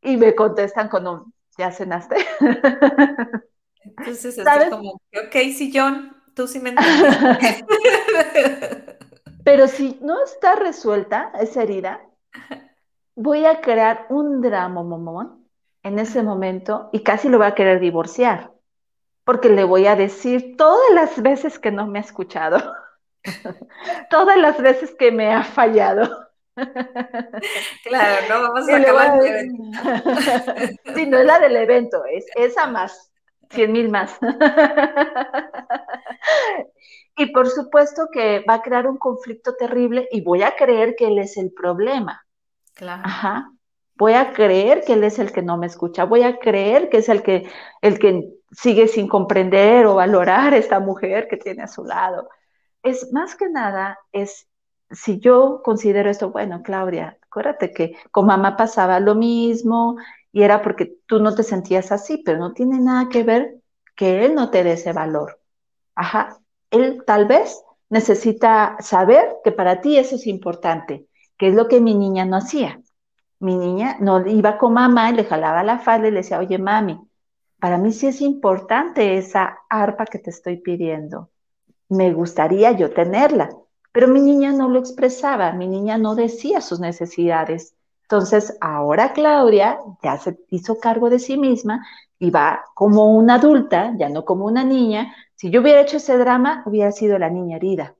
Y 0.00 0.16
me 0.16 0.34
contestan 0.34 0.88
con 0.88 1.06
un, 1.08 1.34
¿ya 1.56 1.72
cenaste? 1.72 2.16
Entonces 3.84 4.38
es 4.38 4.70
como, 4.70 4.92
ok, 4.92 5.34
sillón, 5.56 6.17
tú 6.38 6.46
sí 6.46 6.60
me 6.60 6.70
entiendes. 6.70 7.64
Pero 9.44 9.66
si 9.66 9.98
no 10.00 10.22
está 10.22 10.54
resuelta 10.54 11.32
esa 11.40 11.64
herida, 11.64 12.00
voy 13.16 13.44
a 13.44 13.60
crear 13.60 14.06
un 14.08 14.40
drama, 14.40 14.84
momón, 14.84 15.48
en 15.82 15.98
ese 15.98 16.22
momento 16.22 16.90
y 16.92 17.02
casi 17.02 17.28
lo 17.28 17.38
voy 17.38 17.48
a 17.48 17.54
querer 17.56 17.80
divorciar, 17.80 18.52
porque 19.24 19.48
le 19.48 19.64
voy 19.64 19.86
a 19.86 19.96
decir 19.96 20.56
todas 20.56 20.90
las 20.94 21.20
veces 21.20 21.58
que 21.58 21.72
no 21.72 21.88
me 21.88 21.98
ha 21.98 22.02
escuchado, 22.02 22.72
todas 24.10 24.36
las 24.38 24.62
veces 24.62 24.94
que 24.94 25.10
me 25.10 25.32
ha 25.32 25.42
fallado. 25.42 26.28
Claro, 27.84 28.26
no 28.28 28.42
vamos 28.42 28.68
a 28.68 28.76
acabar 28.76 29.20
de 29.20 30.76
Sí, 30.94 31.06
no 31.06 31.18
es 31.18 31.26
la 31.26 31.40
del 31.40 31.56
evento, 31.56 32.04
es 32.04 32.26
esa 32.36 32.66
más, 32.68 33.07
cien 33.50 33.72
mil 33.72 33.90
más. 33.90 34.18
Y 37.18 37.32
por 37.32 37.48
supuesto 37.48 38.08
que 38.12 38.44
va 38.48 38.54
a 38.54 38.62
crear 38.62 38.86
un 38.86 38.96
conflicto 38.96 39.56
terrible 39.56 40.08
y 40.12 40.20
voy 40.20 40.42
a 40.42 40.54
creer 40.54 40.94
que 40.96 41.08
él 41.08 41.18
es 41.18 41.36
el 41.36 41.52
problema. 41.52 42.24
Claro. 42.74 43.02
Ajá. 43.04 43.50
Voy 43.96 44.12
a 44.12 44.32
creer 44.32 44.84
que 44.84 44.92
él 44.92 45.02
es 45.02 45.18
el 45.18 45.32
que 45.32 45.42
no 45.42 45.56
me 45.56 45.66
escucha. 45.66 46.04
Voy 46.04 46.22
a 46.22 46.38
creer 46.38 46.88
que 46.88 46.98
es 46.98 47.08
el 47.08 47.24
que, 47.24 47.50
el 47.82 47.98
que 47.98 48.32
sigue 48.52 48.86
sin 48.86 49.08
comprender 49.08 49.86
o 49.86 49.96
valorar 49.96 50.54
a 50.54 50.58
esta 50.58 50.78
mujer 50.78 51.26
que 51.26 51.36
tiene 51.36 51.64
a 51.64 51.66
su 51.66 51.84
lado. 51.84 52.28
Es 52.84 53.12
más 53.12 53.34
que 53.34 53.48
nada, 53.48 53.98
es 54.12 54.48
si 54.90 55.18
yo 55.18 55.60
considero 55.64 56.08
esto, 56.08 56.30
bueno, 56.30 56.62
Claudia, 56.62 57.18
acuérdate 57.22 57.72
que 57.72 57.96
con 58.10 58.26
mamá 58.26 58.56
pasaba 58.56 59.00
lo 59.00 59.14
mismo 59.14 59.96
y 60.38 60.44
era 60.44 60.62
porque 60.62 60.94
tú 61.06 61.18
no 61.18 61.34
te 61.34 61.42
sentías 61.42 61.90
así, 61.90 62.22
pero 62.24 62.38
no 62.38 62.52
tiene 62.52 62.78
nada 62.78 63.08
que 63.08 63.24
ver 63.24 63.56
que 63.96 64.24
él 64.24 64.36
no 64.36 64.52
te 64.52 64.62
dé 64.62 64.74
ese 64.74 64.92
valor. 64.92 65.40
Ajá, 65.96 66.38
él 66.70 67.02
tal 67.04 67.26
vez 67.26 67.60
necesita 67.88 68.76
saber 68.78 69.38
que 69.42 69.50
para 69.50 69.80
ti 69.80 69.98
eso 69.98 70.14
es 70.14 70.28
importante, 70.28 71.08
que 71.36 71.48
es 71.48 71.56
lo 71.56 71.66
que 71.66 71.80
mi 71.80 71.96
niña 71.96 72.24
no 72.24 72.36
hacía. 72.36 72.80
Mi 73.40 73.56
niña 73.56 73.96
no 73.98 74.24
iba 74.28 74.58
con 74.58 74.74
mamá 74.74 75.10
y 75.10 75.14
le 75.14 75.24
jalaba 75.24 75.64
la 75.64 75.80
falda 75.80 76.06
y 76.06 76.12
le 76.12 76.18
decía, 76.18 76.38
oye 76.38 76.56
mami, 76.56 77.00
para 77.58 77.76
mí 77.76 77.90
sí 77.90 78.06
es 78.06 78.20
importante 78.20 79.18
esa 79.18 79.58
arpa 79.68 80.04
que 80.06 80.20
te 80.20 80.30
estoy 80.30 80.58
pidiendo. 80.58 81.30
Me 81.88 82.12
gustaría 82.12 82.70
yo 82.70 82.92
tenerla, 82.92 83.50
pero 83.90 84.06
mi 84.06 84.20
niña 84.20 84.52
no 84.52 84.68
lo 84.68 84.78
expresaba, 84.78 85.50
mi 85.50 85.66
niña 85.66 85.98
no 85.98 86.14
decía 86.14 86.60
sus 86.60 86.78
necesidades. 86.78 87.74
Entonces, 88.10 88.56
ahora 88.62 89.12
Claudia 89.12 89.80
ya 90.02 90.16
se 90.16 90.38
hizo 90.48 90.78
cargo 90.80 91.10
de 91.10 91.18
sí 91.18 91.36
misma 91.36 91.86
y 92.18 92.30
va 92.30 92.64
como 92.74 93.14
una 93.14 93.34
adulta, 93.34 93.92
ya 93.98 94.08
no 94.08 94.24
como 94.24 94.46
una 94.46 94.64
niña, 94.64 95.14
si 95.34 95.50
yo 95.50 95.60
hubiera 95.60 95.82
hecho 95.82 95.98
ese 95.98 96.16
drama, 96.16 96.62
hubiera 96.64 96.90
sido 96.90 97.18
la 97.18 97.28
niña 97.28 97.56
herida. 97.56 97.96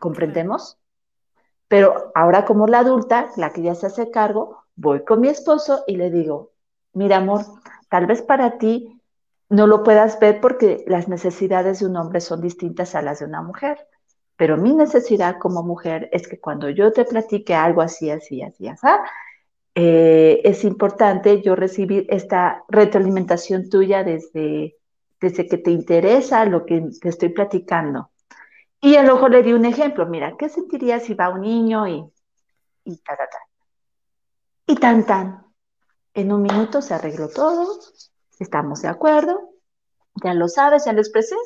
¿Comprendemos? 0.00 0.78
Pero 1.68 2.12
ahora 2.14 2.46
como 2.46 2.66
la 2.66 2.78
adulta, 2.78 3.28
la 3.36 3.52
que 3.52 3.60
ya 3.60 3.74
se 3.74 3.88
hace 3.88 4.10
cargo, 4.10 4.64
voy 4.74 5.04
con 5.04 5.20
mi 5.20 5.28
esposo 5.28 5.84
y 5.86 5.96
le 5.96 6.10
digo, 6.10 6.52
mira 6.94 7.18
amor, 7.18 7.42
tal 7.90 8.06
vez 8.06 8.22
para 8.22 8.56
ti 8.56 9.02
no 9.50 9.66
lo 9.66 9.82
puedas 9.82 10.18
ver 10.18 10.40
porque 10.40 10.82
las 10.86 11.08
necesidades 11.08 11.80
de 11.80 11.86
un 11.86 11.96
hombre 11.98 12.22
son 12.22 12.40
distintas 12.40 12.94
a 12.94 13.02
las 13.02 13.18
de 13.18 13.26
una 13.26 13.42
mujer. 13.42 13.86
Pero 14.36 14.56
mi 14.56 14.74
necesidad 14.74 15.36
como 15.38 15.62
mujer 15.62 16.08
es 16.12 16.26
que 16.26 16.40
cuando 16.40 16.70
yo 16.70 16.90
te 16.92 17.04
platique 17.04 17.54
algo 17.54 17.82
así, 17.82 18.10
así, 18.10 18.42
así, 18.42 18.66
así, 18.68 18.86
eh, 19.76 20.40
es 20.42 20.64
importante 20.64 21.40
yo 21.42 21.54
recibir 21.54 22.06
esta 22.08 22.64
retroalimentación 22.68 23.70
tuya 23.70 24.02
desde 24.02 24.76
desde 25.20 25.48
que 25.48 25.58
te 25.58 25.70
interesa 25.70 26.44
lo 26.44 26.64
que 26.66 26.90
te 27.00 27.08
estoy 27.08 27.30
platicando. 27.30 28.10
Y 28.80 28.96
al 28.96 29.10
ojo 29.10 29.28
le 29.28 29.42
di 29.42 29.52
un 29.52 29.64
ejemplo, 29.64 30.06
mira, 30.06 30.36
¿qué 30.38 30.48
sentirías 30.48 31.04
si 31.04 31.14
va 31.14 31.30
un 31.30 31.40
niño 31.40 31.88
y, 31.88 32.04
y 32.84 32.96
ta, 32.98 33.16
ta, 33.16 33.28
ta? 33.28 33.38
Y 34.66 34.76
tan, 34.76 35.06
tan. 35.06 35.46
En 36.14 36.32
un 36.32 36.42
minuto 36.42 36.82
se 36.82 36.94
arregló 36.94 37.28
todo, 37.28 37.78
estamos 38.38 38.82
de 38.82 38.88
acuerdo, 38.88 39.50
ya 40.22 40.34
lo 40.34 40.48
sabes, 40.48 40.84
ya 40.84 40.92
lo 40.92 41.00
expresé, 41.00 41.36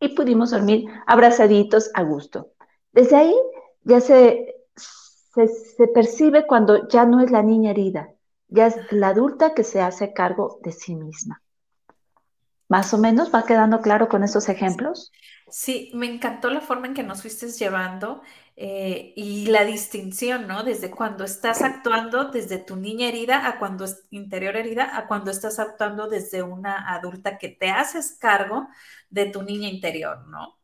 y 0.00 0.08
pudimos 0.10 0.50
dormir 0.50 0.86
abrazaditos 1.06 1.90
a 1.94 2.02
gusto. 2.02 2.52
Desde 2.92 3.16
ahí 3.16 3.34
ya 3.84 4.00
se, 4.00 4.51
se, 5.34 5.88
percibe 5.88 6.46
cuando 6.46 6.88
ya 6.88 7.06
no 7.06 7.20
es 7.20 7.30
la 7.30 7.42
niña 7.42 7.70
herida, 7.70 8.10
ya 8.48 8.66
es 8.66 8.76
la 8.90 9.08
adulta 9.08 9.54
que 9.54 9.64
se 9.64 9.80
hace 9.80 10.12
cargo 10.12 10.60
de 10.62 10.72
sí 10.72 10.94
misma. 10.94 11.42
Más 12.68 12.94
o 12.94 12.98
menos, 12.98 13.34
¿va 13.34 13.44
quedando 13.44 13.80
claro 13.80 14.08
con 14.08 14.24
estos 14.24 14.48
ejemplos? 14.48 15.12
Sí, 15.48 15.90
me 15.94 16.06
encantó 16.06 16.48
la 16.48 16.62
forma 16.62 16.86
en 16.86 16.94
que 16.94 17.02
nos 17.02 17.20
fuiste 17.20 17.48
llevando 17.48 18.22
eh, 18.56 19.12
y 19.16 19.46
la 19.46 19.64
distinción, 19.64 20.46
¿no? 20.46 20.62
Desde 20.62 20.90
cuando 20.90 21.24
estás 21.24 21.60
actuando 21.60 22.30
desde 22.30 22.58
tu 22.58 22.76
niña 22.76 23.08
herida 23.08 23.46
a 23.46 23.58
cuando 23.58 23.84
es 23.84 24.06
interior 24.10 24.56
herida, 24.56 24.96
a 24.96 25.06
cuando 25.06 25.30
estás 25.30 25.58
actuando 25.58 26.08
desde 26.08 26.42
una 26.42 26.94
adulta 26.94 27.36
que 27.36 27.48
te 27.48 27.70
haces 27.70 28.16
cargo 28.18 28.68
de 29.10 29.26
tu 29.26 29.42
niña 29.42 29.68
interior, 29.68 30.26
¿no? 30.28 30.61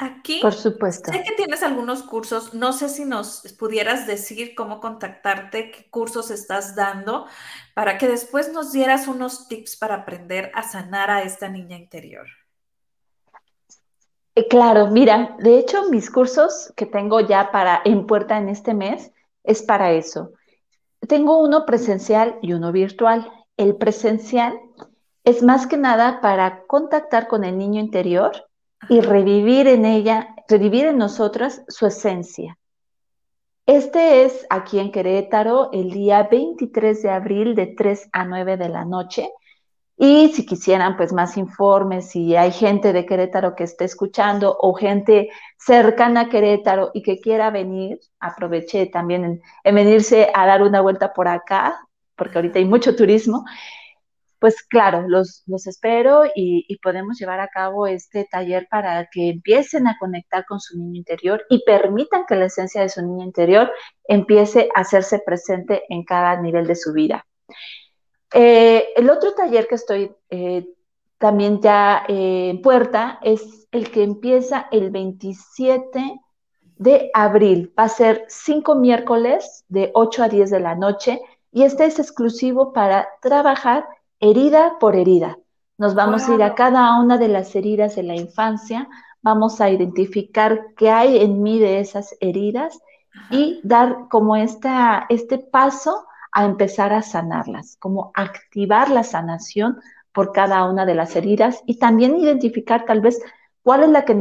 Aquí, 0.00 0.38
por 0.40 0.54
supuesto. 0.54 1.10
Sé 1.10 1.24
que 1.24 1.34
tienes 1.34 1.64
algunos 1.64 2.04
cursos, 2.04 2.54
no 2.54 2.72
sé 2.72 2.88
si 2.88 3.04
nos 3.04 3.42
pudieras 3.58 4.06
decir 4.06 4.54
cómo 4.54 4.78
contactarte, 4.78 5.72
qué 5.72 5.90
cursos 5.90 6.30
estás 6.30 6.76
dando, 6.76 7.26
para 7.74 7.98
que 7.98 8.06
después 8.06 8.52
nos 8.52 8.70
dieras 8.70 9.08
unos 9.08 9.48
tips 9.48 9.76
para 9.76 9.96
aprender 9.96 10.52
a 10.54 10.62
sanar 10.62 11.10
a 11.10 11.22
esta 11.22 11.48
niña 11.48 11.76
interior. 11.76 12.26
Eh, 14.36 14.46
claro, 14.46 14.86
mira, 14.86 15.36
de 15.40 15.58
hecho 15.58 15.90
mis 15.90 16.12
cursos 16.12 16.72
que 16.76 16.86
tengo 16.86 17.18
ya 17.18 17.50
para 17.50 17.82
en 17.84 18.06
puerta 18.06 18.38
en 18.38 18.48
este 18.48 18.74
mes 18.74 19.10
es 19.42 19.62
para 19.62 19.90
eso. 19.90 20.32
Tengo 21.08 21.42
uno 21.42 21.66
presencial 21.66 22.38
y 22.40 22.52
uno 22.52 22.70
virtual. 22.70 23.28
El 23.56 23.74
presencial 23.74 24.60
es 25.24 25.42
más 25.42 25.66
que 25.66 25.76
nada 25.76 26.20
para 26.20 26.66
contactar 26.68 27.26
con 27.26 27.42
el 27.42 27.58
niño 27.58 27.80
interior 27.80 28.47
y 28.88 29.00
revivir 29.00 29.66
en 29.66 29.84
ella, 29.84 30.34
revivir 30.48 30.86
en 30.86 30.98
nosotras 30.98 31.62
su 31.68 31.86
esencia. 31.86 32.58
Este 33.66 34.24
es 34.24 34.46
aquí 34.48 34.78
en 34.78 34.90
Querétaro 34.90 35.70
el 35.72 35.90
día 35.90 36.22
23 36.22 37.02
de 37.02 37.10
abril 37.10 37.54
de 37.54 37.66
3 37.66 38.08
a 38.12 38.24
9 38.24 38.56
de 38.56 38.68
la 38.70 38.84
noche. 38.84 39.30
Y 40.00 40.28
si 40.28 40.46
quisieran 40.46 40.96
pues 40.96 41.12
más 41.12 41.36
informes, 41.36 42.08
si 42.08 42.34
hay 42.36 42.52
gente 42.52 42.92
de 42.92 43.04
Querétaro 43.04 43.54
que 43.54 43.64
esté 43.64 43.84
escuchando 43.84 44.56
o 44.58 44.72
gente 44.72 45.28
cercana 45.58 46.22
a 46.22 46.28
Querétaro 46.28 46.92
y 46.94 47.02
que 47.02 47.18
quiera 47.20 47.50
venir, 47.50 47.98
aproveche 48.20 48.86
también 48.86 49.42
en 49.64 49.74
venirse 49.74 50.30
a 50.32 50.46
dar 50.46 50.62
una 50.62 50.80
vuelta 50.80 51.12
por 51.12 51.28
acá, 51.28 51.78
porque 52.16 52.38
ahorita 52.38 52.60
hay 52.60 52.64
mucho 52.64 52.96
turismo. 52.96 53.44
Pues 54.38 54.62
claro, 54.62 55.04
los, 55.08 55.42
los 55.46 55.66
espero 55.66 56.24
y, 56.34 56.78
podemos 56.82 57.18
llevar 57.18 57.40
a 57.40 57.48
cabo 57.48 57.86
este 57.86 58.26
taller 58.30 58.68
para 58.70 59.08
que 59.12 59.30
empiecen 59.30 59.88
a 59.88 59.96
conectar 59.98 60.44
con 60.46 60.60
su 60.60 60.78
niño 60.78 60.96
interior 60.96 61.44
y 61.50 61.64
permitan 61.64 62.24
que 62.26 62.36
la 62.36 62.46
esencia 62.46 62.82
de 62.82 62.88
su 62.88 63.02
niño 63.02 63.24
interior 63.24 63.70
empiece 64.04 64.68
a 64.74 64.80
hacerse 64.80 65.18
presente 65.18 65.82
en 65.88 66.04
cada 66.04 66.40
nivel 66.40 66.66
de 66.66 66.76
su 66.76 66.92
vida. 66.92 67.26
Eh, 68.32 68.88
el 68.96 69.10
otro 69.10 69.34
taller 69.34 69.66
que 69.66 69.74
estoy 69.74 70.14
eh, 70.30 70.68
también 71.18 71.60
ya 71.60 72.04
eh, 72.06 72.50
en 72.50 72.62
puerta 72.62 73.18
es 73.22 73.66
el 73.72 73.90
que 73.90 74.04
empieza 74.04 74.68
el 74.70 74.90
27 74.90 76.20
de 76.76 77.10
abril. 77.12 77.72
Va 77.76 77.84
a 77.84 77.88
ser 77.88 78.24
cinco 78.28 78.76
miércoles 78.76 79.64
de 79.68 79.90
8 79.94 80.22
a 80.22 80.28
10 80.28 80.50
de 80.50 80.60
la 80.60 80.76
noche 80.76 81.20
y 81.50 81.64
este 81.64 81.86
es 81.86 81.98
exclusivo 81.98 82.72
para 82.72 83.08
trabajar 83.20 83.84
herida 84.20 84.78
por 84.78 84.96
herida. 84.96 85.38
Nos 85.76 85.94
vamos 85.94 86.28
a 86.28 86.34
ir 86.34 86.42
a 86.42 86.54
cada 86.54 86.98
una 87.00 87.18
de 87.18 87.28
las 87.28 87.54
heridas 87.54 87.94
de 87.96 88.02
la 88.02 88.16
infancia, 88.16 88.88
vamos 89.22 89.60
a 89.60 89.70
identificar 89.70 90.74
qué 90.76 90.90
hay 90.90 91.18
en 91.18 91.42
mí 91.42 91.58
de 91.58 91.80
esas 91.80 92.16
heridas 92.20 92.80
y 93.30 93.60
dar 93.62 94.08
como 94.10 94.36
esta, 94.36 95.06
este 95.08 95.38
paso 95.38 96.04
a 96.32 96.44
empezar 96.44 96.92
a 96.92 97.02
sanarlas, 97.02 97.76
como 97.78 98.10
activar 98.14 98.90
la 98.90 99.04
sanación 99.04 99.80
por 100.12 100.32
cada 100.32 100.68
una 100.68 100.84
de 100.84 100.94
las 100.94 101.14
heridas 101.14 101.62
y 101.66 101.78
también 101.78 102.16
identificar 102.16 102.84
tal 102.84 103.00
vez 103.00 103.20
cuál 103.62 103.84
es 103.84 103.90
la 103.90 104.04
que 104.04 104.14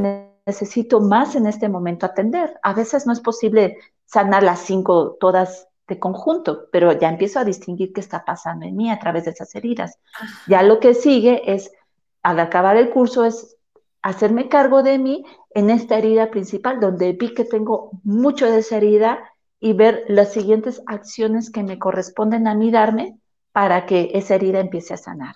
necesito 0.46 1.00
más 1.02 1.36
en 1.36 1.48
este 1.48 1.70
momento 1.70 2.06
atender. 2.06 2.60
A 2.62 2.74
veces 2.74 3.08
no 3.08 3.14
es 3.14 3.20
posible 3.20 3.78
sanar 4.06 4.44
las 4.44 4.60
cinco 4.60 5.18
todas 5.20 5.68
de 5.88 6.00
conjunto, 6.00 6.68
pero 6.72 6.92
ya 6.92 7.10
empiezo 7.10 7.40
a 7.40 7.46
distinguir 7.46 7.94
qué 7.94 8.02
está 8.02 8.26
pasando 8.26 8.66
en 8.66 8.76
mí 8.76 8.92
a 8.92 9.00
través 9.00 9.26
de 9.26 9.32
esas 9.32 9.54
heridas. 9.56 9.98
Ya 10.48 10.62
lo 10.64 10.80
que 10.80 10.94
sigue 10.94 11.54
es, 11.54 11.72
al 12.24 12.40
acabar 12.40 12.76
el 12.78 12.90
curso, 12.90 13.26
es 13.26 13.56
hacerme 14.02 14.50
cargo 14.50 14.84
de 14.84 14.98
mí 14.98 15.26
en 15.52 15.70
esta 15.70 15.98
herida 15.98 16.30
principal, 16.30 16.80
donde 16.80 17.14
vi 17.14 17.34
que 17.34 17.46
tengo 17.46 17.92
mucho 18.04 18.50
de 18.52 18.60
esa 18.60 18.78
herida 18.78 19.20
y 19.60 19.74
ver 19.74 20.04
las 20.08 20.34
siguientes 20.34 20.82
acciones 20.86 21.50
que 21.50 21.64
me 21.64 21.80
corresponden 21.80 22.48
a 22.48 22.54
mí 22.54 22.70
darme 22.70 23.18
para 23.52 23.86
que 23.86 24.12
esa 24.14 24.36
herida 24.36 24.60
empiece 24.60 24.94
a 24.94 24.98
sanar. 24.98 25.36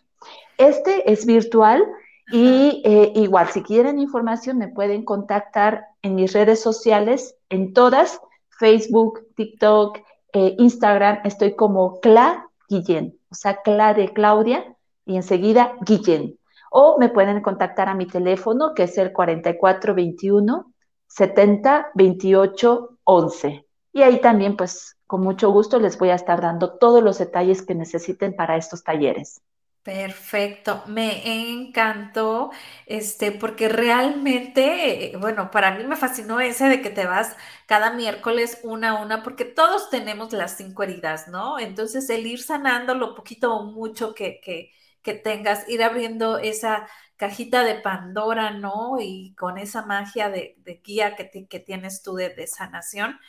Este 0.58 1.12
es 1.12 1.26
virtual 1.26 1.84
y 2.32 2.82
eh, 2.86 3.12
igual, 3.16 3.49
si 3.49 3.64
quieren 3.64 3.99
información, 3.99 4.58
me 4.58 4.68
pueden 4.68 5.04
contactar 5.04 5.88
en 6.02 6.16
mis 6.16 6.34
redes 6.34 6.62
sociales, 6.62 7.36
en 7.49 7.74
todas, 7.74 8.22
Facebook, 8.60 9.28
TikTok, 9.36 9.99
eh, 10.34 10.56
Instagram, 10.58 11.20
estoy 11.24 11.56
como 11.56 12.00
Cla 12.00 12.50
Guillén, 12.70 13.18
o 13.30 13.36
sea, 13.36 13.62
Cla 13.62 13.94
de 13.94 14.14
Claudia 14.14 14.76
y 15.06 15.16
enseguida 15.16 15.76
Guillén. 15.82 16.38
O 16.72 16.98
me 16.98 17.10
pueden 17.10 17.42
contactar 17.42 17.90
a 17.90 17.96
mi 17.96 18.06
teléfono, 18.06 18.74
que 18.74 18.84
es 18.84 18.98
el 18.98 19.12
4421 19.12 20.72
70 21.08 21.92
28 21.94 22.98
11. 23.04 23.66
Y 23.94 24.02
ahí 24.02 24.22
también, 24.22 24.56
pues, 24.56 24.96
con 25.06 25.22
mucho 25.22 25.52
gusto 25.52 25.80
les 25.80 25.98
voy 25.98 26.10
a 26.10 26.16
estar 26.16 26.42
dando 26.42 26.78
todos 26.78 27.04
los 27.04 27.18
detalles 27.18 27.62
que 27.62 27.76
necesiten 27.76 28.34
para 28.34 28.56
estos 28.56 28.84
talleres. 28.84 29.42
Perfecto, 29.84 30.84
me 30.86 31.50
encantó, 31.50 32.52
este, 32.86 33.32
porque 33.32 33.68
realmente, 33.68 35.14
bueno, 35.20 35.50
para 35.50 35.72
mí 35.76 35.84
me 35.86 35.96
fascinó 35.96 36.40
ese 36.40 36.66
de 36.70 36.84
que 36.84 36.92
te 36.92 37.08
vas 37.08 37.36
cada 37.66 37.92
miércoles 37.92 38.60
una 38.62 38.92
a 38.92 39.02
una, 39.02 39.24
porque 39.24 39.44
todos 39.44 39.90
tenemos 39.90 40.34
las 40.34 40.56
cinco 40.56 40.84
heridas, 40.84 41.28
¿no? 41.30 41.58
Entonces, 41.58 42.08
el 42.12 42.28
ir 42.28 42.44
sanando 42.44 42.94
lo 42.94 43.16
poquito 43.16 43.56
o 43.56 43.72
mucho 43.72 44.14
que, 44.14 44.40
que, 44.40 44.72
que 45.02 45.16
tengas, 45.16 45.68
ir 45.68 45.82
abriendo 45.82 46.38
esa 46.38 46.88
cajita 47.18 47.64
de 47.64 47.74
Pandora, 47.82 48.52
¿no? 48.52 48.98
Y 49.00 49.34
con 49.36 49.58
esa 49.58 49.84
magia 49.84 50.30
de, 50.30 50.54
de 50.60 50.76
guía 50.84 51.16
que, 51.16 51.48
que 51.50 51.60
tienes 51.60 52.04
tú 52.04 52.14
de, 52.14 52.30
de 52.30 52.46
sanación, 52.46 53.20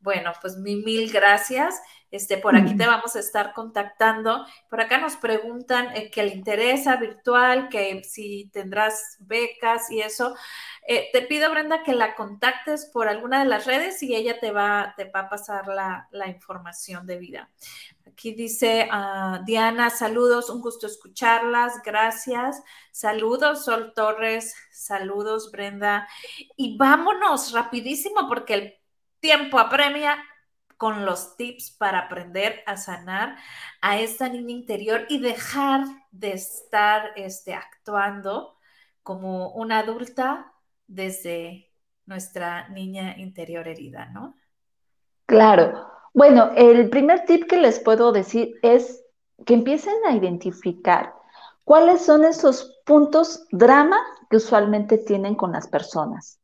bueno, 0.00 0.32
pues 0.40 0.56
mil 0.56 1.12
gracias. 1.12 1.80
Este, 2.10 2.38
por 2.38 2.56
aquí 2.56 2.76
te 2.76 2.86
vamos 2.86 3.14
a 3.14 3.20
estar 3.20 3.52
contactando. 3.52 4.44
Por 4.68 4.80
acá 4.80 4.98
nos 4.98 5.16
preguntan 5.16 5.94
eh, 5.94 6.10
que 6.10 6.24
le 6.24 6.34
interesa 6.34 6.96
virtual, 6.96 7.68
que 7.68 8.02
si 8.02 8.50
tendrás 8.52 9.16
becas 9.20 9.90
y 9.92 10.00
eso. 10.00 10.34
Eh, 10.88 11.08
te 11.12 11.22
pido, 11.22 11.48
Brenda, 11.50 11.84
que 11.84 11.94
la 11.94 12.16
contactes 12.16 12.86
por 12.86 13.08
alguna 13.08 13.38
de 13.38 13.48
las 13.48 13.64
redes 13.64 14.02
y 14.02 14.16
ella 14.16 14.40
te 14.40 14.50
va, 14.50 14.92
te 14.96 15.04
va 15.04 15.20
a 15.20 15.28
pasar 15.28 15.68
la, 15.68 16.08
información 16.26 17.06
de 17.06 17.18
vida. 17.18 17.50
Aquí 18.08 18.34
dice 18.34 18.88
ah, 18.90 19.40
Diana, 19.46 19.88
saludos, 19.88 20.50
un 20.50 20.60
gusto 20.60 20.88
escucharlas, 20.88 21.80
gracias. 21.84 22.60
Saludos, 22.90 23.64
Sol 23.64 23.92
Torres, 23.94 24.56
saludos, 24.72 25.52
Brenda. 25.52 26.08
Y 26.56 26.76
vámonos 26.76 27.52
rapidísimo 27.52 28.26
porque 28.26 28.54
el 28.54 28.79
tiempo 29.20 29.58
apremia 29.58 30.18
con 30.76 31.04
los 31.04 31.36
tips 31.36 31.72
para 31.72 31.98
aprender 31.98 32.62
a 32.66 32.76
sanar 32.78 33.36
a 33.82 33.98
esta 33.98 34.28
niña 34.28 34.52
interior 34.52 35.04
y 35.10 35.20
dejar 35.20 35.84
de 36.10 36.32
estar 36.32 37.10
este, 37.16 37.52
actuando 37.54 38.56
como 39.02 39.50
una 39.52 39.80
adulta 39.80 40.52
desde 40.86 41.70
nuestra 42.06 42.68
niña 42.70 43.16
interior 43.18 43.68
herida, 43.68 44.06
¿no? 44.06 44.36
Claro. 45.26 45.86
Bueno, 46.14 46.50
el 46.56 46.88
primer 46.88 47.24
tip 47.26 47.46
que 47.46 47.58
les 47.58 47.78
puedo 47.78 48.10
decir 48.10 48.54
es 48.62 49.04
que 49.46 49.54
empiecen 49.54 49.94
a 50.06 50.12
identificar 50.12 51.14
cuáles 51.64 52.04
son 52.04 52.24
esos 52.24 52.80
puntos 52.84 53.46
drama 53.52 53.98
que 54.28 54.38
usualmente 54.38 54.98
tienen 54.98 55.34
con 55.34 55.52
las 55.52 55.68
personas. 55.68 56.39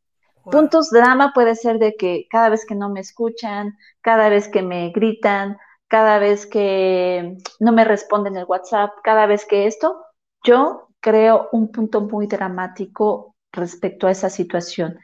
Puntos 0.50 0.90
drama 0.90 1.32
puede 1.34 1.54
ser 1.54 1.78
de 1.78 1.96
que 1.96 2.26
cada 2.30 2.48
vez 2.48 2.64
que 2.66 2.74
no 2.74 2.88
me 2.88 3.00
escuchan, 3.00 3.76
cada 4.00 4.28
vez 4.28 4.48
que 4.48 4.62
me 4.62 4.90
gritan, 4.90 5.58
cada 5.88 6.18
vez 6.18 6.46
que 6.46 7.36
no 7.60 7.72
me 7.72 7.84
responden 7.84 8.36
el 8.36 8.44
WhatsApp, 8.44 8.92
cada 9.02 9.26
vez 9.26 9.44
que 9.46 9.66
esto, 9.66 10.04
yo 10.44 10.88
creo 11.00 11.48
un 11.52 11.70
punto 11.72 12.00
muy 12.00 12.26
dramático 12.26 13.36
respecto 13.52 14.06
a 14.06 14.10
esa 14.10 14.30
situación. 14.30 14.98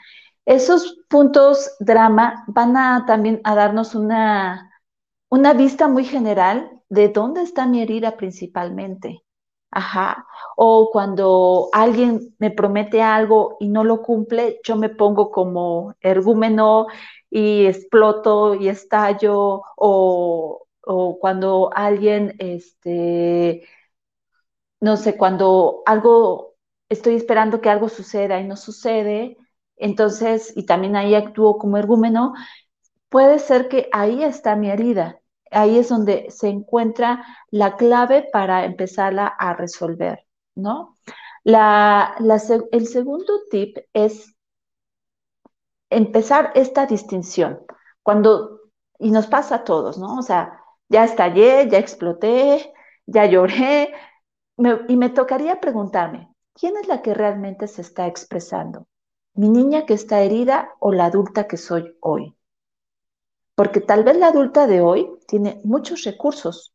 Esos 0.45 0.99
puntos 1.09 1.76
drama 1.78 2.45
van 2.49 2.76
a 2.76 3.05
también 3.07 3.40
a 3.45 3.55
darnos 3.55 3.95
una, 3.95 4.72
una 5.28 5.55
vista 5.55 5.88
muy 5.88 6.05
general 6.05 6.82
de 6.88 7.09
dónde 7.09 7.43
está 7.43 7.66
mi 7.66 7.80
herida 7.80 8.16
principalmente. 8.16 9.22
Ajá. 9.73 10.27
O 10.57 10.91
cuando 10.93 11.70
alguien 11.73 12.35
me 12.39 12.51
promete 12.51 13.01
algo 13.03 13.57
y 13.61 13.68
no 13.68 13.85
lo 13.85 14.03
cumple, 14.03 14.61
yo 14.64 14.77
me 14.77 14.91
pongo 14.91 15.31
como 15.31 15.95
ergúmeno 16.01 16.87
y 17.31 17.66
exploto 17.66 18.55
y 18.55 18.68
estallo. 18.68 19.62
O, 19.77 20.66
o 20.85 21.18
cuando 21.18 21.70
alguien, 21.75 22.35
este, 22.39 23.64
no 24.81 24.97
sé, 24.97 25.16
cuando 25.16 25.83
algo, 25.87 26.57
estoy 26.89 27.14
esperando 27.16 27.61
que 27.61 27.70
algo 27.70 27.89
suceda 27.89 28.41
y 28.41 28.45
no 28.47 28.57
sucede, 28.57 29.37
entonces, 29.77 30.53
y 30.57 30.66
también 30.66 30.97
ahí 30.97 31.14
actúo 31.14 31.59
como 31.59 31.79
ergúmeno, 31.79 32.35
puede 33.11 33.41
ser 33.41 33.68
que 33.70 33.91
ahí 33.93 34.25
está 34.25 34.57
mi 34.57 34.70
herida 34.70 35.22
ahí 35.53 35.78
es 35.78 35.88
donde 35.88 36.26
se 36.30 36.48
encuentra 36.48 37.24
la 37.50 37.76
clave 37.76 38.28
para 38.32 38.64
empezarla 38.64 39.26
a 39.26 39.55
resolver, 39.55 40.26
¿no? 40.55 40.96
el 41.44 42.86
segundo 42.86 43.32
tip 43.50 43.78
es 43.92 44.34
empezar 45.90 46.53
esta 46.55 46.86
distinción. 46.86 47.61
Cuando, 48.03 48.61
y 48.98 49.11
nos 49.11 49.26
pasa 49.26 49.57
a 49.57 49.64
todos, 49.64 49.98
¿no? 49.98 50.18
O 50.18 50.22
sea, 50.22 50.61
ya 50.88 51.05
estallé, 51.05 51.68
ya 51.68 51.78
exploté, 51.78 52.72
ya 53.07 53.26
lloré, 53.26 53.92
y 54.88 54.96
me 54.96 55.11
tocaría 55.11 55.61
preguntarme, 55.61 56.34
¿quién 56.55 56.76
es 56.76 56.86
la 56.88 57.03
que 57.03 57.14
realmente 57.14 57.66
se 57.68 57.82
está 57.82 58.07
expresando? 58.07 58.86
¿Mi 59.34 59.48
niña 59.48 59.86
que 59.86 59.94
está 59.94 60.20
herida 60.20 60.74
o 60.78 60.92
la 60.92 61.07
adulta 61.07 61.48
que 61.48 61.57
soy 61.57 61.96
hoy? 62.00 62.36
Porque 63.63 63.81
tal 63.81 64.03
vez 64.03 64.17
la 64.17 64.27
adulta 64.27 64.67
de 64.67 64.81
hoy 64.81 65.09
tiene 65.29 65.61
muchos 65.63 66.03
recursos. 66.03 66.75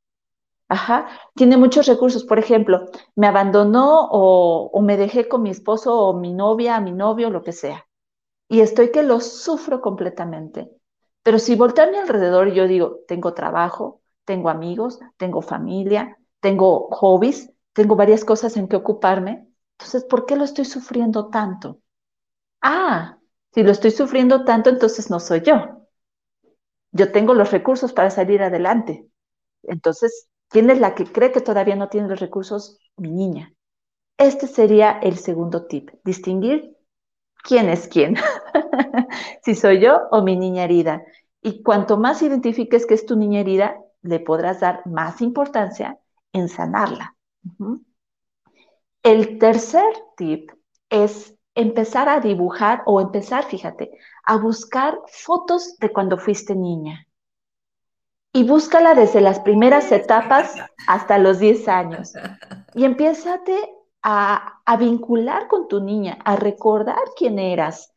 Ajá, 0.70 1.10
tiene 1.36 1.58
muchos 1.58 1.86
recursos. 1.86 2.24
Por 2.24 2.40
ejemplo, 2.40 2.86
me 3.14 3.28
abandonó 3.28 4.08
o, 4.10 4.82
me 4.82 4.96
dejé 4.96 5.28
con 5.28 5.42
mi 5.42 5.50
esposo 5.50 5.94
o 6.00 6.18
mi 6.18 6.34
novia, 6.34 6.80
mi 6.80 6.94
novio, 6.94 7.30
lo 7.30 7.44
que 7.44 7.52
sea. 7.52 7.86
Y 8.48 8.62
estoy 8.62 8.94
que 8.94 9.04
lo 9.04 9.20
sufro 9.20 9.82
completamente. 9.82 10.72
Pero 11.24 11.40
si 11.40 11.58
volteo 11.58 11.84
a 11.84 11.92
mi 11.92 11.98
alrededor 11.98 12.48
y 12.48 12.54
yo 12.56 12.70
digo, 12.70 13.02
tengo 13.06 13.34
trabajo, 13.34 14.00
tengo 14.24 14.48
amigos, 14.50 15.02
tengo 15.18 15.42
familia, 15.42 16.18
tengo 16.40 16.88
hobbies, 16.92 17.52
tengo 17.74 17.98
varias 17.98 18.24
cosas 18.24 18.56
en 18.56 18.70
que 18.70 18.78
ocuparme, 18.78 19.46
entonces, 19.78 20.06
¿por 20.06 20.26
qué 20.26 20.38
lo 20.38 20.46
estoy 20.46 20.64
sufriendo 20.64 21.28
tanto? 21.28 21.82
Ah, 22.62 23.18
si 23.54 23.64
lo 23.64 23.72
estoy 23.74 23.92
sufriendo 23.92 24.46
tanto, 24.46 24.70
entonces 24.70 25.10
no 25.10 25.20
soy 25.20 25.42
yo 25.42 25.77
yo 26.98 27.12
tengo 27.12 27.34
los 27.34 27.52
recursos 27.52 27.94
para 27.94 28.10
salir 28.10 28.42
adelante. 28.42 29.08
Entonces, 29.64 30.30
¿Quién 30.50 30.70
es 30.70 30.80
la 30.80 30.96
que 30.96 31.06
cree 31.06 31.32
que 31.32 31.42
todavía 31.42 31.76
no 31.76 31.90
tiene 31.90 32.08
los 32.08 32.20
recursos? 32.20 32.80
Mi 32.96 33.12
niña. 33.12 33.54
Este 34.18 34.48
sería 34.48 34.92
el 34.92 35.18
segundo 35.18 35.68
tip, 35.68 35.92
distinguir 36.04 36.76
quién 37.44 37.70
es 37.70 37.88
quién, 37.88 38.16
si 39.44 39.54
soy 39.54 39.80
yo 39.80 40.00
o 40.12 40.24
mi 40.24 40.36
niña 40.36 40.64
herida. 40.64 41.04
Y 41.42 41.62
cuanto 41.62 41.98
más 41.98 42.22
identifiques 42.22 42.86
que 42.86 42.96
es 42.96 43.06
tu 43.06 43.16
niña 43.16 43.42
herida, 43.42 43.78
le 44.02 44.20
podrás 44.20 44.62
dar 44.62 44.86
más 44.88 45.22
importancia 45.22 46.00
en 46.34 46.50
sanarla. 46.50 47.16
El 49.04 49.38
tercer 49.38 49.94
tip 50.16 50.52
es 50.90 51.37
empezar 51.58 52.08
a 52.08 52.20
dibujar 52.20 52.84
o 52.86 53.02
empezar, 53.02 53.44
fíjate, 53.44 53.90
a 54.24 54.38
buscar 54.38 55.00
fotos 55.08 55.78
de 55.80 55.92
cuando 55.92 56.20
fuiste 56.20 56.56
niña. 56.56 57.08
Y 58.32 58.44
búscala 58.44 58.94
desde 58.94 59.22
las 59.22 59.40
primeras 59.40 59.92
etapas 59.92 60.56
hasta 60.88 61.18
los 61.18 61.40
10 61.40 61.68
años. 61.68 62.14
Y 62.76 62.86
empiézate 62.86 63.58
a, 64.04 64.62
a 64.64 64.78
vincular 64.78 65.48
con 65.48 65.68
tu 65.68 65.82
niña, 65.82 66.20
a 66.24 66.36
recordar 66.36 67.02
quién 67.16 67.40
eras 67.40 67.92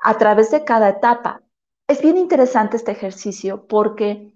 a 0.00 0.16
través 0.18 0.52
de 0.52 0.64
cada 0.64 0.90
etapa. 0.90 1.42
Es 1.88 2.00
bien 2.00 2.16
interesante 2.16 2.76
este 2.76 2.92
ejercicio 2.92 3.66
porque 3.66 4.32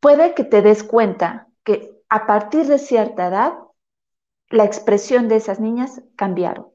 puede 0.00 0.34
que 0.34 0.44
te 0.44 0.60
des 0.60 0.84
cuenta 0.84 1.48
que 1.64 1.98
a 2.10 2.26
partir 2.26 2.66
de 2.66 2.78
cierta 2.78 3.28
edad 3.28 3.54
la 4.50 4.64
expresión 4.64 5.28
de 5.28 5.36
esas 5.36 5.60
niñas 5.60 6.02
cambiaron. 6.14 6.68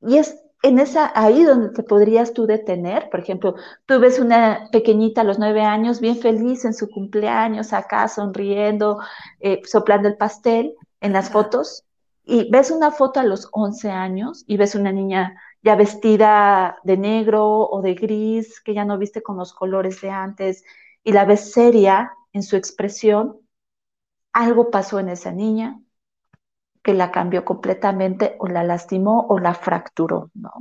Y 0.00 0.16
es 0.16 0.45
en 0.66 0.78
esa, 0.80 1.12
ahí 1.14 1.44
donde 1.44 1.70
te 1.70 1.82
podrías 1.82 2.32
tú 2.32 2.46
detener, 2.46 3.08
por 3.10 3.20
ejemplo, 3.20 3.54
tú 3.86 4.00
ves 4.00 4.18
una 4.18 4.68
pequeñita 4.72 5.20
a 5.20 5.24
los 5.24 5.38
nueve 5.38 5.62
años 5.62 6.00
bien 6.00 6.16
feliz 6.16 6.64
en 6.64 6.74
su 6.74 6.88
cumpleaños, 6.90 7.72
acá 7.72 8.08
sonriendo, 8.08 8.98
eh, 9.40 9.62
soplando 9.64 10.08
el 10.08 10.16
pastel 10.16 10.74
en 11.00 11.12
las 11.12 11.30
fotos, 11.30 11.84
y 12.24 12.50
ves 12.50 12.72
una 12.72 12.90
foto 12.90 13.20
a 13.20 13.24
los 13.24 13.48
once 13.52 13.88
años 13.88 14.44
y 14.48 14.56
ves 14.56 14.74
una 14.74 14.90
niña 14.90 15.40
ya 15.62 15.76
vestida 15.76 16.78
de 16.82 16.96
negro 16.96 17.68
o 17.68 17.80
de 17.80 17.94
gris, 17.94 18.60
que 18.60 18.74
ya 18.74 18.84
no 18.84 18.98
viste 18.98 19.22
con 19.22 19.36
los 19.36 19.52
colores 19.52 20.00
de 20.00 20.10
antes, 20.10 20.64
y 21.04 21.12
la 21.12 21.24
ves 21.24 21.52
seria 21.52 22.12
en 22.32 22.42
su 22.42 22.56
expresión, 22.56 23.38
algo 24.32 24.70
pasó 24.70 24.98
en 24.98 25.10
esa 25.10 25.30
niña, 25.30 25.80
que 26.86 26.94
la 26.94 27.10
cambió 27.10 27.44
completamente 27.44 28.36
o 28.38 28.46
la 28.46 28.62
lastimó 28.62 29.26
o 29.28 29.40
la 29.40 29.54
fracturó, 29.54 30.30
¿no? 30.34 30.52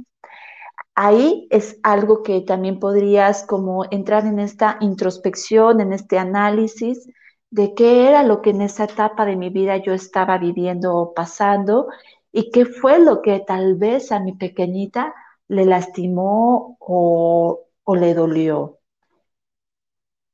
Ahí 0.95 1.47
es 1.51 1.79
algo 1.83 2.23
que 2.23 2.41
también 2.41 2.79
podrías 2.79 3.45
como 3.45 3.85
entrar 3.91 4.25
en 4.25 4.39
esta 4.39 4.77
introspección, 4.79 5.81
en 5.81 5.93
este 5.93 6.17
análisis 6.17 7.07
de 7.51 7.75
qué 7.75 8.09
era 8.09 8.23
lo 8.23 8.41
que 8.41 8.49
en 8.49 8.63
esa 8.63 8.85
etapa 8.85 9.23
de 9.27 9.35
mi 9.35 9.49
vida 9.51 9.77
yo 9.77 9.93
estaba 9.93 10.39
viviendo 10.39 10.95
o 10.95 11.13
pasando 11.13 11.89
y 12.31 12.49
qué 12.49 12.65
fue 12.65 12.97
lo 12.97 13.21
que 13.21 13.43
tal 13.45 13.75
vez 13.75 14.11
a 14.11 14.19
mi 14.19 14.33
pequeñita 14.33 15.13
le 15.47 15.65
lastimó 15.65 16.75
o, 16.79 17.65
o 17.83 17.95
le 17.95 18.15
dolió. 18.15 18.79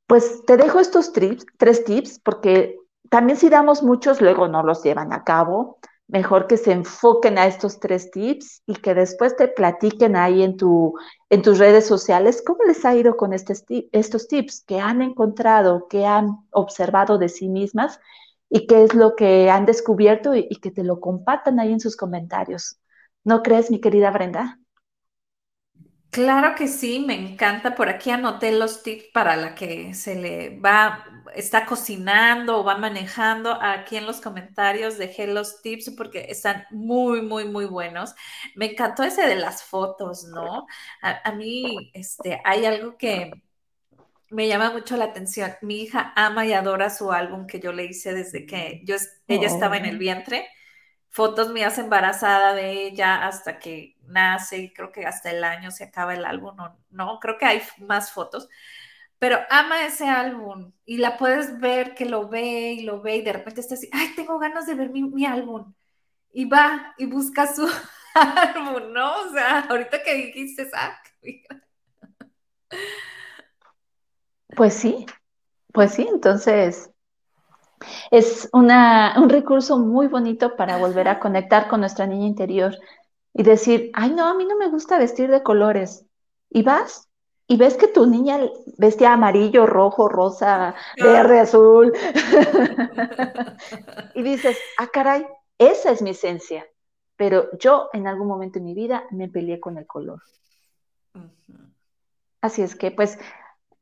Pues 0.06 0.42
te 0.46 0.56
dejo 0.56 0.80
estos 0.80 1.12
tres 1.12 1.84
tips 1.84 2.18
porque 2.20 2.81
también 3.12 3.36
si 3.36 3.50
damos 3.50 3.82
muchos, 3.82 4.22
luego 4.22 4.48
no 4.48 4.62
los 4.62 4.82
llevan 4.82 5.12
a 5.12 5.22
cabo. 5.22 5.78
Mejor 6.08 6.46
que 6.46 6.56
se 6.56 6.72
enfoquen 6.72 7.36
a 7.36 7.46
estos 7.46 7.78
tres 7.78 8.10
tips 8.10 8.62
y 8.66 8.76
que 8.76 8.94
después 8.94 9.36
te 9.36 9.48
platiquen 9.48 10.16
ahí 10.16 10.42
en, 10.42 10.56
tu, 10.56 10.94
en 11.28 11.42
tus 11.42 11.58
redes 11.58 11.86
sociales 11.86 12.42
cómo 12.44 12.64
les 12.64 12.86
ha 12.86 12.96
ido 12.96 13.18
con 13.18 13.34
estos 13.34 14.28
tips 14.28 14.64
que 14.66 14.80
han 14.80 15.02
encontrado, 15.02 15.88
que 15.90 16.06
han 16.06 16.38
observado 16.52 17.18
de 17.18 17.28
sí 17.28 17.50
mismas 17.50 18.00
y 18.48 18.66
qué 18.66 18.82
es 18.82 18.94
lo 18.94 19.14
que 19.14 19.50
han 19.50 19.66
descubierto 19.66 20.34
y, 20.34 20.46
y 20.48 20.56
que 20.60 20.70
te 20.70 20.82
lo 20.82 20.98
compartan 20.98 21.60
ahí 21.60 21.70
en 21.70 21.80
sus 21.80 21.96
comentarios. 21.96 22.78
¿No 23.24 23.42
crees, 23.42 23.70
mi 23.70 23.78
querida 23.78 24.10
Brenda? 24.10 24.58
Claro 26.12 26.54
que 26.54 26.68
sí, 26.68 27.00
me 27.00 27.14
encanta. 27.14 27.74
Por 27.74 27.88
aquí 27.88 28.10
anoté 28.10 28.52
los 28.52 28.82
tips 28.82 29.06
para 29.14 29.34
la 29.34 29.54
que 29.54 29.94
se 29.94 30.14
le 30.14 30.60
va, 30.60 31.06
está 31.34 31.64
cocinando 31.64 32.58
o 32.58 32.64
va 32.64 32.76
manejando. 32.76 33.58
Aquí 33.62 33.96
en 33.96 34.04
los 34.06 34.20
comentarios 34.20 34.98
dejé 34.98 35.26
los 35.26 35.62
tips 35.62 35.90
porque 35.96 36.26
están 36.28 36.66
muy, 36.70 37.22
muy, 37.22 37.46
muy 37.46 37.64
buenos. 37.64 38.14
Me 38.56 38.72
encantó 38.72 39.04
ese 39.04 39.26
de 39.26 39.36
las 39.36 39.62
fotos, 39.64 40.24
¿no? 40.24 40.66
A, 41.00 41.32
mí, 41.32 41.90
este, 41.94 42.42
hay 42.44 42.66
algo 42.66 42.98
que 42.98 43.32
me 44.30 44.48
llama 44.48 44.70
mucho 44.70 44.98
la 44.98 45.06
atención. 45.06 45.54
Mi 45.62 45.82
hija 45.82 46.12
ama 46.14 46.44
y 46.46 46.52
adora 46.52 46.90
su 46.90 47.10
álbum 47.12 47.46
que 47.46 47.58
yo 47.60 47.72
le 47.72 47.86
hice 47.86 48.12
desde 48.12 48.44
que 48.46 48.82
yo, 48.84 48.96
ella 49.28 49.46
estaba 49.46 49.78
en 49.78 49.86
el 49.86 49.96
oh. 49.96 49.98
vientre 49.98 50.46
fotos 51.12 51.50
mías 51.52 51.78
embarazada 51.78 52.54
de 52.54 52.86
ella 52.86 53.26
hasta 53.26 53.58
que 53.58 53.91
nace, 54.12 54.72
creo 54.74 54.92
que 54.92 55.06
hasta 55.06 55.30
el 55.30 55.42
año 55.44 55.70
se 55.70 55.84
acaba 55.84 56.14
el 56.14 56.24
álbum, 56.24 56.54
no, 56.56 56.78
no, 56.90 57.18
creo 57.20 57.38
que 57.38 57.46
hay 57.46 57.62
más 57.78 58.12
fotos, 58.12 58.48
pero 59.22 59.38
ama 59.50 59.84
ese 59.86 60.08
álbum 60.08 60.72
y 60.84 60.96
la 60.96 61.16
puedes 61.16 61.60
ver 61.60 61.94
que 61.94 62.06
lo 62.06 62.28
ve 62.28 62.72
y 62.72 62.82
lo 62.82 63.00
ve 63.00 63.18
y 63.18 63.22
de 63.22 63.32
repente 63.32 63.60
está 63.60 63.74
así, 63.74 63.88
ay, 63.92 64.14
tengo 64.16 64.36
ganas 64.40 64.66
de 64.66 64.74
ver 64.74 64.90
mi, 64.90 65.24
álbum. 65.26 65.72
Y 66.32 66.46
va 66.46 66.94
y 66.98 67.06
busca 67.06 67.46
su 67.46 67.68
álbum, 68.14 68.92
¿no? 68.92 69.12
O 69.20 69.32
sea, 69.32 69.60
ahorita 69.60 70.02
que 70.02 70.14
dijiste, 70.14 70.68
ah, 70.74 71.00
Pues 74.56 74.74
sí, 74.74 75.06
pues 75.72 75.94
sí, 75.94 76.06
entonces 76.10 76.90
es 78.10 78.48
una, 78.52 79.14
un 79.18 79.28
recurso 79.28 79.78
muy 79.78 80.08
bonito 80.08 80.56
para 80.56 80.78
volver 80.78 81.06
a 81.06 81.20
conectar 81.20 81.68
con 81.68 81.80
nuestra 81.80 82.06
niña 82.06 82.26
interior 82.26 82.76
y 83.34 83.42
decir, 83.42 83.90
ay, 83.94 84.10
no, 84.10 84.26
a 84.26 84.34
mí 84.34 84.44
no 84.44 84.56
me 84.56 84.68
gusta 84.68 84.98
vestir 84.98 85.30
de 85.30 85.42
colores. 85.42 86.06
Y 86.50 86.62
vas 86.62 87.08
y 87.46 87.56
ves 87.56 87.76
que 87.76 87.88
tu 87.88 88.06
niña 88.06 88.40
vestía 88.78 89.12
amarillo, 89.12 89.66
rojo, 89.66 90.08
rosa, 90.08 90.74
verde, 90.96 91.40
azul. 91.40 91.92
y 94.14 94.22
dices, 94.22 94.58
ah, 94.78 94.86
caray, 94.86 95.26
esa 95.58 95.90
es 95.90 96.02
mi 96.02 96.10
esencia. 96.10 96.66
Pero 97.16 97.48
yo 97.58 97.88
en 97.92 98.06
algún 98.06 98.28
momento 98.28 98.58
en 98.58 98.64
mi 98.64 98.74
vida 98.74 99.04
me 99.10 99.28
peleé 99.28 99.60
con 99.60 99.76
el 99.76 99.86
color. 99.86 100.22
Así 102.40 102.62
es 102.62 102.74
que, 102.74 102.90
pues, 102.90 103.18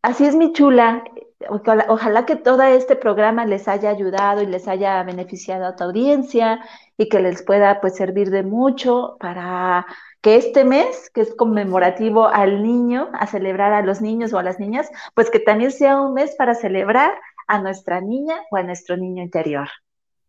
así 0.03 0.27
es 0.27 0.35
mi 0.35 0.53
chula. 0.53 1.05
Ojalá, 1.49 2.27
que 2.27 2.37
todo 2.37 2.63
este 2.63 2.97
programa 2.97 3.47
les 3.47 3.69
haya 3.69 3.89
ayudado 3.89 4.43
y 4.43 4.47
les 4.47 4.69
haya 4.69 5.03
beneficiado 5.05 5.65
a 5.65 5.77
tu 5.77 5.85
audiencia 5.85 6.61
y 7.01 7.09
que 7.09 7.19
les 7.19 7.43
pueda 7.43 7.81
pues 7.81 7.97
servir 7.97 8.29
de 8.29 8.43
mucho 8.43 9.17
para 9.21 9.87
que 10.21 10.37
este 10.37 10.65
mes, 10.65 11.09
que 11.15 11.23
es 11.23 11.35
conmemorativo 11.35 12.29
al 12.29 12.63
niño, 12.63 13.09
a 13.15 13.27
celebrar 13.27 13.73
a 13.73 13.81
los 13.81 14.03
niños 14.03 14.35
o 14.35 14.39
a 14.39 14.43
las 14.43 14.61
niñas, 14.61 14.91
pues 15.15 15.31
que 15.31 15.39
también 15.39 15.73
sea 15.73 15.99
un 15.99 16.13
mes 16.13 16.35
para 16.37 16.55
celebrar 16.55 17.19
a 17.47 17.59
nuestra 17.59 18.03
niña 18.03 18.43
o 18.51 18.59
a 18.59 18.63
nuestro 18.65 18.99
niño 18.99 19.23
interior. 19.23 19.71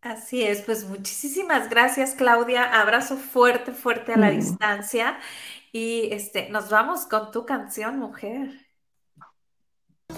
Así 0.00 0.44
es, 0.44 0.62
pues 0.62 0.88
muchísimas 0.88 1.68
gracias 1.68 2.14
Claudia, 2.14 2.80
abrazo 2.80 3.18
fuerte, 3.18 3.72
fuerte 3.72 4.14
a 4.14 4.16
la 4.16 4.30
mm. 4.30 4.36
distancia 4.36 5.18
y 5.72 6.08
este, 6.10 6.48
nos 6.48 6.70
vamos 6.70 7.04
con 7.04 7.30
tu 7.32 7.44
canción, 7.44 7.98
mujer. 7.98 8.48
La, 10.08 10.16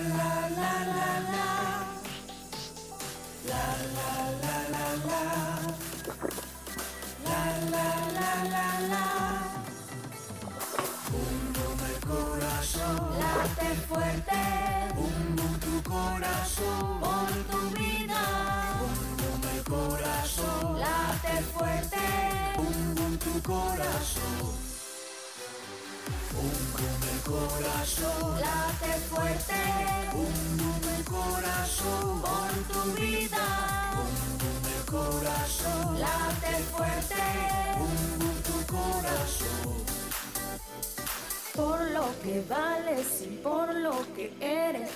la, 0.00 0.48
la, 0.50 0.50
la, 0.50 1.20
la. 1.20 1.22
La, 1.22 1.57
Un 11.20 11.52
boom 11.54 11.80
el 11.90 11.98
corazón. 12.06 12.98
Late 13.18 13.70
fuerte. 13.88 14.42
Un 14.96 15.36
boom 15.36 15.54
tu 15.60 15.82
corazón. 15.82 17.00
Por 17.00 17.30
tu 17.50 17.60
vida. 17.78 18.22
Un 18.88 18.98
boom 19.20 19.42
el 19.54 19.62
corazón. 19.64 20.80
Late 20.80 21.42
fuerte. 21.52 22.04
Un 22.58 22.94
boom 22.94 23.18
tu 23.18 23.42
corazón. 23.42 24.68
Un 26.38 26.68
el 27.12 27.20
corazón, 27.22 28.40
late 28.40 28.92
fuerte. 29.10 29.54
Un 30.14 30.84
el 30.96 31.04
corazón, 31.04 32.22
por 32.22 32.52
tu 32.72 32.92
vida. 33.00 33.87
Corazón, 34.90 36.00
late 36.00 36.56
fuerte. 36.72 37.14
Un 37.78 38.42
tu 38.42 38.72
corazón. 38.72 39.76
Por 41.54 41.90
lo 41.90 42.06
que 42.22 42.42
vales 42.48 43.20
y 43.20 43.36
por 43.42 43.74
lo 43.74 43.92
que 44.14 44.32
eres. 44.40 44.90